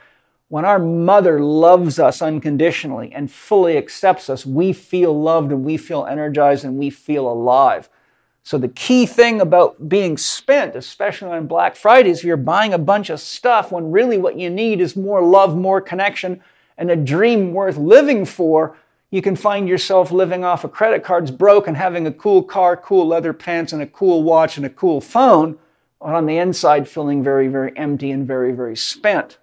[0.50, 5.78] When our mother loves us unconditionally and fully accepts us, we feel loved and we
[5.78, 7.90] feel energized and we feel alive.
[8.44, 12.80] So, the key thing about being spent, especially on Black Fridays, if you're buying a
[12.80, 16.42] bunch of stuff when really what you need is more love, more connection,
[16.78, 18.76] and a dream worth living for,
[19.12, 22.78] you can find yourself living off of credit cards broke and having a cool car,
[22.78, 25.60] cool leather pants, and a cool watch and a cool phone,
[26.00, 29.38] but on the inside feeling very, very empty and very, very spent.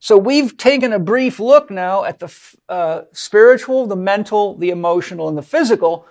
[0.00, 2.32] So we've taken a brief look now at the
[2.68, 6.06] uh, spiritual, the mental, the emotional, and the physical.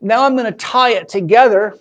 [0.00, 1.78] Now I'm going to tie it together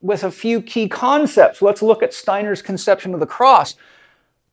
[0.00, 1.60] with a few key concepts.
[1.60, 3.74] Let's look at Steiner's conception of the cross.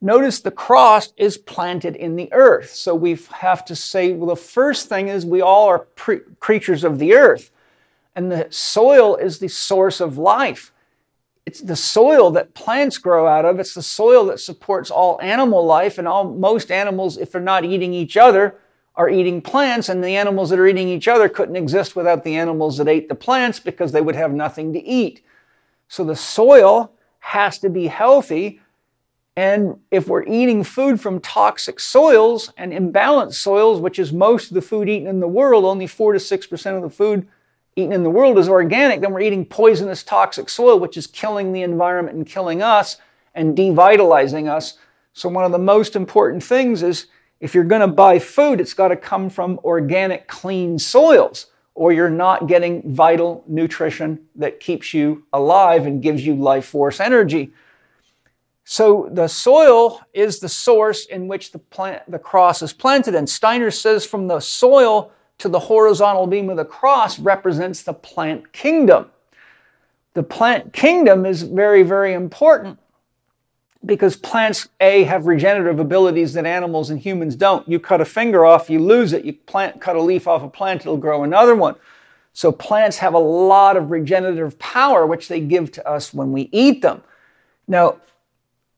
[0.02, 2.74] Notice the cross is planted in the earth.
[2.74, 6.84] So we have to say, well, the first thing is we all are pre- creatures
[6.84, 7.52] of the earth,
[8.16, 10.72] and the soil is the source of life.
[11.46, 13.60] It's the soil that plants grow out of.
[13.60, 17.66] It's the soil that supports all animal life, and all most animals, if they're not
[17.66, 18.58] eating each other,
[18.96, 22.36] are eating plants, and the animals that are eating each other couldn't exist without the
[22.36, 25.24] animals that ate the plants because they would have nothing to eat.
[25.88, 28.62] So the soil has to be healthy
[29.38, 34.56] and if we're eating food from toxic soils and imbalanced soils, which is most of
[34.56, 37.28] the food eaten in the world, only 4 to 6% of the food
[37.76, 41.52] eaten in the world is organic, then we're eating poisonous toxic soil, which is killing
[41.52, 42.98] the environment and killing us
[43.34, 44.78] and devitalizing us.
[45.12, 47.08] So, one of the most important things is
[47.42, 51.92] if you're going to buy food, it's got to come from organic, clean soils, or
[51.92, 57.52] you're not getting vital nutrition that keeps you alive and gives you life force energy.
[58.68, 63.14] So the soil is the source in which the plant, the cross is planted.
[63.14, 67.94] And Steiner says from the soil to the horizontal beam of the cross represents the
[67.94, 69.12] plant kingdom.
[70.16, 72.80] The plant kingdom is very, very important
[73.86, 77.68] because plants, A, have regenerative abilities that animals and humans don't.
[77.70, 79.26] You cut a finger off, you lose it.
[79.26, 81.76] You plant, cut a leaf off a plant, it'll grow another one.
[82.34, 86.50] So plants have a lot of regenerative power, which they give to us when we
[86.52, 87.04] eat them.
[87.68, 87.98] Now,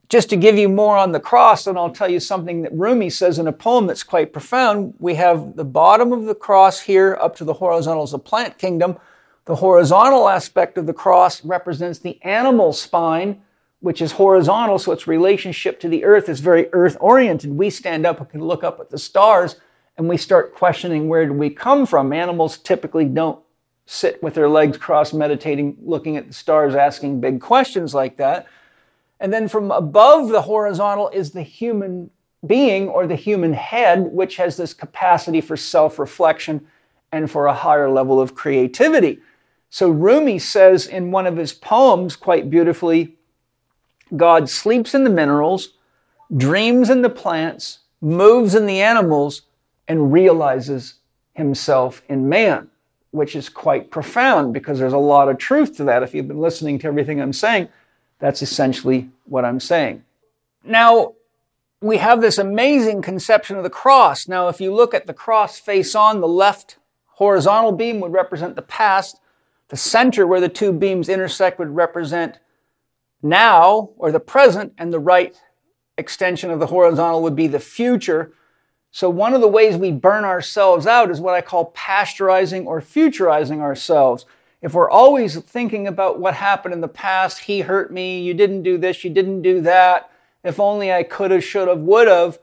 [0.09, 3.09] just to give you more on the cross, and I'll tell you something that Rumi
[3.09, 4.93] says in a poem that's quite profound.
[4.99, 8.57] We have the bottom of the cross here up to the horizontal is the plant
[8.57, 8.97] kingdom.
[9.45, 13.41] The horizontal aspect of the cross represents the animal spine,
[13.79, 17.51] which is horizontal, so its relationship to the earth is very earth oriented.
[17.51, 19.57] We stand up and can look up at the stars
[19.97, 22.13] and we start questioning where do we come from.
[22.13, 23.39] Animals typically don't
[23.85, 28.47] sit with their legs crossed, meditating, looking at the stars, asking big questions like that.
[29.19, 32.11] And then from above the horizontal is the human
[32.45, 36.67] being or the human head, which has this capacity for self reflection
[37.11, 39.19] and for a higher level of creativity.
[39.69, 43.15] So Rumi says in one of his poems quite beautifully
[44.15, 45.73] God sleeps in the minerals,
[46.35, 49.41] dreams in the plants, moves in the animals,
[49.87, 50.95] and realizes
[51.33, 52.69] himself in man,
[53.11, 56.03] which is quite profound because there's a lot of truth to that.
[56.03, 57.67] If you've been listening to everything I'm saying,
[58.19, 60.03] that's essentially what I'm saying.
[60.63, 61.13] Now,
[61.81, 64.27] we have this amazing conception of the cross.
[64.27, 66.77] Now, if you look at the cross face on, the left
[67.17, 69.19] horizontal beam would represent the past,
[69.69, 72.39] the center where the two beams intersect would represent
[73.21, 75.39] now or the present, and the right
[75.97, 78.31] extension of the horizontal would be the future.
[78.91, 82.81] So, one of the ways we burn ourselves out is what I call pasteurizing or
[82.81, 84.25] futurizing ourselves.
[84.67, 88.63] If we're always thinking about what happened in the past, he hurt me, you didn't
[88.63, 90.11] do this, you didn't do that,
[90.43, 92.37] if only I could have, should have, would have,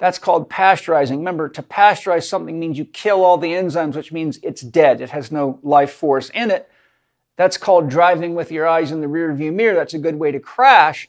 [0.00, 1.18] that's called pasteurizing.
[1.18, 5.00] Remember, to pasteurize something means you kill all the enzymes, which means it's dead.
[5.00, 6.68] It has no life force in it.
[7.36, 9.76] That's called driving with your eyes in the rearview mirror.
[9.76, 11.08] That's a good way to crash.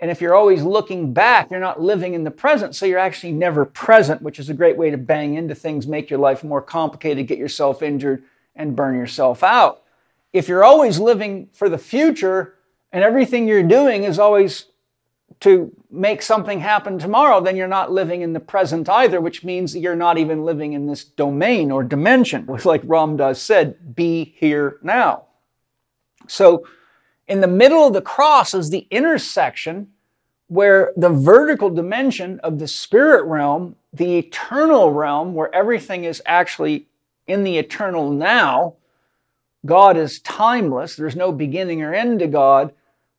[0.00, 3.32] And if you're always looking back, you're not living in the present, so you're actually
[3.32, 6.62] never present, which is a great way to bang into things, make your life more
[6.62, 8.22] complicated, get yourself injured,
[8.54, 9.82] and burn yourself out.
[10.36, 12.56] If you're always living for the future
[12.92, 14.66] and everything you're doing is always
[15.40, 19.74] to make something happen tomorrow, then you're not living in the present either, which means
[19.74, 22.46] you're not even living in this domain or dimension.
[22.66, 25.24] Like Ram Dass said, be here now.
[26.28, 26.66] So,
[27.28, 29.88] in the middle of the cross is the intersection
[30.48, 36.88] where the vertical dimension of the spirit realm, the eternal realm, where everything is actually
[37.26, 38.74] in the eternal now,
[39.66, 42.72] God is timeless, there's no beginning or end to God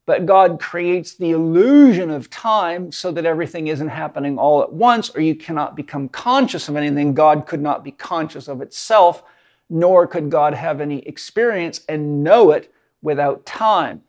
[0.08, 5.14] but God creates the illusion of time so that everything isn't happening all at once,
[5.14, 7.14] or you cannot become conscious of anything.
[7.14, 9.22] God could not be conscious of itself,
[9.70, 14.02] nor could God have any experience and know it without time.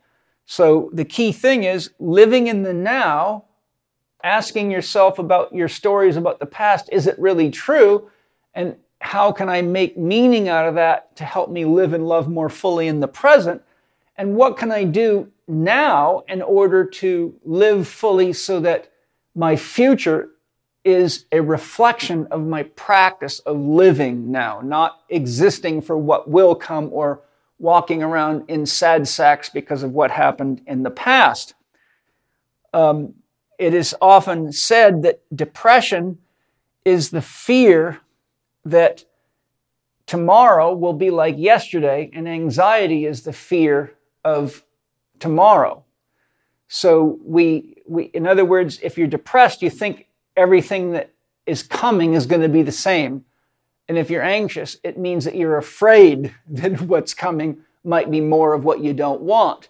[0.45, 3.43] So the key thing is living in the now,
[4.23, 8.09] asking yourself about your stories about the past is it really true?
[8.53, 12.29] And how can I make meaning out of that to help me live and love
[12.29, 13.61] more fully in the present?
[14.17, 18.91] And what can I do now in order to live fully so that
[19.35, 20.29] my future
[20.83, 26.89] is a reflection of my practice of living now, not existing for what will come
[26.91, 27.21] or
[27.57, 31.53] walking around in sad sacks because of what happened in the past.
[32.73, 33.15] Um,
[33.57, 36.19] it is often said that depression
[36.85, 37.99] is the fear
[38.69, 39.05] that
[40.05, 44.63] tomorrow will be like yesterday, and anxiety is the fear of
[45.19, 45.83] tomorrow.
[46.67, 51.11] So we, we, in other words, if you're depressed, you think everything that
[51.45, 53.25] is coming is going to be the same.
[53.87, 58.53] And if you're anxious, it means that you're afraid that what's coming might be more
[58.53, 59.69] of what you don't want.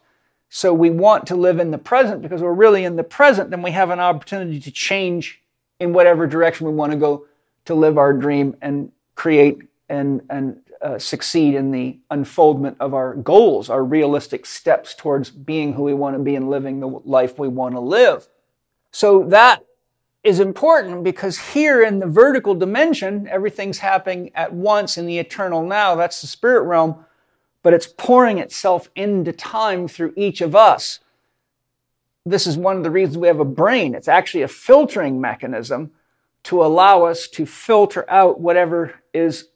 [0.49, 3.61] So we want to live in the present because we're really in the present, then
[3.61, 5.41] we have an opportunity to change
[5.79, 7.25] in whatever direction we want to go
[7.69, 9.59] to live our dream and create
[9.89, 15.73] and, and uh, succeed in the unfoldment of our goals, our realistic steps towards being
[15.73, 18.27] who we want to be and living the life we want to live.
[18.91, 19.63] So that
[20.23, 25.61] is important because here in the vertical dimension, everything's happening at once in the eternal
[25.61, 25.93] now.
[25.93, 27.05] That's the spirit realm,
[27.61, 31.01] but it's pouring itself into time through each of us.
[32.25, 33.93] This is one of the reasons we have a brain.
[33.93, 35.91] It's actually a filtering mechanism
[36.43, 39.49] to allow us to filter out whatever is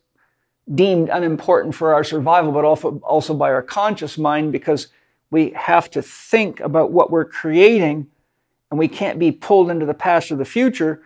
[0.73, 4.87] deemed unimportant for our survival, but also, by our conscious mind because
[5.29, 8.07] we have to think about what we're creating
[8.69, 11.01] and we can't be pulled into the past or the future,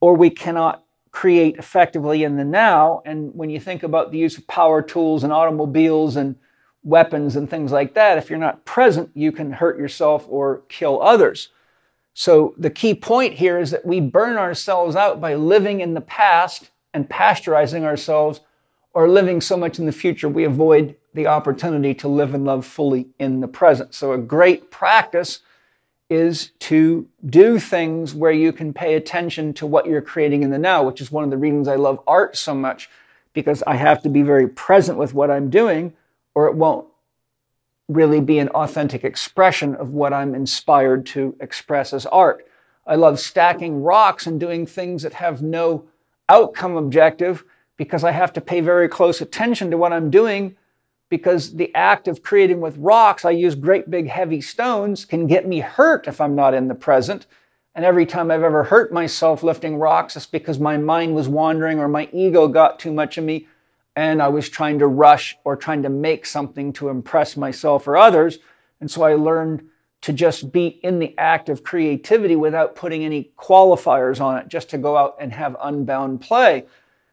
[0.00, 3.02] or we cannot create effectively in the now.
[3.04, 6.36] And when you think about the use of power tools and automobiles and
[6.82, 11.00] weapons and things like that, if you're not present, you can hurt yourself or kill
[11.02, 11.50] others.
[12.14, 16.00] So the key point here is that we burn ourselves out by living in the
[16.00, 18.40] past and pasteurizing ourselves
[18.94, 22.66] or living so much in the future, we avoid the opportunity to live and love
[22.66, 23.94] fully in the present.
[23.94, 25.40] So, a great practice
[26.10, 30.58] is to do things where you can pay attention to what you're creating in the
[30.58, 32.90] now, which is one of the reasons I love art so much,
[33.32, 35.94] because I have to be very present with what I'm doing,
[36.34, 36.86] or it won't
[37.94, 42.46] really be an authentic expression of what I'm inspired to express as art.
[42.86, 45.84] I love stacking rocks and doing things that have no
[46.28, 47.44] outcome objective
[47.76, 50.56] because I have to pay very close attention to what I'm doing
[51.08, 55.46] because the act of creating with rocks, I use great big heavy stones, can get
[55.46, 57.26] me hurt if I'm not in the present.
[57.74, 61.78] And every time I've ever hurt myself lifting rocks, it's because my mind was wandering
[61.78, 63.46] or my ego got too much of me.
[63.94, 67.96] And I was trying to rush or trying to make something to impress myself or
[67.96, 68.38] others.
[68.80, 69.68] And so I learned
[70.02, 74.68] to just be in the act of creativity without putting any qualifiers on it, just
[74.70, 76.66] to go out and have unbound play.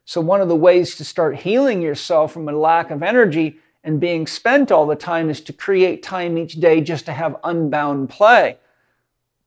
[0.06, 4.00] So, one of the ways to start healing yourself from a lack of energy and
[4.00, 8.10] being spent all the time is to create time each day just to have unbound
[8.10, 8.58] play.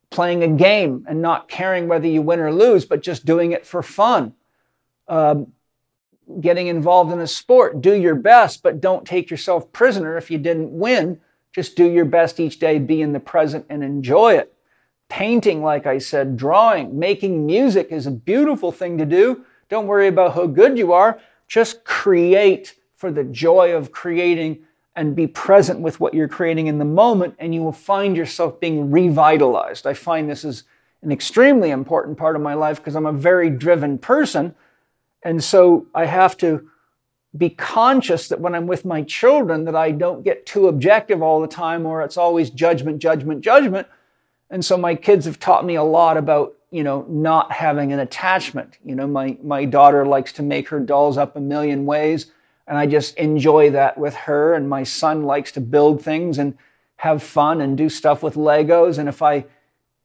[0.09, 3.65] Playing a game and not caring whether you win or lose, but just doing it
[3.65, 4.33] for fun.
[5.09, 5.51] Um,
[6.39, 10.37] getting involved in a sport, do your best, but don't take yourself prisoner if you
[10.37, 11.19] didn't win.
[11.53, 14.53] Just do your best each day, be in the present, and enjoy it.
[15.09, 19.45] Painting, like I said, drawing, making music is a beautiful thing to do.
[19.69, 21.19] Don't worry about how good you are.
[21.47, 24.63] Just create for the joy of creating
[24.95, 28.59] and be present with what you're creating in the moment, and you will find yourself
[28.59, 29.85] being revitalized.
[29.85, 30.63] I find this is
[31.01, 34.55] an extremely important part of my life because I'm a very driven person.
[35.23, 36.69] And so I have to
[37.35, 41.41] be conscious that when I'm with my children that I don't get too objective all
[41.41, 43.87] the time or it's always judgment, judgment, judgment.
[44.49, 47.99] And so my kids have taught me a lot about, you know, not having an
[47.99, 48.77] attachment.
[48.85, 52.31] You know, my, my daughter likes to make her dolls up a million ways
[52.67, 54.53] and I just enjoy that with her.
[54.53, 56.57] And my son likes to build things and
[56.97, 58.97] have fun and do stuff with Legos.
[58.97, 59.45] And if I,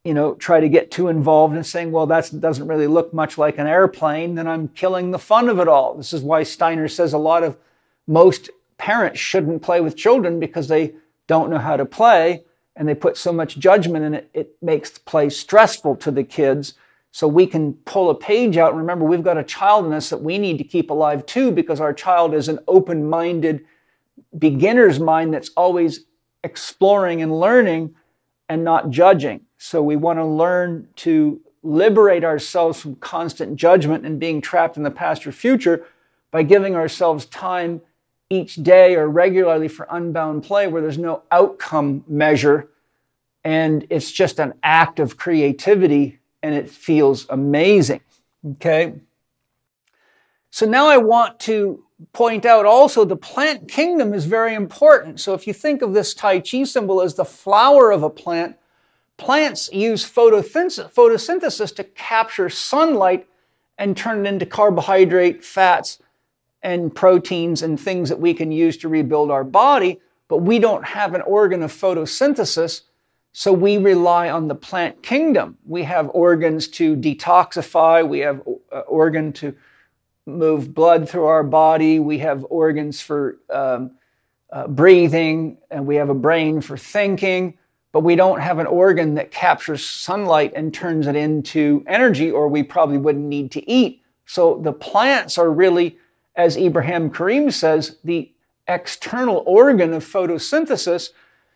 [0.08, 3.36] you know, try to get too involved in saying, well, that doesn't really look much
[3.36, 5.94] like an airplane, then I'm killing the fun of it all.
[5.96, 7.58] This is why Steiner says a lot of
[8.06, 8.48] most
[8.78, 10.94] parents shouldn't play with children because they
[11.26, 12.42] don't know how to play
[12.74, 16.72] and they put so much judgment in it, it makes play stressful to the kids
[17.10, 18.74] so we can pull a page out.
[18.74, 21.80] Remember, we've got a child in us that we need to keep alive too, because
[21.80, 23.62] our child is an open minded
[24.38, 26.06] beginner's mind that's always
[26.42, 27.94] exploring and learning
[28.48, 29.40] and not judging.
[29.58, 34.82] So we want to learn to liberate ourselves from constant judgment and being trapped in
[34.82, 35.84] the past or future
[36.30, 37.80] by giving ourselves time
[38.30, 42.68] each day or regularly for unbound play where there's no outcome measure
[43.44, 48.00] and it's just an act of creativity and it feels amazing.
[48.52, 48.94] Okay?
[50.50, 55.20] So now I want to point out also the plant kingdom is very important.
[55.20, 58.56] So if you think of this Tai Chi symbol as the flower of a plant,
[59.16, 63.26] plants use photosynthesis to capture sunlight
[63.76, 65.98] and turn it into carbohydrate, fats,
[66.62, 70.00] and proteins and things that we can use to rebuild our body.
[70.28, 72.82] But we don't have an organ of photosynthesis.
[73.32, 75.58] So we rely on the plant kingdom.
[75.64, 78.42] We have organs to detoxify, we have
[78.72, 79.54] uh, organ to
[80.28, 83.92] move blood through our body, we have organs for um,
[84.50, 87.56] uh, breathing, and we have a brain for thinking,
[87.92, 92.48] but we don't have an organ that captures sunlight and turns it into energy, or
[92.48, 94.02] we probably wouldn't need to eat.
[94.26, 95.98] So the plants are really,
[96.36, 98.30] as Ibrahim Karim says, the
[98.68, 101.10] external organ of photosynthesis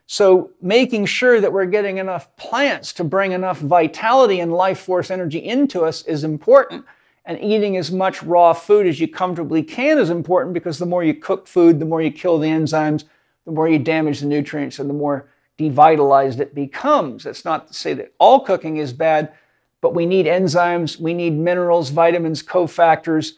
[0.06, 5.10] so, making sure that we're getting enough plants to bring enough vitality and life force
[5.10, 6.84] energy into us is important.
[7.24, 11.04] And eating as much raw food as you comfortably can is important because the more
[11.04, 13.04] you cook food, the more you kill the enzymes,
[13.44, 15.28] the more you damage the nutrients, and the more
[15.58, 17.24] devitalized it becomes.
[17.24, 19.32] That's not to say that all cooking is bad,
[19.80, 23.32] but we need enzymes, we need minerals, vitamins, cofactors,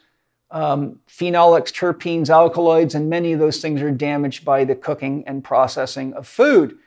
[0.51, 5.43] um, phenolics, terpenes, alkaloids, and many of those things are damaged by the cooking and
[5.43, 6.77] processing of food.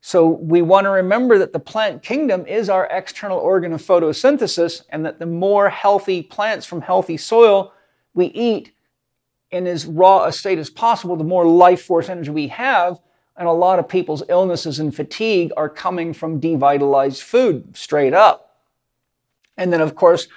[0.00, 4.82] So we want to remember that the plant kingdom is our external organ of photosynthesis,
[4.90, 7.72] and that the more healthy plants from healthy soil
[8.14, 8.72] we eat
[9.50, 13.00] in as raw a state as possible, the more life force energy we have.
[13.36, 18.56] And a lot of people's illnesses and fatigue are coming from devitalized food, straight up.
[19.56, 20.28] And then, of course,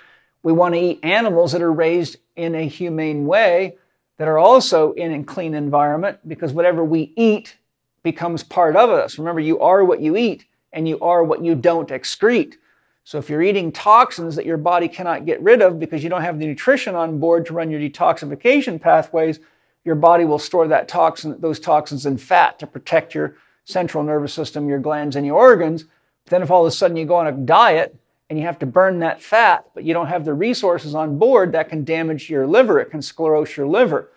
[0.43, 3.77] we want to eat animals that are raised in a humane way,
[4.17, 7.57] that are also in a clean environment, because whatever we eat
[8.03, 9.17] becomes part of us.
[9.17, 12.55] Remember, you are what you eat, and you are what you don't excrete.
[13.03, 16.21] So if you're eating toxins that your body cannot get rid of because you don't
[16.21, 19.39] have the nutrition on board to run your detoxification pathways,
[19.83, 24.33] your body will store that toxin, those toxins in fat to protect your central nervous
[24.33, 25.83] system, your glands, and your organs.
[26.25, 27.95] But then if all of a sudden you go on a diet
[28.29, 31.51] and you have to burn that fat, but you don't have the resources on board,
[31.51, 32.79] that can damage your liver.
[32.79, 34.09] It can sclerose your liver.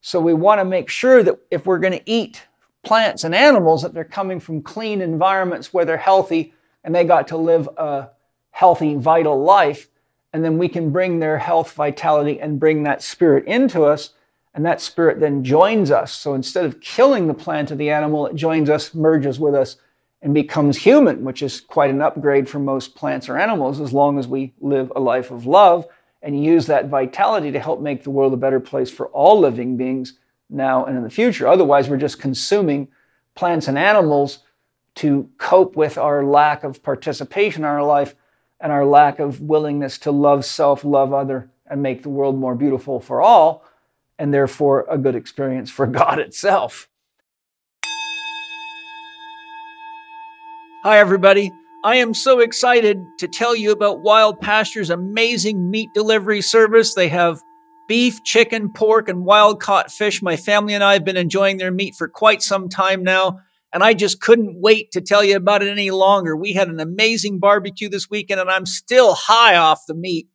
[0.00, 2.42] So we want to make sure that if we're going to eat
[2.82, 6.52] plants and animals, that they're coming from clean environments where they're healthy
[6.84, 8.10] and they got to live a
[8.50, 9.88] healthy, vital life.
[10.32, 14.10] And then we can bring their health, vitality, and bring that spirit into us.
[14.54, 16.12] And that spirit then joins us.
[16.12, 19.76] So instead of killing the plant or the animal, it joins us, merges with us,
[20.20, 24.18] and becomes human, which is quite an upgrade for most plants or animals as long
[24.18, 25.86] as we live a life of love
[26.22, 29.76] and use that vitality to help make the world a better place for all living
[29.76, 30.14] beings
[30.52, 31.48] now and in the future.
[31.48, 32.88] Otherwise, we're just consuming
[33.34, 34.40] plants and animals
[34.96, 38.14] to cope with our lack of participation in our life
[38.60, 42.54] and our lack of willingness to love self, love other, and make the world more
[42.54, 43.64] beautiful for all,
[44.18, 46.88] and therefore a good experience for God itself.
[50.84, 51.50] Hi, everybody.
[51.84, 56.94] I am so excited to tell you about Wild Pasture's amazing meat delivery service.
[56.94, 57.42] They have
[57.88, 60.22] beef, chicken, pork, and wild caught fish.
[60.22, 63.40] My family and I have been enjoying their meat for quite some time now,
[63.72, 66.36] and I just couldn't wait to tell you about it any longer.
[66.36, 70.28] We had an amazing barbecue this weekend, and I'm still high off the meat.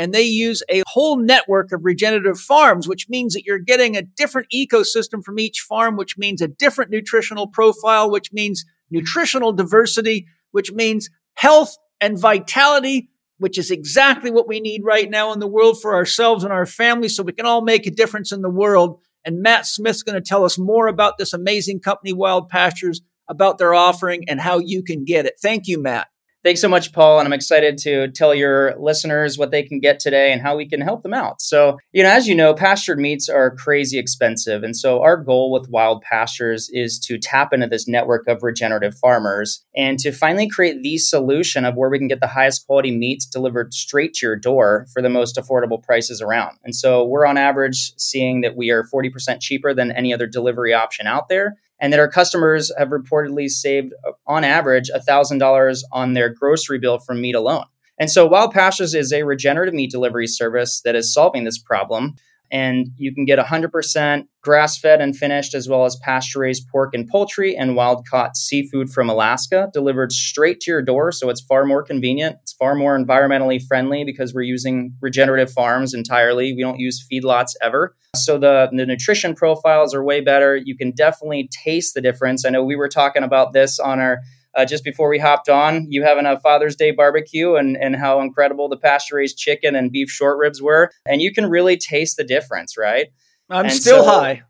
[0.00, 4.02] And they use a whole network of regenerative farms, which means that you're getting a
[4.02, 10.26] different ecosystem from each farm, which means a different nutritional profile, which means nutritional diversity
[10.50, 15.46] which means health and vitality, which is exactly what we need right now in the
[15.46, 18.50] world for ourselves and our families so we can all make a difference in the
[18.50, 19.00] world.
[19.24, 23.58] And Matt Smith's going to tell us more about this amazing company, Wild Pastures, about
[23.58, 25.34] their offering and how you can get it.
[25.40, 26.08] Thank you, Matt.
[26.48, 27.18] Thanks so much, Paul.
[27.18, 30.66] And I'm excited to tell your listeners what they can get today and how we
[30.66, 31.42] can help them out.
[31.42, 34.62] So, you know, as you know, pastured meats are crazy expensive.
[34.62, 38.96] And so, our goal with Wild Pastures is to tap into this network of regenerative
[38.96, 42.96] farmers and to finally create the solution of where we can get the highest quality
[42.96, 46.56] meats delivered straight to your door for the most affordable prices around.
[46.64, 50.72] And so, we're on average seeing that we are 40% cheaper than any other delivery
[50.72, 56.14] option out there and that our customers have reportedly saved uh, on average $1,000 on
[56.14, 57.64] their grocery bill from meat alone.
[57.98, 62.14] And so Wild Pastures is a regenerative meat delivery service that is solving this problem
[62.50, 66.94] and you can get 100% grass fed and finished, as well as pasture raised pork
[66.94, 71.12] and poultry and wild caught seafood from Alaska delivered straight to your door.
[71.12, 72.36] So it's far more convenient.
[72.42, 76.54] It's far more environmentally friendly because we're using regenerative farms entirely.
[76.54, 77.94] We don't use feedlots ever.
[78.16, 80.56] So the, the nutrition profiles are way better.
[80.56, 82.44] You can definitely taste the difference.
[82.46, 84.20] I know we were talking about this on our
[84.58, 88.20] uh, just before we hopped on, you having a Father's Day barbecue and, and how
[88.20, 90.90] incredible the pasture raised chicken and beef short ribs were.
[91.06, 93.06] And you can really taste the difference, right?
[93.48, 94.42] I'm and still so, high.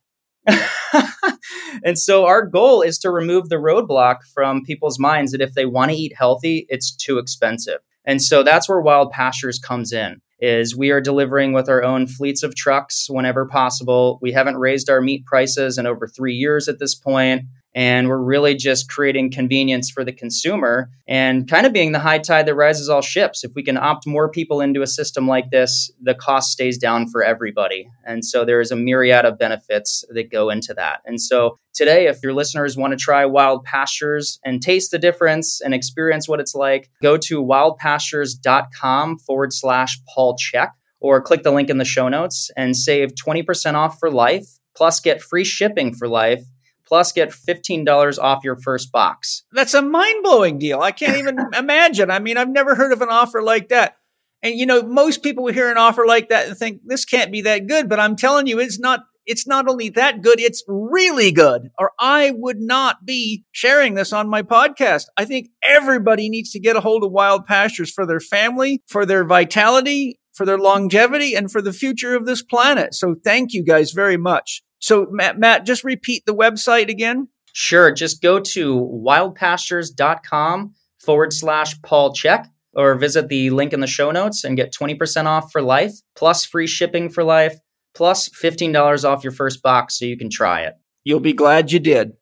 [1.84, 5.66] and so our goal is to remove the roadblock from people's minds that if they
[5.66, 7.80] want to eat healthy, it's too expensive.
[8.06, 12.06] And so that's where Wild Pastures comes in is we are delivering with our own
[12.06, 14.18] fleets of trucks whenever possible.
[14.22, 17.42] We haven't raised our meat prices in over 3 years at this point
[17.74, 22.18] and we're really just creating convenience for the consumer and kind of being the high
[22.18, 23.44] tide that rises all ships.
[23.44, 27.08] If we can opt more people into a system like this, the cost stays down
[27.08, 27.88] for everybody.
[28.04, 31.00] And so there is a myriad of benefits that go into that.
[31.04, 35.60] And so today, if your listeners want to try Wild Pastures and taste the difference
[35.60, 40.70] and experience what it's like, go to wildpastures.com forward slash Paul Chek
[41.00, 45.00] or click the link in the show notes and save 20% off for life, plus
[45.00, 46.42] get free shipping for life
[46.88, 49.44] plus get $15 off your first box.
[49.52, 50.80] That's a mind blowing deal.
[50.80, 52.10] I can't even imagine.
[52.10, 53.96] I mean, I've never heard of an offer like that.
[54.42, 57.32] And you know, most people will hear an offer like that and think this can't
[57.32, 60.64] be that good, but I'm telling you, it's not it's not only that good, it's
[60.66, 61.68] really good.
[61.78, 65.04] Or I would not be sharing this on my podcast.
[65.18, 69.04] I think everybody needs to get a hold of wild pastures for their family, for
[69.04, 72.94] their vitality, for their longevity, and for the future of this planet.
[72.94, 74.62] So thank you guys very much.
[74.78, 77.28] So, Matt, Matt, just repeat the website again.
[77.52, 77.90] Sure.
[77.90, 84.10] Just go to wildpastures.com forward slash Paul Chek or visit the link in the show
[84.10, 87.58] notes and get 20% off for life, plus free shipping for life,
[87.94, 90.74] plus $15 off your first box so you can try it.
[91.04, 92.12] You'll be glad you did.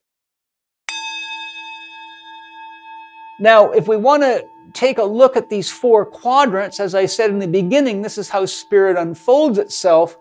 [3.39, 7.31] Now, if we want to take a look at these four quadrants, as I said
[7.31, 10.17] in the beginning, this is how spirit unfolds itself.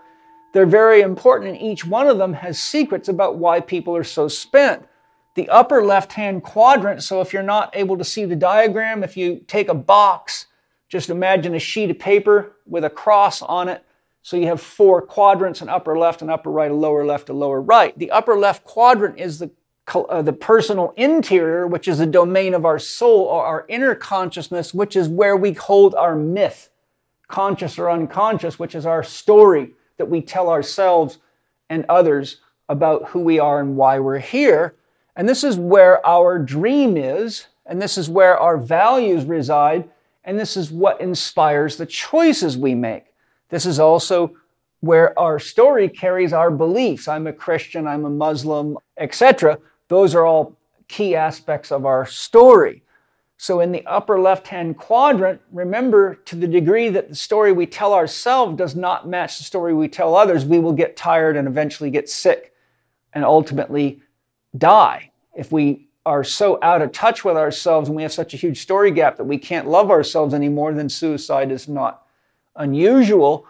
[0.56, 4.30] They're very important, and each one of them has secrets about why people are so
[4.30, 4.88] spent.
[5.34, 9.18] The upper left hand quadrant, so if you're not able to see the diagram, if
[9.18, 10.46] you take a box,
[10.88, 13.84] just imagine a sheet of paper with a cross on it.
[14.22, 17.34] So you have four quadrants an upper left, an upper right, a lower left, a
[17.34, 17.98] lower right.
[18.00, 19.52] The upper left quadrant is the,
[19.94, 24.74] uh, the personal interior, which is the domain of our soul or our inner consciousness,
[24.74, 26.70] which is where we hold our myth,
[27.28, 31.20] conscious or unconscious, which is our story that we tell ourselves
[31.70, 34.76] and others about who we are and why we're here.
[35.16, 39.90] And this is where our dream is, and this is where our values reside,
[40.24, 43.06] and this is what inspires the choices we make.
[43.50, 44.36] This is also
[44.82, 47.08] where our story carries our beliefs.
[47.08, 49.58] I'm a Christian, I'm a Muslim, etc.
[49.88, 50.58] Those are all
[50.88, 52.84] key aspects of our story.
[53.38, 57.66] So, in the upper left hand quadrant, remember to the degree that the story we
[57.66, 61.48] tell ourselves does not match the story we tell others, we will get tired and
[61.48, 62.54] eventually get sick
[63.14, 64.02] and ultimately
[64.58, 65.12] die.
[65.36, 68.62] If we are so out of touch with ourselves and we have such a huge
[68.62, 72.06] story gap that we can't love ourselves anymore, then suicide is not
[72.56, 73.48] unusual.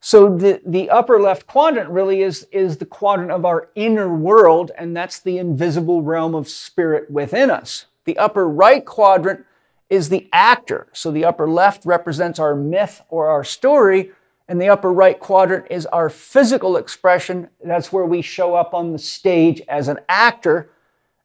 [0.00, 4.70] So the, the upper left quadrant really is, is the quadrant of our inner world,
[4.78, 7.86] and that's the invisible realm of spirit within us.
[8.08, 9.44] The upper right quadrant
[9.90, 10.86] is the actor.
[10.94, 14.12] So the upper left represents our myth or our story,
[14.48, 17.50] and the upper right quadrant is our physical expression.
[17.62, 20.70] That's where we show up on the stage as an actor,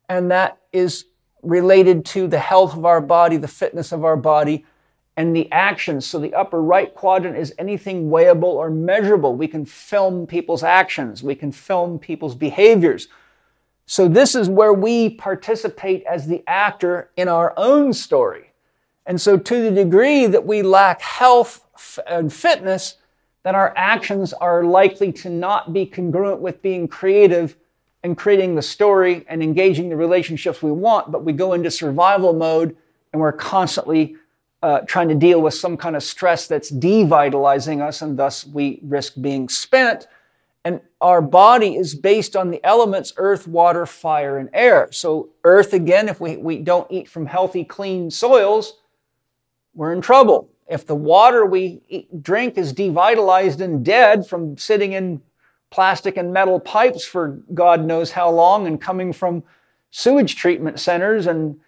[0.10, 1.06] and that is
[1.42, 4.66] related to the health of our body, the fitness of our body,
[5.16, 6.06] and the actions.
[6.06, 9.38] So the upper right quadrant is anything weighable or measurable.
[9.38, 13.08] We can film people's actions, we can film people's behaviors.
[13.94, 18.52] So this is where we participate as the actor in our own story.
[19.06, 22.96] And so to the degree that we lack health and fitness,
[23.44, 27.56] then our actions are likely to not be congruent with being creative
[28.02, 32.34] and creating the story and engaging the relationships we want, but we go into survival
[32.34, 32.76] mode
[33.12, 34.16] and we're constantly
[34.64, 38.80] uh, trying to deal with some kind of stress that's devitalizing us, and thus we
[38.82, 40.08] risk being spent.
[40.66, 44.88] And our body is based on the elements earth, water, fire, and air.
[44.92, 48.78] So, earth, again, if we, we don't eat from healthy, clean soils,
[49.74, 50.50] we're in trouble.
[50.70, 55.22] If the water we eat, drink is devitalized and dead from sitting in
[55.70, 59.44] plastic and metal pipes for God knows how long and coming from
[59.90, 61.60] sewage treatment centers and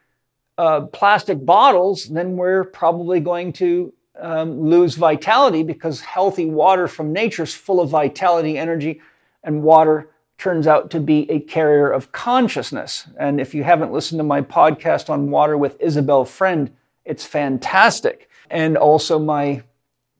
[0.58, 7.14] uh, plastic bottles, then we're probably going to um, lose vitality because healthy water from
[7.14, 9.02] nature is full of vitality, energy,
[9.44, 13.08] and water turns out to be a carrier of consciousness.
[13.18, 16.72] And if you haven't listened to my podcast on water with Isabel Friend,
[17.06, 18.30] it's fantastic.
[18.50, 19.64] And also my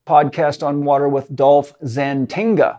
[0.06, 2.78] podcast on water with Dolf Zantinga.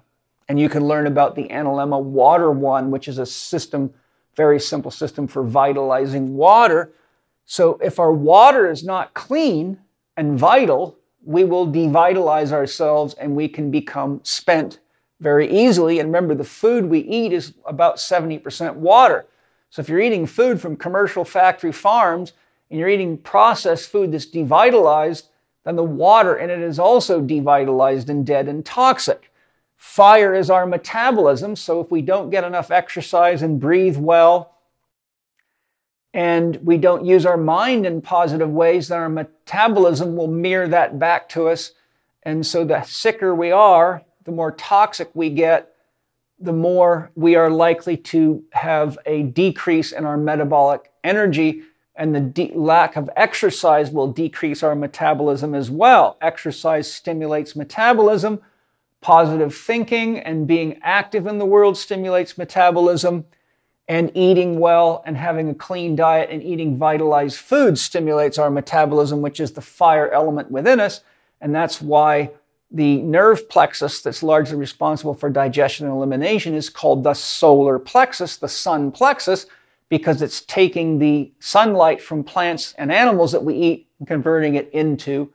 [0.49, 3.93] And you can learn about the Analemma Water One, which is a system,
[4.35, 6.93] very simple system for vitalizing water
[7.49, 9.79] so if our water is not clean
[10.17, 10.97] and vital,
[11.27, 14.79] we will devitalize ourselves and we can become spent
[15.19, 15.99] very easily.
[15.99, 19.25] And remember, the food we eat is about 70% water.
[19.69, 22.31] So if you're eating food from commercial factory farms
[22.71, 25.27] and you're eating processed food that's devitalized,
[25.65, 29.29] then the water in it is also devitalized and dead and toxic.
[29.75, 34.53] Fire is our metabolism, so if we don't get enough exercise and breathe well,
[36.17, 40.97] and we don't use our mind in positive ways, then our metabolism will mirror that
[40.97, 41.73] back to us.
[42.23, 45.75] And so the sicker we are, the more toxic we get,
[46.39, 51.61] the more we are likely to have a decrease in our metabolic energy.
[51.95, 56.17] And the de- lack of exercise will decrease our metabolism as well.
[56.19, 58.41] Exercise stimulates metabolism.
[59.01, 63.25] Positive thinking and being active in the world stimulates metabolism
[63.87, 69.21] and eating well and having a clean diet and eating vitalized food stimulates our metabolism,
[69.21, 71.01] which is the fire element within us.
[71.39, 72.31] And that's why
[72.69, 78.35] the nerve plexus that's largely responsible for digestion and elimination is called the solar plexus,
[78.35, 79.45] the sun plexus,
[79.87, 84.69] because it's taking the sunlight from plants and animals that we eat and converting it
[84.71, 85.31] into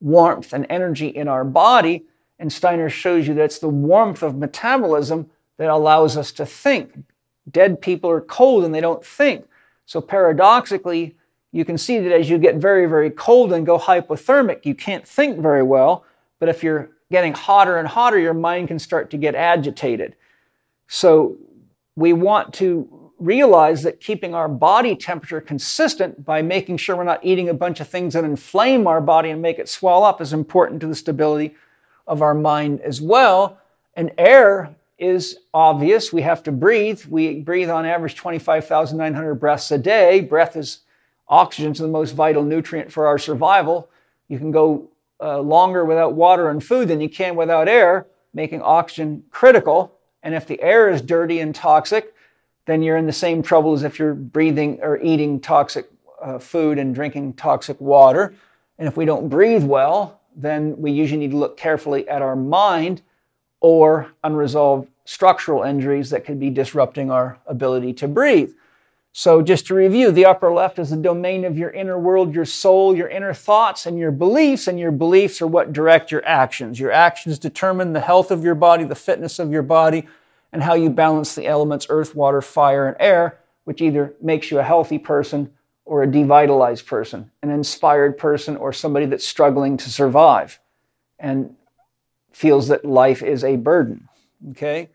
[0.00, 2.04] warmth and energy in our body.
[2.38, 7.04] And Steiner shows you that it's the warmth of metabolism that allows us to think
[7.50, 9.46] Dead people are cold and they don't think.
[9.86, 11.16] So paradoxically,
[11.52, 15.06] you can see that as you get very, very cold and go hypothermic, you can't
[15.06, 16.04] think very well.
[16.40, 20.16] But if you're getting hotter and hotter, your mind can start to get agitated.
[20.88, 21.36] So
[21.96, 27.24] we want to realize that keeping our body temperature consistent by making sure we're not
[27.24, 30.32] eating a bunch of things that inflame our body and make it swell up is
[30.32, 31.54] important to the stability
[32.06, 33.58] of our mind as well.
[33.94, 36.12] And air is obvious.
[36.12, 37.04] We have to breathe.
[37.06, 40.20] We breathe on average 25,900 breaths a day.
[40.20, 40.80] Breath is
[41.28, 43.88] oxygen is the most vital nutrient for our survival.
[44.28, 44.88] You can go
[45.20, 49.92] uh, longer without water and food than you can without air, making oxygen critical.
[50.22, 52.14] And if the air is dirty and toxic,
[52.66, 55.90] then you're in the same trouble as if you're breathing or eating toxic
[56.22, 58.34] uh, food and drinking toxic water.
[58.78, 62.36] And if we don't breathe well, then we usually need to look carefully at our
[62.36, 63.02] mind
[63.64, 68.52] or unresolved structural injuries that could be disrupting our ability to breathe.
[69.12, 72.44] So, just to review, the upper left is the domain of your inner world, your
[72.44, 74.68] soul, your inner thoughts, and your beliefs.
[74.68, 76.78] And your beliefs are what direct your actions.
[76.78, 80.06] Your actions determine the health of your body, the fitness of your body,
[80.52, 84.58] and how you balance the elements earth, water, fire, and air, which either makes you
[84.58, 85.50] a healthy person
[85.86, 90.60] or a devitalized person, an inspired person, or somebody that's struggling to survive
[91.18, 91.56] and
[92.34, 94.08] feels that life is a burden.
[94.50, 94.90] Okay?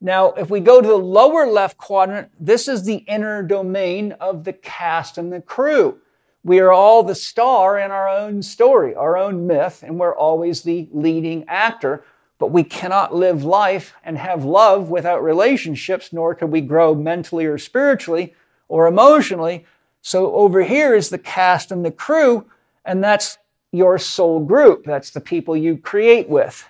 [0.00, 4.44] Now, if we go to the lower left quadrant, this is the inner domain of
[4.44, 5.98] the cast and the crew.
[6.44, 10.62] We are all the star in our own story, our own myth, and we're always
[10.62, 12.04] the leading actor.
[12.38, 17.46] But we cannot live life and have love without relationships, nor can we grow mentally
[17.46, 18.34] or spiritually
[18.68, 19.64] or emotionally.
[20.02, 22.44] So over here is the cast and the crew,
[22.84, 23.38] and that's
[23.76, 24.84] your soul group.
[24.84, 26.68] That's the people you create with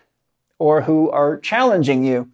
[0.58, 2.30] or who are challenging you.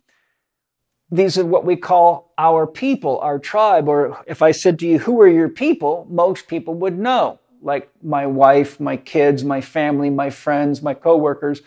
[1.10, 3.86] These are what we call our people, our tribe.
[3.86, 6.06] Or if I said to you, Who are your people?
[6.08, 11.60] most people would know, like my wife, my kids, my family, my friends, my coworkers.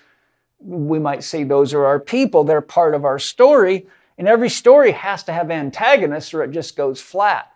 [0.59, 2.43] We might say those are our people.
[2.43, 3.85] They're part of our story.
[4.17, 7.51] And every story has to have antagonists or it just goes flat.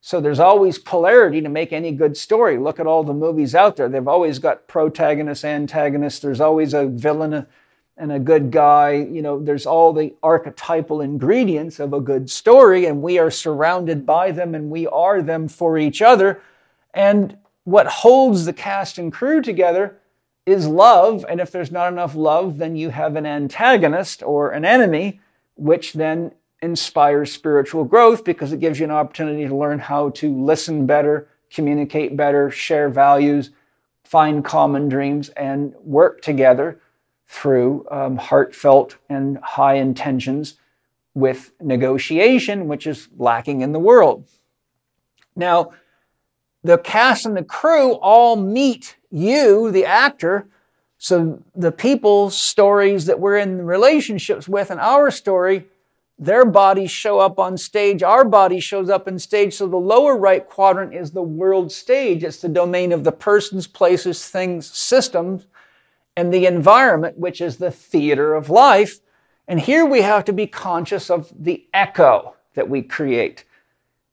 [0.00, 2.56] So there's always polarity to make any good story.
[2.56, 3.88] Look at all the movies out there.
[3.88, 6.20] They've always got protagonists, antagonists.
[6.20, 7.46] There's always a villain,
[7.98, 8.92] and a good guy.
[8.92, 14.06] You know, there's all the archetypal ingredients of a good story, and we are surrounded
[14.06, 16.40] by them and we are them for each other.
[16.94, 19.98] And what holds the cast and crew together
[20.46, 21.26] is love.
[21.28, 25.20] And if there's not enough love, then you have an antagonist or an enemy,
[25.56, 26.32] which then
[26.62, 31.28] inspires spiritual growth because it gives you an opportunity to learn how to listen better,
[31.50, 33.50] communicate better, share values,
[34.04, 36.80] find common dreams, and work together
[37.26, 40.54] through um, heartfelt and high intentions
[41.14, 44.24] with negotiation, which is lacking in the world.
[45.36, 45.72] Now,
[46.64, 50.48] the cast and the crew all meet you, the actor.
[50.98, 55.66] So the people's stories that we're in relationships with and our story,
[56.18, 59.54] their bodies show up on stage, our body shows up on stage.
[59.54, 62.24] So the lower right quadrant is the world stage.
[62.24, 65.46] It's the domain of the persons, places, things, systems
[66.18, 68.98] and the environment, which is the theater of life.
[69.46, 73.44] And here we have to be conscious of the echo that we create.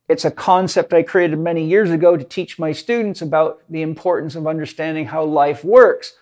[0.07, 4.35] It's a concept I created many years ago to teach my students about the importance
[4.35, 6.13] of understanding how life works.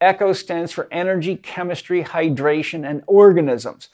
[0.00, 3.88] ECHO stands for energy, chemistry, hydration, and organisms.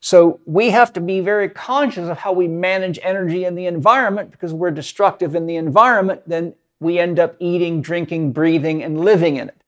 [0.00, 4.30] So we have to be very conscious of how we manage energy in the environment
[4.30, 9.36] because we're destructive in the environment, then we end up eating, drinking, breathing, and living
[9.36, 9.60] in it.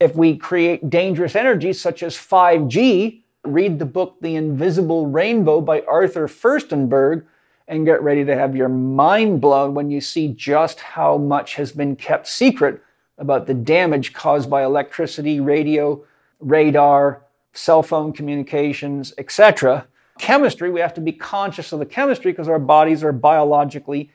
[0.00, 5.82] If we create dangerous energies such as 5G, read the book The Invisible Rainbow by
[5.82, 7.26] Arthur Firstenberg
[7.68, 11.72] and get ready to have your mind blown when you see just how much has
[11.72, 12.82] been kept secret
[13.18, 16.02] about the damage caused by electricity, radio,
[16.40, 17.22] radar,
[17.54, 19.86] cell phone communications, etc.
[20.18, 24.10] Chemistry, we have to be conscious of the chemistry because our bodies are biologically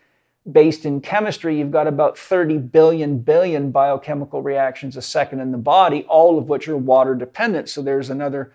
[0.51, 5.57] based in chemistry, you've got about 30 billion billion biochemical reactions a second in the
[5.57, 7.69] body, all of which are water dependent.
[7.69, 8.53] So there's another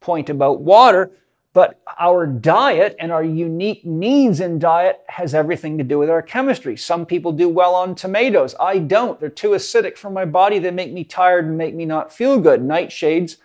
[0.00, 1.10] point about water.
[1.54, 6.22] But our diet and our unique needs in diet has everything to do with our
[6.22, 6.76] chemistry.
[6.76, 8.54] Some people do well on tomatoes.
[8.60, 9.18] I don't.
[9.18, 10.58] They're too acidic for my body.
[10.58, 12.60] They make me tired and make me not feel good.
[12.60, 13.38] Nightshades,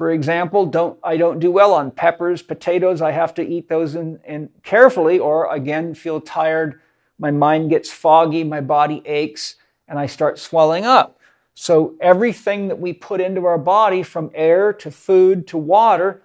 [0.00, 3.02] for example, don't I don't do well on peppers, potatoes.
[3.02, 6.80] I have to eat those in, in carefully, or again feel tired
[7.18, 9.56] my mind gets foggy, my body aches,
[9.86, 11.18] and I start swelling up.
[11.52, 16.22] So, everything that we put into our body, from air to food to water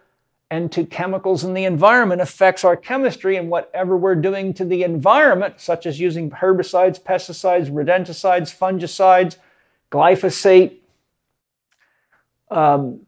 [0.50, 3.36] and to chemicals in the environment, affects our chemistry.
[3.36, 9.36] And whatever we're doing to the environment, such as using herbicides, pesticides, rodenticides, fungicides,
[9.92, 10.78] glyphosate,
[12.50, 13.05] um,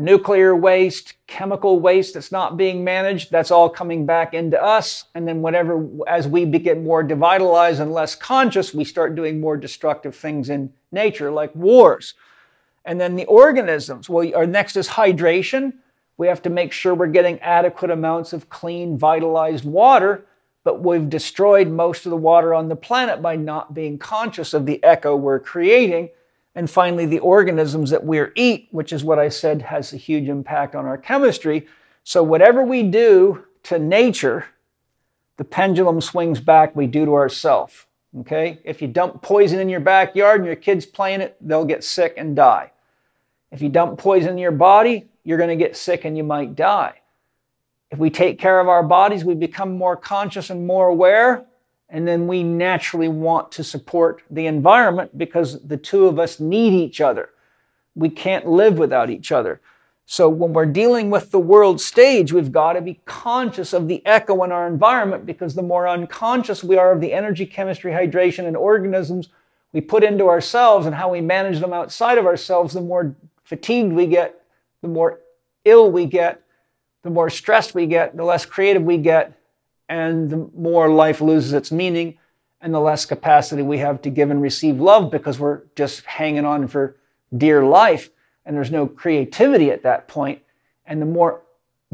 [0.00, 5.04] nuclear waste, chemical waste that's not being managed, that's all coming back into us.
[5.14, 9.56] And then whatever, as we get more devitalized and less conscious, we start doing more
[9.56, 12.14] destructive things in nature, like wars.
[12.84, 14.08] And then the organisms.
[14.08, 15.74] Well, our next is hydration.
[16.16, 20.26] We have to make sure we're getting adequate amounts of clean, vitalized water,
[20.64, 24.66] but we've destroyed most of the water on the planet by not being conscious of
[24.66, 26.10] the echo we're creating
[26.54, 30.28] and finally, the organisms that we eat, which is what I said has a huge
[30.28, 31.68] impact on our chemistry.
[32.02, 34.46] So, whatever we do to nature,
[35.36, 37.86] the pendulum swings back, we do to ourselves.
[38.20, 38.58] Okay?
[38.64, 42.14] If you dump poison in your backyard and your kids playing it, they'll get sick
[42.16, 42.72] and die.
[43.52, 46.56] If you dump poison in your body, you're going to get sick and you might
[46.56, 47.00] die.
[47.90, 51.44] If we take care of our bodies, we become more conscious and more aware,
[51.90, 56.72] and then we naturally want to support the environment because the two of us need
[56.72, 57.30] each other.
[57.94, 59.60] We can't live without each other.
[60.06, 64.04] So when we're dealing with the world stage, we've got to be conscious of the
[64.06, 68.46] echo in our environment because the more unconscious we are of the energy, chemistry, hydration,
[68.46, 69.28] and organisms
[69.72, 73.14] we put into ourselves and how we manage them outside of ourselves, the more
[73.44, 74.42] fatigued we get,
[74.82, 75.20] the more
[75.64, 76.42] ill we get,
[77.02, 79.39] the more stressed we get, the less creative we get,
[79.90, 82.16] and the more life loses its meaning
[82.60, 86.44] and the less capacity we have to give and receive love because we're just hanging
[86.44, 86.96] on for
[87.36, 88.08] dear life
[88.46, 90.40] and there's no creativity at that point.
[90.86, 91.42] And the more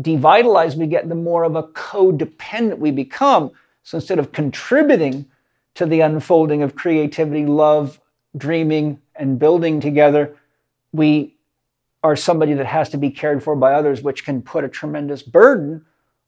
[0.01, 3.52] devitalized we get, the more of a codependent we become.
[3.82, 5.27] So instead of contributing
[5.74, 7.98] to the unfolding of creativity, love,
[8.36, 10.36] dreaming, and building together,
[10.93, 11.35] we
[12.02, 15.23] are somebody that has to be cared for by others, which can put a tremendous
[15.23, 15.85] burden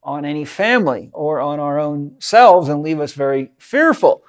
[0.09, 4.25] on any family or on our own selves and leave us very fearful.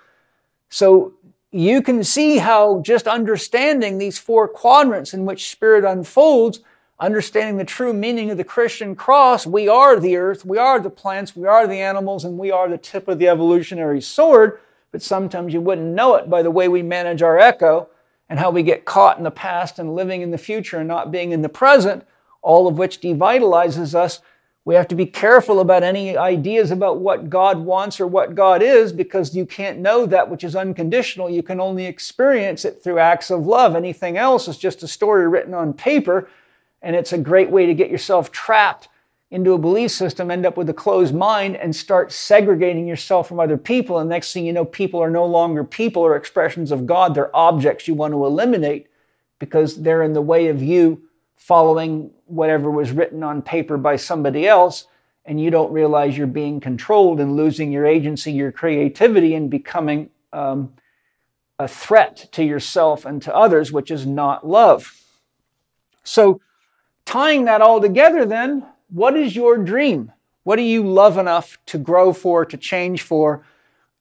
[0.68, 1.14] So
[1.51, 6.60] you can see how just understanding these four quadrants in which spirit unfolds,
[6.99, 10.89] understanding the true meaning of the Christian cross, we are the earth, we are the
[10.89, 14.60] plants, we are the animals, and we are the tip of the evolutionary sword.
[14.91, 17.88] But sometimes you wouldn't know it by the way we manage our echo
[18.27, 21.10] and how we get caught in the past and living in the future and not
[21.10, 22.06] being in the present,
[22.41, 24.19] all of which devitalizes us
[24.70, 28.62] we have to be careful about any ideas about what God wants or what God
[28.62, 31.28] is because you can't know that which is unconditional.
[31.28, 33.76] You can only experience it through acts of love.
[33.76, 36.30] Anything else is just a story written on paper,
[36.84, 38.90] and it's a great way to get yourself trapped
[39.32, 43.40] into a belief system, end up with a closed mind, and start segregating yourself from
[43.40, 43.98] other people.
[43.98, 47.36] And next thing you know, people are no longer people or expressions of God, they're
[47.36, 48.86] objects you want to eliminate
[49.40, 51.02] because they're in the way of you
[51.38, 54.88] following whatever was written on paper by somebody else,
[55.26, 60.10] and you don't realize you're being controlled and losing your agency, your creativity, and becoming
[60.34, 60.73] um,
[61.57, 64.95] a threat to yourself and to others, which is not love.
[66.03, 66.41] So,
[67.06, 70.11] tying that all together, then, what is your dream?
[70.43, 73.43] What do you love enough to grow for, to change for,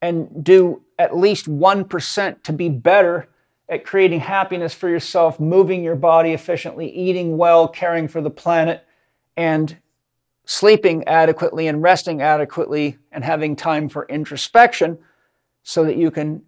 [0.01, 3.27] and do at least 1% to be better
[3.69, 8.83] at creating happiness for yourself, moving your body efficiently, eating well, caring for the planet,
[9.37, 9.77] and
[10.45, 14.97] sleeping adequately and resting adequately and having time for introspection
[15.61, 16.41] so that you can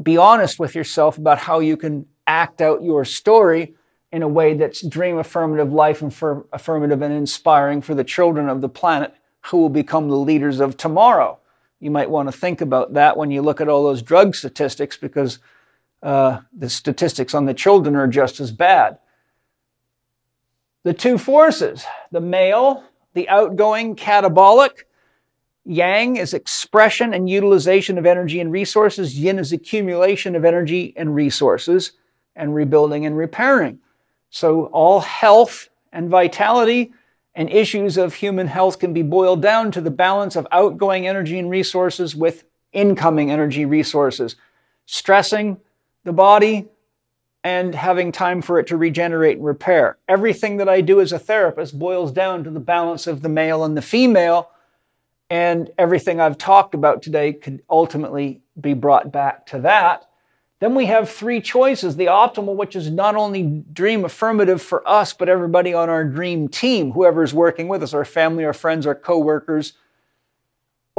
[0.00, 3.74] be honest with yourself about how you can act out your story
[4.12, 8.68] in a way that's dream affirmative, life affirmative, and inspiring for the children of the
[8.68, 9.14] planet
[9.46, 11.38] who will become the leaders of tomorrow.
[11.80, 14.96] You might want to think about that when you look at all those drug statistics
[14.96, 15.38] because
[16.02, 18.98] uh, the statistics on the children are just as bad.
[20.82, 24.84] The two forces, the male, the outgoing catabolic,
[25.64, 31.14] yang is expression and utilization of energy and resources, yin is accumulation of energy and
[31.14, 31.92] resources,
[32.34, 33.78] and rebuilding and repairing.
[34.30, 36.92] So all health and vitality
[37.34, 41.38] and issues of human health can be boiled down to the balance of outgoing energy
[41.38, 44.36] and resources with incoming energy resources.
[44.86, 45.60] Stressing,
[46.04, 46.68] the body
[47.42, 49.96] and having time for it to regenerate and repair.
[50.08, 53.64] Everything that I do as a therapist boils down to the balance of the male
[53.64, 54.50] and the female,
[55.30, 60.06] and everything I've talked about today could ultimately be brought back to that.
[60.58, 65.14] Then we have three choices the optimal, which is not only dream affirmative for us,
[65.14, 68.94] but everybody on our dream team, whoever's working with us, our family, our friends, our
[68.94, 69.72] coworkers,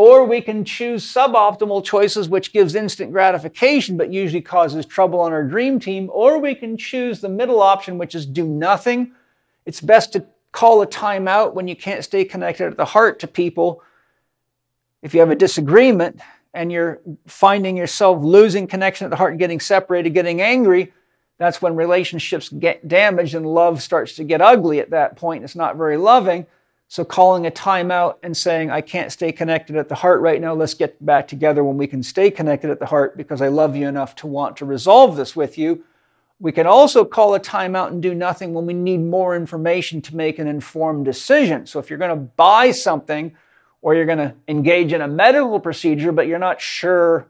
[0.02, 5.32] or we can choose suboptimal choices, which gives instant gratification but usually causes trouble on
[5.32, 6.10] our dream team.
[6.12, 9.12] Or we can choose the middle option, which is do nothing.
[9.68, 13.28] It's best to call a timeout when you can't stay connected at the heart to
[13.28, 13.84] people.
[15.04, 16.20] If you have a disagreement
[16.52, 20.94] and you're finding yourself losing connection at the heart, and getting separated, getting angry,
[21.38, 25.44] that's when relationships get damaged and love starts to get ugly at that point.
[25.44, 26.48] It's not very loving.
[26.92, 30.54] So calling a timeout and saying, I can't stay connected at the heart right now,
[30.54, 33.78] let's get back together when we can stay connected at the heart because I love
[33.78, 35.86] you enough to want to resolve this with you.
[36.42, 40.18] We can also call a timeout and do nothing when we need more information to
[40.18, 41.66] make an informed decision.
[41.66, 43.38] So if you're going to buy something
[43.82, 47.26] or you're going to engage in a medical procedure, but you're not sure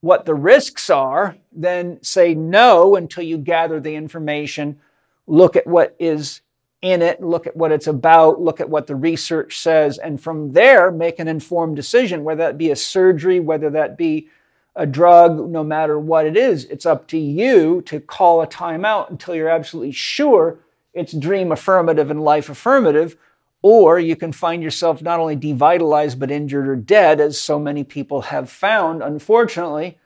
[0.00, 4.80] what the risks are, then say no until you gather the information,
[5.26, 6.40] look at what is
[6.84, 10.52] in it, look at what it's about, look at what the research says, and from
[10.52, 14.28] there make an informed decision, whether that be a surgery, whether that be
[14.76, 16.66] a drug, no matter what it is.
[16.66, 20.58] It's up to you to call a timeout until you're absolutely sure
[20.92, 23.16] it's dream affirmative and life affirmative,
[23.62, 27.82] or you can find yourself not only devitalized but injured or dead, as so many
[27.82, 29.98] people have found, unfortunately.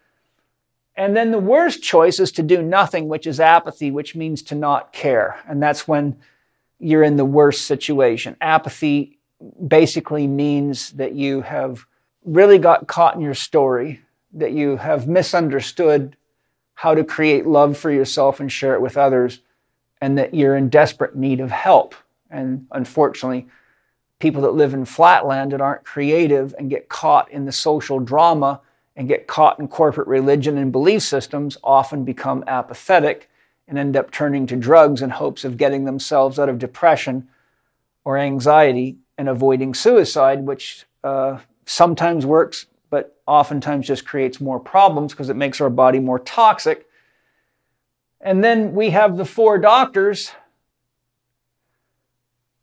[0.94, 4.54] And then the worst choice is to do nothing, which is apathy, which means to
[4.54, 5.40] not care.
[5.48, 6.18] And that's when
[6.78, 8.36] you're in the worst situation.
[8.40, 9.18] Apathy
[9.66, 11.86] basically means that you have
[12.24, 14.00] really got caught in your story,
[14.32, 16.16] that you have misunderstood
[16.74, 19.40] how to create love for yourself and share it with others,
[20.00, 21.94] and that you're in desperate need of help.
[22.30, 23.48] And unfortunately,
[24.18, 28.60] people that live in flatland and aren't creative and get caught in the social drama
[28.96, 33.30] and get caught in corporate religion and belief systems often become apathetic
[33.68, 37.28] and end up turning to drugs in hopes of getting themselves out of depression
[38.04, 45.12] or anxiety and avoiding suicide, which uh, sometimes works, but oftentimes just creates more problems
[45.12, 46.86] because it makes our body more toxic.
[48.20, 50.32] And then we have the four doctors.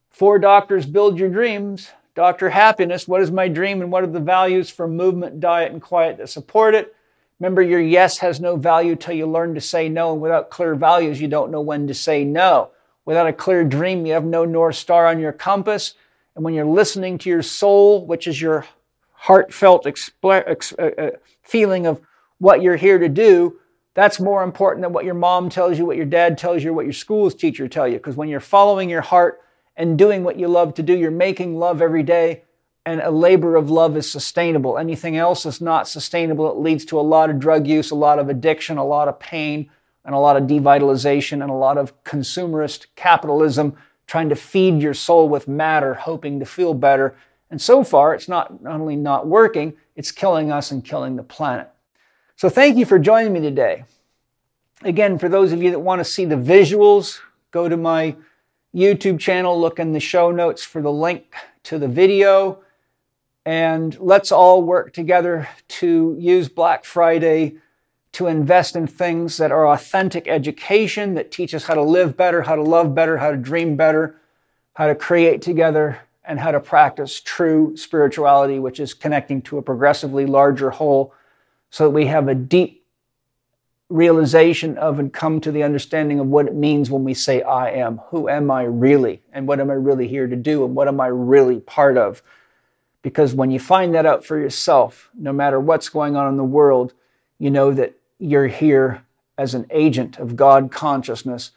[0.10, 1.92] Four doctors build your dreams.
[2.16, 5.82] Doctor Happiness, what is my dream and what are the values for movement, diet, and
[5.82, 6.96] quiet that support it?
[7.40, 10.14] Remember, your yes has no value till you learn to say no.
[10.14, 12.72] And without clear values, you don't know when to say no.
[13.04, 15.94] Without a clear dream, you have no North Star on your compass.
[16.36, 18.66] And when you're listening to your soul, which is your
[19.14, 22.02] heartfelt expl- uh, uh, feeling of
[22.38, 23.60] what you're here to do,
[23.94, 26.86] that's more important than what your mom tells you, what your dad tells you, what
[26.86, 27.96] your school's teacher tell you.
[27.96, 29.42] Because when you're following your heart
[29.78, 32.44] and doing what you love to do, you're making love every day,
[32.86, 34.78] and a labor of love is sustainable.
[34.78, 36.50] Anything else is not sustainable.
[36.50, 39.20] It leads to a lot of drug use, a lot of addiction, a lot of
[39.20, 39.70] pain,
[40.04, 43.76] and a lot of devitalization, and a lot of consumerist capitalism
[44.06, 47.16] trying to feed your soul with matter, hoping to feel better
[47.56, 51.24] and so far, it's not, not only not working, it's killing us and killing the
[51.24, 51.70] planet.
[52.36, 53.86] So thank you for joining me today.
[54.82, 57.20] Again, for those of you that want to see the visuals,
[57.52, 58.16] go to my
[58.76, 61.34] YouTube channel, look in the show notes for the link
[61.64, 62.62] to the video.
[63.46, 67.58] And let's all work together to use Black Friday
[68.14, 72.42] to invest in things that are authentic education that teach us how to live better,
[72.42, 74.16] how to love better, how to dream better,
[74.74, 79.62] how to create together, and how to practice true spirituality, which is connecting to a
[79.62, 81.14] progressively larger whole,
[81.70, 82.84] so that we have a deep
[83.90, 87.70] realization of and come to the understanding of what it means when we say, I
[87.72, 88.00] am.
[88.08, 89.22] Who am I really?
[89.32, 90.66] And what am I really here to do?
[90.66, 92.24] And what am I really part of?
[93.06, 96.44] Because when you find that out for yourself, no matter what's going on in the
[96.44, 96.96] world,
[97.38, 99.04] you know that you're here
[99.38, 101.52] as an agent of God consciousness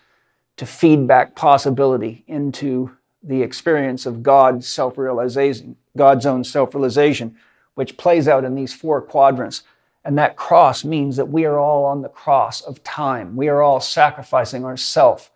[0.59, 7.35] to feed back possibility into the experience of God's self realization, God's own self realization,
[7.77, 9.63] which plays out in these four quadrants.
[10.05, 13.37] And that cross means that we are all on the cross of time.
[13.37, 15.31] We are all sacrificing ourselves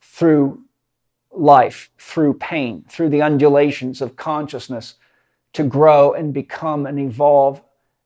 [0.00, 0.62] through
[1.32, 4.94] life, through pain, through the undulations of consciousness
[5.54, 7.62] to grow and become and evolve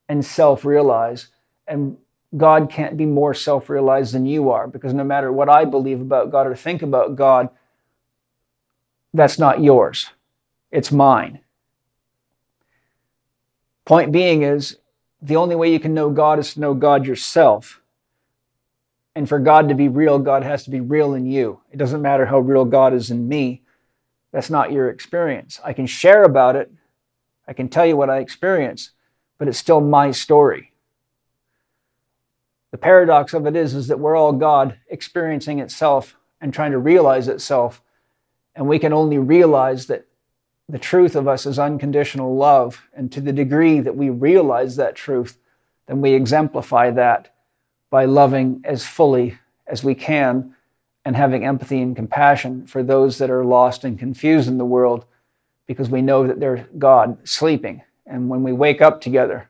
[0.09, 1.29] and self realize.
[1.67, 1.97] And
[2.37, 6.01] God can't be more self realized than you are because no matter what I believe
[6.01, 7.49] about God or think about God,
[9.13, 10.11] that's not yours,
[10.71, 11.41] it's mine.
[13.85, 14.77] Point being is
[15.23, 17.81] the only way you can know God is to know God yourself.
[19.15, 21.61] And for God to be real, God has to be real in you.
[21.73, 23.63] It doesn't matter how real God is in me.
[24.31, 25.59] That's not your experience.
[25.65, 26.71] I can share about it.
[27.49, 28.91] I can tell you what I experience,
[29.39, 30.73] but it's still my story.
[32.71, 36.79] The paradox of it is, is that we're all God experiencing itself and trying to
[36.79, 37.83] realize itself
[38.59, 40.05] and we can only realize that
[40.69, 42.89] the truth of us is unconditional love.
[42.93, 45.39] And to the degree that we realize that truth,
[45.87, 47.33] then we exemplify that
[47.89, 49.39] by loving as fully
[49.69, 50.57] as we can
[51.05, 55.07] and having empathy and compassion for those that are lost and confused in the world
[55.69, 57.83] because we know that they're God sleeping.
[58.07, 59.49] And when we wake up together,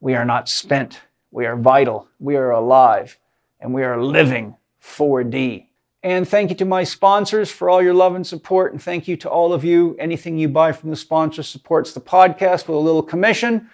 [0.00, 1.00] we are not spent,
[1.30, 3.18] we are vital, we are alive,
[3.60, 5.66] and we are living 4D.
[6.02, 8.72] And thank you to my sponsors for all your love and support.
[8.72, 9.94] And thank you to all of you.
[10.00, 13.70] Anything you buy from the sponsor supports the podcast with a little commission.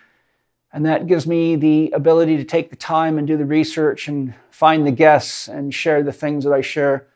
[0.70, 4.34] And that gives me the ability to take the time and do the research and
[4.50, 7.06] find the guests and share the things that I share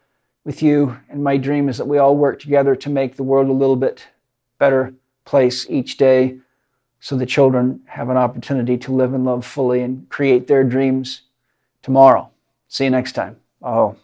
[0.44, 0.97] with you.
[1.10, 3.76] And my dream is that we all work together to make the world a little
[3.76, 4.06] bit
[4.62, 4.94] better
[5.24, 6.39] place each day
[7.01, 11.22] so the children have an opportunity to live and love fully and create their dreams
[11.82, 12.30] tomorrow.
[12.68, 13.34] See you next time.
[13.60, 13.97] Oh.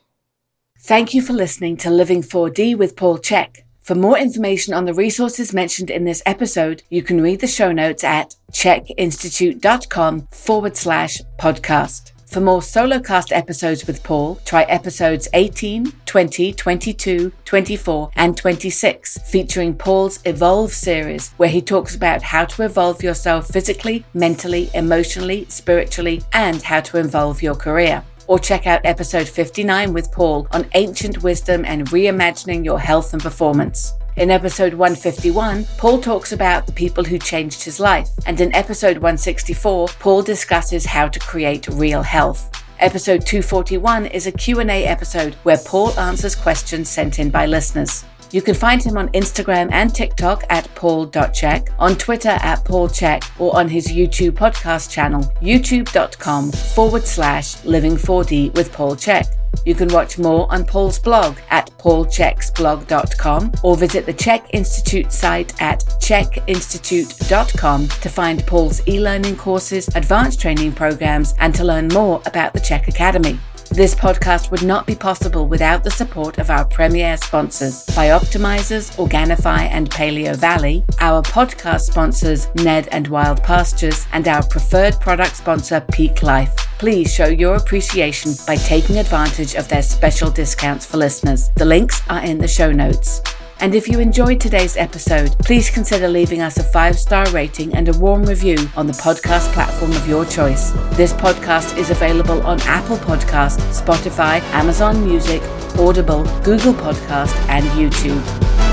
[0.81, 3.59] Thank you for listening to Living 4D with Paul Chek.
[3.81, 7.71] For more information on the resources mentioned in this episode, you can read the show
[7.71, 12.18] notes at chekinstitute.com forward slash podcast.
[12.29, 19.19] For more solo cast episodes with Paul, try episodes 18, 20, 22, 24, and 26,
[19.25, 25.47] featuring Paul's Evolve series, where he talks about how to evolve yourself physically, mentally, emotionally,
[25.49, 28.05] spiritually, and how to evolve your career.
[28.27, 33.23] or check out episode 59 with Paul on ancient wisdom and reimagining your health and
[33.23, 33.95] performance.
[34.19, 38.97] In episode 151, Paul talks about the people who changed his life, and in episode
[38.97, 42.51] 164, Paul discusses how to create real health.
[42.81, 48.05] Episode 241 is a Q&A episode where Paul answers questions sent in by listeners.
[48.31, 53.57] You can find him on Instagram and TikTok at paul.chek, on Twitter at paulchek, or
[53.57, 59.27] on his YouTube podcast channel, youtube.com forward slash living4d with Paul Chek.
[59.65, 65.61] You can watch more on Paul's blog at paulcheksblog.com or visit the Chek Institute site
[65.61, 72.23] at chekinstitute.com to find Paul's e learning courses, advanced training programs, and to learn more
[72.27, 73.39] about the Chek Academy.
[73.71, 79.69] This podcast would not be possible without the support of our premier sponsors, Bioptimizers, Organifi,
[79.71, 85.85] and Paleo Valley, our podcast sponsors, Ned and Wild Pastures, and our preferred product sponsor,
[85.93, 86.55] Peak Life.
[86.79, 91.51] Please show your appreciation by taking advantage of their special discounts for listeners.
[91.57, 93.21] The links are in the show notes.
[93.61, 97.89] And if you enjoyed today's episode, please consider leaving us a five star rating and
[97.89, 100.71] a warm review on the podcast platform of your choice.
[100.93, 105.43] This podcast is available on Apple Podcast, Spotify, Amazon Music,
[105.77, 108.68] Audible, Google Podcast, and YouTube.